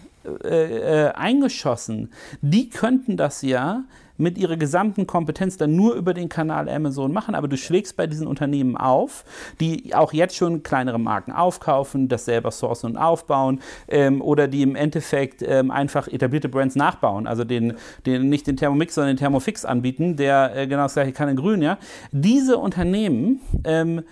äh, 0.45 1.07
äh, 1.07 1.13
eingeschossen. 1.15 2.13
Die 2.43 2.71
könnten 2.71 3.17
das 3.17 3.43
ja 3.43 3.83
mit 4.23 4.39
ihrer 4.39 4.57
gesamten 4.57 5.07
Kompetenz 5.07 5.57
dann 5.57 5.77
nur 5.77 5.95
über 5.95 6.15
den 6.15 6.29
Kanal 6.29 6.69
Amazon 6.69 7.13
machen, 7.13 7.35
aber 7.35 7.49
du 7.49 7.57
schlägst 7.57 7.97
bei 7.97 8.07
diesen 8.07 8.27
Unternehmen 8.27 8.77
auf, 8.77 9.25
die 9.61 9.95
auch 9.95 10.13
jetzt 10.13 10.37
schon 10.37 10.63
kleinere 10.63 10.99
Marken 10.99 11.33
aufkaufen, 11.33 12.09
das 12.09 12.25
selber 12.25 12.51
sourcen 12.51 12.93
und 12.93 12.97
aufbauen 12.97 13.61
ähm, 13.89 14.23
oder 14.23 14.49
die 14.49 14.63
im 14.63 14.77
Endeffekt 14.77 15.43
ähm, 15.43 15.71
einfach 15.71 16.09
etablierte 16.09 16.49
Brands 16.49 16.77
nachbauen, 16.77 17.27
also 17.27 17.45
den, 17.45 17.75
den, 18.07 18.29
nicht 18.29 18.47
den 18.47 18.57
Thermomix, 18.57 18.95
sondern 18.95 19.17
den 19.17 19.19
Thermofix 19.19 19.65
anbieten, 19.65 20.17
der 20.17 20.57
äh, 20.57 20.67
genau 20.67 20.85
das 20.85 20.95
gleiche 20.95 21.13
kann 21.13 21.29
in 21.29 21.37
grün, 21.37 21.61
ja. 21.61 21.79
Diese 22.13 22.59
Unternehmen 22.59 23.41
ähm, 23.65 24.03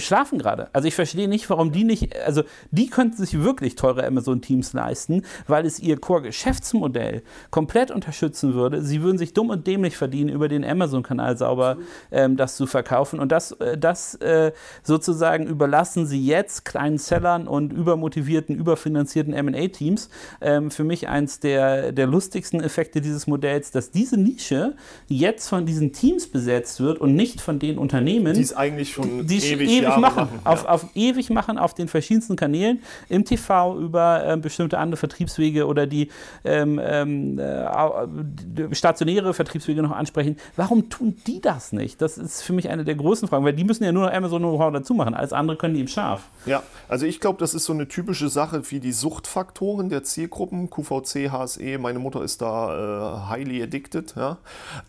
schlafen 0.00 0.38
gerade. 0.38 0.68
Also 0.72 0.88
ich 0.88 0.94
verstehe 0.94 1.28
nicht, 1.28 1.48
warum 1.50 1.72
die 1.72 1.84
nicht, 1.84 2.16
also 2.20 2.42
die 2.70 2.88
könnten 2.88 3.16
sich 3.16 3.42
wirklich 3.42 3.76
teure 3.76 4.06
Amazon-Teams 4.06 4.72
leisten, 4.72 5.22
weil 5.46 5.66
es 5.66 5.78
ihr 5.80 5.98
Core-Geschäftsmodell 5.98 7.22
komplett 7.50 7.90
unterstützen 7.90 8.54
würde. 8.54 8.82
Sie 8.82 9.02
würden 9.02 9.18
sich 9.18 9.32
dumm 9.32 9.50
und 9.50 9.66
dämlich 9.66 9.96
verdienen, 9.96 10.30
über 10.30 10.48
den 10.48 10.64
Amazon-Kanal 10.64 11.36
sauber 11.36 11.78
ähm, 12.10 12.36
das 12.36 12.56
zu 12.56 12.66
verkaufen. 12.66 13.20
Und 13.20 13.32
das, 13.32 13.52
äh, 13.52 13.76
das 13.76 14.14
äh, 14.16 14.52
sozusagen 14.82 15.46
überlassen 15.46 16.06
sie 16.06 16.24
jetzt 16.24 16.64
kleinen 16.64 16.98
Sellern 16.98 17.48
und 17.48 17.72
übermotivierten, 17.72 18.56
überfinanzierten 18.56 19.32
M&A-Teams. 19.32 20.10
Ähm, 20.40 20.70
für 20.70 20.84
mich 20.84 21.08
eins 21.08 21.40
der, 21.40 21.92
der 21.92 22.06
lustigsten 22.06 22.60
Effekte 22.60 23.00
dieses 23.00 23.26
Modells, 23.26 23.70
dass 23.70 23.90
diese 23.90 24.16
Nische 24.16 24.76
jetzt 25.06 25.48
von 25.48 25.66
diesen 25.66 25.92
Teams 25.92 26.26
besetzt 26.26 26.80
wird 26.80 26.98
und 27.00 27.14
nicht 27.14 27.40
von 27.40 27.58
den 27.58 27.78
Unternehmen. 27.78 28.34
Die 28.34 28.40
ist 28.40 28.54
eigentlich 28.54 28.92
schon 28.92 29.26
die, 29.26 29.38
ewig, 29.38 29.70
ewig 29.70 29.87
machen, 29.96 30.24
machen 30.24 30.40
auf, 30.44 30.64
ja. 30.64 30.68
auf, 30.68 30.86
ewig 30.94 31.30
machen 31.30 31.58
auf 31.58 31.74
den 31.74 31.88
verschiedensten 31.88 32.36
Kanälen, 32.36 32.82
im 33.08 33.24
TV 33.24 33.76
über 33.78 34.24
äh, 34.26 34.36
bestimmte 34.36 34.78
andere 34.78 34.96
Vertriebswege 34.96 35.66
oder 35.66 35.86
die 35.86 36.08
ähm, 36.44 36.80
ähm 36.82 37.38
äh, 37.38 38.74
stationäre 38.74 39.34
Vertriebswege 39.34 39.82
noch 39.82 39.92
ansprechen. 39.92 40.36
Warum 40.56 40.88
tun 40.90 41.16
die 41.26 41.40
das 41.40 41.72
nicht? 41.72 42.00
Das 42.02 42.18
ist 42.18 42.42
für 42.42 42.52
mich 42.52 42.68
eine 42.68 42.84
der 42.84 42.94
großen 42.94 43.28
Fragen, 43.28 43.44
weil 43.44 43.52
die 43.52 43.64
müssen 43.64 43.84
ja 43.84 43.92
nur 43.92 44.06
noch 44.06 44.12
Amazon 44.12 44.42
Know-how 44.42 44.72
dazu 44.72 44.94
machen. 44.94 45.14
Alles 45.14 45.32
andere 45.32 45.56
können 45.56 45.74
die 45.74 45.80
im 45.80 45.88
Scharf. 45.88 46.28
Ja, 46.46 46.62
also 46.88 47.06
ich 47.06 47.20
glaube, 47.20 47.38
das 47.38 47.54
ist 47.54 47.64
so 47.64 47.72
eine 47.72 47.88
typische 47.88 48.28
Sache 48.28 48.70
wie 48.70 48.80
die 48.80 48.92
Suchtfaktoren 48.92 49.88
der 49.88 50.04
Zielgruppen, 50.04 50.70
QVC, 50.70 51.30
HSE. 51.30 51.78
Meine 51.78 51.98
Mutter 51.98 52.22
ist 52.22 52.42
da 52.42 53.26
äh, 53.26 53.28
highly 53.30 53.62
addicted. 53.62 54.14
Ja. 54.16 54.38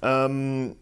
Ähm, 0.02 0.76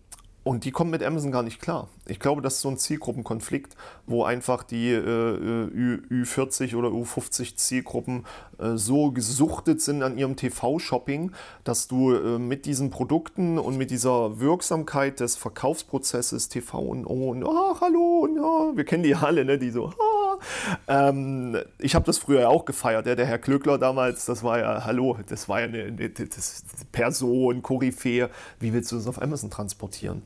und 0.43 0.63
die 0.63 0.71
kommen 0.71 0.91
mit 0.91 1.03
Amazon 1.03 1.31
gar 1.31 1.43
nicht 1.43 1.61
klar. 1.61 1.89
Ich 2.09 2.19
glaube, 2.19 2.41
das 2.41 2.55
ist 2.55 2.61
so 2.61 2.69
ein 2.69 2.77
Zielgruppenkonflikt, 2.77 3.75
wo 4.05 4.23
einfach 4.23 4.63
die 4.63 4.91
äh, 4.91 5.99
Ü40 6.09 6.75
oder 6.75 6.89
U50 6.89 7.55
Zielgruppen 7.55 8.25
äh, 8.59 8.75
so 8.75 9.11
gesuchtet 9.11 9.81
sind 9.81 10.03
an 10.03 10.17
ihrem 10.17 10.35
TV-Shopping, 10.35 11.31
dass 11.63 11.87
du 11.87 12.13
äh, 12.13 12.39
mit 12.39 12.65
diesen 12.65 12.89
Produkten 12.89 13.59
und 13.59 13.77
mit 13.77 13.91
dieser 13.91 14.39
Wirksamkeit 14.39 15.19
des 15.19 15.35
Verkaufsprozesses 15.35 16.49
TV 16.49 16.79
und 16.79 17.05
oh, 17.05 17.31
und 17.31 17.43
ach, 17.43 17.81
hallo, 17.81 18.19
und, 18.23 18.35
ja, 18.35 18.75
wir 18.75 18.85
kennen 18.85 19.03
die 19.03 19.15
alle, 19.15 19.45
ne, 19.45 19.57
die 19.57 19.71
so, 19.71 19.87
ah. 19.87 21.09
ähm, 21.09 21.57
ich 21.79 21.95
habe 21.95 22.05
das 22.05 22.17
früher 22.17 22.49
auch 22.49 22.65
gefeiert, 22.65 23.05
ja, 23.05 23.15
der 23.15 23.25
Herr 23.25 23.39
Klöckler 23.39 23.77
damals, 23.77 24.25
das 24.25 24.43
war 24.43 24.59
ja, 24.59 24.85
hallo, 24.85 25.17
das 25.27 25.49
war 25.49 25.61
ja 25.61 25.67
eine, 25.67 25.83
eine 25.83 26.09
Person, 26.91 27.61
Koryphäe, 27.61 28.29
wie 28.59 28.73
willst 28.73 28.91
du 28.91 28.95
das 28.95 29.07
auf 29.07 29.21
Amazon 29.21 29.49
transportieren? 29.49 30.21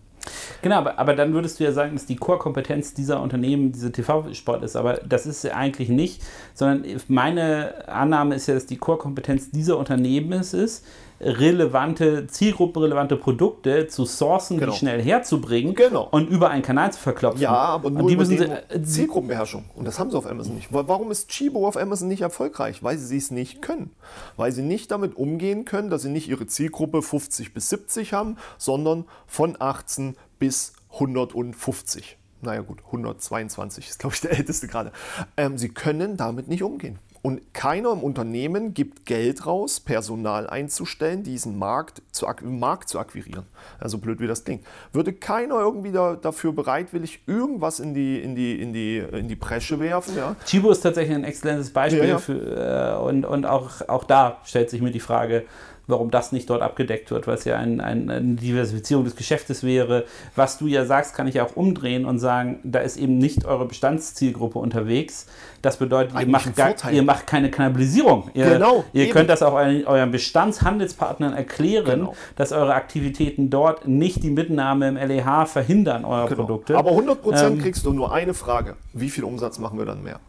Genau, 0.61 0.77
aber, 0.77 0.99
aber 0.99 1.15
dann 1.15 1.33
würdest 1.33 1.59
du 1.59 1.63
ja 1.63 1.71
sagen, 1.71 1.93
dass 1.93 2.05
die 2.05 2.15
Core-Kompetenz 2.15 2.93
dieser 2.93 3.21
Unternehmen 3.21 3.71
diese 3.71 3.91
TV-Sport 3.91 4.63
ist. 4.63 4.75
Aber 4.75 4.95
das 5.05 5.25
ist 5.25 5.43
ja 5.43 5.53
eigentlich 5.53 5.89
nicht, 5.89 6.21
sondern 6.53 6.85
meine 7.07 7.87
Annahme 7.87 8.35
ist 8.35 8.47
ja, 8.47 8.53
dass 8.53 8.65
die 8.65 8.77
Core-Kompetenz 8.77 9.51
dieser 9.51 9.77
Unternehmen 9.77 10.31
ist, 10.31 10.85
relevante, 11.21 12.27
zielgruppenrelevante 12.27 13.15
Produkte 13.15 13.87
zu 13.87 14.05
sourcen, 14.05 14.57
genau. 14.57 14.71
die 14.71 14.77
schnell 14.77 15.01
herzubringen 15.01 15.75
genau. 15.75 16.07
und 16.11 16.29
über 16.29 16.49
einen 16.49 16.63
Kanal 16.63 16.91
zu 16.91 16.99
verklopfen. 16.99 17.41
Ja, 17.41 17.51
aber 17.51 17.89
nur 17.89 18.09
die 18.09 18.15
müssen 18.15 18.37
sie, 18.37 18.45
äh, 18.45 18.81
Zielgruppenbeherrschung. 18.81 19.65
Und 19.75 19.85
das 19.85 19.99
haben 19.99 20.09
sie 20.09 20.17
auf 20.17 20.25
Amazon 20.25 20.55
nicht. 20.55 20.69
Warum 20.71 21.11
ist 21.11 21.29
Chibo 21.29 21.67
auf 21.67 21.77
Amazon 21.77 22.07
nicht 22.07 22.21
erfolgreich? 22.21 22.83
Weil 22.83 22.97
sie 22.97 23.17
es 23.17 23.31
nicht 23.31 23.61
können. 23.61 23.91
Weil 24.35 24.51
sie 24.51 24.63
nicht 24.63 24.91
damit 24.91 25.15
umgehen 25.15 25.65
können, 25.65 25.89
dass 25.89 26.01
sie 26.01 26.09
nicht 26.09 26.27
ihre 26.27 26.47
Zielgruppe 26.47 27.01
50 27.01 27.53
bis 27.53 27.69
70 27.69 28.13
haben, 28.13 28.37
sondern 28.57 29.05
von 29.27 29.55
18 29.59 30.15
bis 30.39 30.73
150 30.93 32.17
naja 32.43 32.61
gut, 32.61 32.79
122 32.87 33.87
ist, 33.87 33.99
glaube 33.99 34.15
ich, 34.15 34.21
der 34.21 34.31
älteste 34.37 34.67
gerade. 34.67 34.91
Ähm, 35.37 35.59
sie 35.59 35.69
können 35.69 36.17
damit 36.17 36.47
nicht 36.47 36.63
umgehen. 36.63 36.97
Und 37.23 37.53
keiner 37.53 37.91
im 37.91 37.99
Unternehmen 37.99 38.73
gibt 38.73 39.05
Geld 39.05 39.45
raus, 39.45 39.79
Personal 39.79 40.49
einzustellen, 40.49 41.21
diesen 41.21 41.59
Markt 41.59 42.01
zu, 42.11 42.25
Markt 42.43 42.89
zu 42.89 42.97
akquirieren. 42.97 43.45
Also 43.79 43.99
blöd 43.99 44.19
wie 44.19 44.27
das 44.27 44.43
klingt. 44.43 44.65
Würde 44.91 45.13
keiner 45.13 45.59
irgendwie 45.59 45.91
da, 45.91 46.15
dafür 46.15 46.51
bereitwillig 46.51 47.21
irgendwas 47.27 47.79
in 47.79 47.93
die, 47.93 48.19
in 48.19 48.35
die, 48.35 48.59
in 48.59 48.73
die, 48.73 48.97
in 48.97 49.27
die 49.27 49.35
Bresche 49.35 49.79
werfen? 49.79 50.17
Ja? 50.17 50.35
Chibo 50.45 50.71
ist 50.71 50.81
tatsächlich 50.81 51.15
ein 51.15 51.23
exzellentes 51.23 51.71
Beispiel 51.71 51.99
ja, 51.99 52.05
ja. 52.05 52.17
Für, 52.17 52.97
äh, 52.97 53.07
und, 53.07 53.23
und 53.23 53.45
auch, 53.45 53.87
auch 53.87 54.03
da 54.03 54.39
stellt 54.43 54.71
sich 54.71 54.81
mir 54.81 54.91
die 54.91 54.99
Frage, 54.99 55.45
warum 55.91 56.09
das 56.09 56.31
nicht 56.31 56.49
dort 56.49 56.61
abgedeckt 56.61 57.11
wird, 57.11 57.27
weil 57.27 57.35
es 57.35 57.45
ja 57.45 57.57
ein, 57.57 57.79
ein, 57.79 58.09
eine 58.09 58.35
Diversifizierung 58.35 59.03
des 59.03 59.15
Geschäftes 59.15 59.63
wäre. 59.63 60.05
Was 60.35 60.57
du 60.57 60.67
ja 60.67 60.85
sagst, 60.85 61.13
kann 61.13 61.27
ich 61.27 61.39
auch 61.41 61.55
umdrehen 61.55 62.05
und 62.05 62.19
sagen, 62.19 62.59
da 62.63 62.79
ist 62.79 62.97
eben 62.97 63.17
nicht 63.17 63.45
eure 63.45 63.65
Bestandszielgruppe 63.65 64.57
unterwegs. 64.57 65.27
Das 65.61 65.77
bedeutet, 65.77 66.19
ihr 66.19 66.27
macht, 66.27 66.55
gar, 66.55 66.91
ihr 66.91 67.03
macht, 67.03 67.27
keine 67.27 67.51
Kannibalisierung. 67.51 68.31
Ihr, 68.33 68.49
genau, 68.49 68.83
ihr 68.93 69.09
könnt 69.09 69.29
das 69.29 69.43
auch 69.43 69.53
euren, 69.53 70.11
Bestandshandelspartnern 70.11 71.33
erklären, 71.33 71.99
genau. 71.99 72.15
dass 72.35 72.51
eure 72.51 72.73
Aktivitäten 72.73 73.49
dort 73.49 73.87
nicht 73.87 74.23
die 74.23 74.31
Mitnahme 74.31 74.87
im 74.87 74.95
LEH 74.95 75.45
verhindern, 75.45 76.05
eure 76.05 76.29
genau. 76.29 76.41
Produkte. 76.41 76.77
Aber 76.77 76.91
100% 76.91 77.45
ähm, 77.45 77.59
kriegst 77.59 77.85
du 77.85 77.93
nur 77.93 78.11
eine 78.11 78.33
Frage. 78.33 78.75
Wie 78.93 79.09
viel 79.09 79.23
Umsatz 79.23 79.59
machen 79.59 79.77
wir 79.77 79.85
dann 79.85 80.01
mehr? 80.01 80.19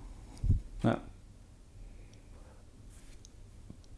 Ja. 0.83 0.99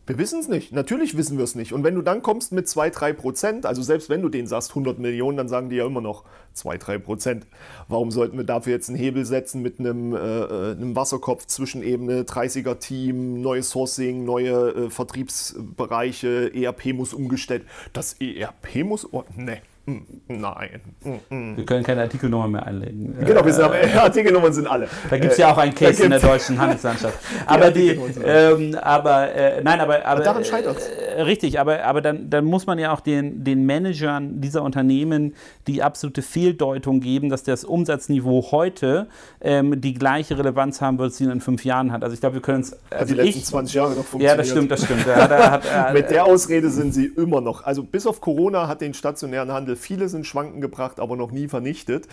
Wir 0.06 0.18
wissen 0.18 0.38
es 0.38 0.48
nicht. 0.48 0.70
Natürlich 0.70 1.16
wissen 1.16 1.38
wir 1.38 1.44
es 1.44 1.54
nicht. 1.54 1.72
Und 1.72 1.82
wenn 1.82 1.94
du 1.94 2.02
dann 2.02 2.22
kommst 2.22 2.52
mit 2.52 2.68
2, 2.68 2.90
3 2.90 3.12
Prozent, 3.14 3.66
also 3.66 3.80
selbst 3.82 4.10
wenn 4.10 4.20
du 4.20 4.28
denen 4.28 4.46
sagst 4.46 4.70
100 4.72 4.98
Millionen, 4.98 5.38
dann 5.38 5.48
sagen 5.48 5.70
die 5.70 5.76
ja 5.76 5.86
immer 5.86 6.02
noch 6.02 6.24
2, 6.52 6.76
3 6.76 6.98
Prozent. 6.98 7.46
Warum 7.88 8.10
sollten 8.10 8.36
wir 8.36 8.44
dafür 8.44 8.74
jetzt 8.74 8.90
einen 8.90 8.98
Hebel 8.98 9.24
setzen 9.24 9.62
mit 9.62 9.80
einem, 9.80 10.14
äh, 10.14 10.18
äh 10.18 10.72
einem 10.72 10.94
Wasserkopf 10.94 11.46
Zwischenebene, 11.46 12.24
30er 12.24 12.78
Team, 12.78 13.40
neues 13.40 13.70
Sourcing, 13.70 14.26
neue 14.26 14.74
äh, 14.74 14.90
Vertriebsbereiche, 14.90 16.52
ERP 16.54 16.92
muss 16.92 17.14
umgestellt. 17.14 17.64
Das 17.94 18.16
ERP 18.20 18.84
muss. 18.84 19.10
Oh, 19.10 19.24
ne. 19.36 19.62
Nein. 19.86 20.80
Wir 21.28 21.66
können 21.66 21.82
keine 21.82 22.02
Artikelnummer 22.02 22.48
mehr 22.48 22.66
einlegen. 22.66 23.16
Genau, 23.20 23.44
wir 23.44 23.52
sind, 23.52 23.64
aber, 23.64 23.76
Artikelnummern 24.02 24.52
sind 24.52 24.66
alle. 24.66 24.88
Da 25.10 25.18
gibt 25.18 25.32
es 25.32 25.38
ja 25.38 25.52
auch 25.52 25.58
einen 25.58 25.74
Case 25.74 26.02
in 26.02 26.10
der 26.10 26.20
deutschen 26.20 26.58
Handelslandschaft. 26.58 27.18
Aber 27.46 27.70
die, 27.70 27.98
ähm, 28.24 28.76
aber 28.80 29.34
äh, 29.34 29.62
nein, 29.62 29.80
aber, 29.80 29.96
aber, 29.96 30.06
aber 30.06 30.22
daran 30.22 30.44
scheitert 30.44 30.78
es. 30.78 30.88
Äh, 30.88 31.22
richtig, 31.22 31.60
aber, 31.60 31.84
aber 31.84 32.00
dann, 32.00 32.30
dann 32.30 32.44
muss 32.44 32.66
man 32.66 32.78
ja 32.78 32.92
auch 32.92 33.00
den, 33.00 33.44
den 33.44 33.66
Managern 33.66 34.40
dieser 34.40 34.62
Unternehmen 34.62 35.34
die 35.66 35.82
absolute 35.82 36.22
Fehldeutung 36.22 37.00
geben, 37.00 37.28
dass 37.28 37.42
das 37.42 37.64
Umsatzniveau 37.64 38.50
heute 38.50 39.08
ähm, 39.40 39.80
die 39.80 39.94
gleiche 39.94 40.38
Relevanz 40.38 40.80
haben 40.80 40.98
wird, 40.98 41.18
die 41.18 41.24
in 41.24 41.40
fünf 41.40 41.64
Jahren 41.64 41.92
hat. 41.92 42.02
Also 42.02 42.14
ich 42.14 42.20
glaube, 42.20 42.36
wir 42.36 42.42
können 42.42 42.62
es. 42.62 42.76
Also 42.90 43.14
die 43.14 43.20
letzten 43.20 43.40
ich, 43.40 43.44
20 43.44 43.74
Jahre 43.74 43.90
noch 43.90 44.04
funktioniert. 44.04 44.30
Ja, 44.30 44.36
das 44.36 44.48
stimmt, 44.48 44.70
das 44.70 44.84
stimmt. 44.84 45.04
Ja, 45.14 45.28
da 45.28 45.50
hat, 45.50 45.64
äh, 45.64 45.92
Mit 45.92 46.10
der 46.10 46.24
Ausrede 46.24 46.70
sind 46.70 46.94
sie 46.94 47.06
immer 47.06 47.40
noch. 47.40 47.64
Also 47.64 47.82
bis 47.82 48.06
auf 48.06 48.20
Corona 48.20 48.68
hat 48.68 48.80
den 48.80 48.94
stationären 48.94 49.52
Handel 49.52 49.73
viele 49.76 50.08
sind 50.08 50.26
schwanken 50.26 50.60
gebracht, 50.60 51.00
aber 51.00 51.16
noch 51.16 51.30
nie 51.30 51.48
vernichtet. 51.48 52.08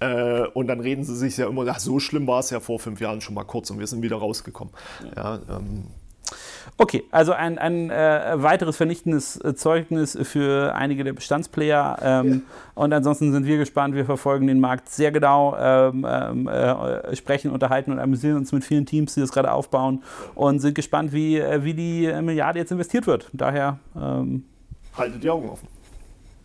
Äh, 0.00 0.46
und 0.54 0.66
dann 0.66 0.80
reden 0.80 1.04
sie 1.04 1.16
sich 1.16 1.36
ja 1.36 1.46
immer, 1.46 1.66
ach, 1.68 1.78
so 1.78 1.98
schlimm 1.98 2.26
war 2.26 2.40
es 2.40 2.50
ja 2.50 2.60
vor 2.60 2.78
fünf 2.78 3.00
Jahren 3.00 3.20
schon 3.20 3.34
mal 3.34 3.44
kurz 3.44 3.70
und 3.70 3.78
wir 3.78 3.86
sind 3.86 4.02
wieder 4.02 4.16
rausgekommen. 4.16 4.72
Ja, 5.16 5.40
ähm, 5.48 5.84
Okay, 6.78 7.04
also 7.10 7.32
ein, 7.32 7.58
ein 7.58 7.90
äh, 7.90 8.34
weiteres 8.36 8.76
vernichtendes 8.76 9.36
äh, 9.42 9.54
Zeugnis 9.54 10.18
für 10.22 10.74
einige 10.74 11.04
der 11.04 11.12
Bestandsplayer. 11.12 11.98
Ähm, 12.02 12.32
ja. 12.32 12.40
Und 12.74 12.92
ansonsten 12.92 13.32
sind 13.32 13.46
wir 13.46 13.58
gespannt. 13.58 13.94
Wir 13.94 14.04
verfolgen 14.04 14.46
den 14.46 14.60
Markt 14.60 14.88
sehr 14.88 15.12
genau, 15.12 15.56
ähm, 15.58 16.06
ähm 16.08 16.48
äh, 16.48 17.14
sprechen, 17.14 17.50
unterhalten 17.50 17.92
und 17.92 17.98
amüsieren 17.98 18.36
uns 18.36 18.52
mit 18.52 18.64
vielen 18.64 18.86
Teams, 18.86 19.14
die 19.14 19.20
das 19.20 19.32
gerade 19.32 19.52
aufbauen 19.52 20.02
und 20.34 20.60
sind 20.60 20.74
gespannt, 20.74 21.12
wie, 21.12 21.38
äh, 21.38 21.64
wie 21.64 21.74
die 21.74 22.12
Milliarde 22.22 22.58
jetzt 22.58 22.72
investiert 22.72 23.06
wird. 23.06 23.28
Daher. 23.32 23.78
Ähm, 23.96 24.44
Haltet 24.96 25.22
die 25.22 25.30
Augen 25.30 25.48
offen. 25.48 25.68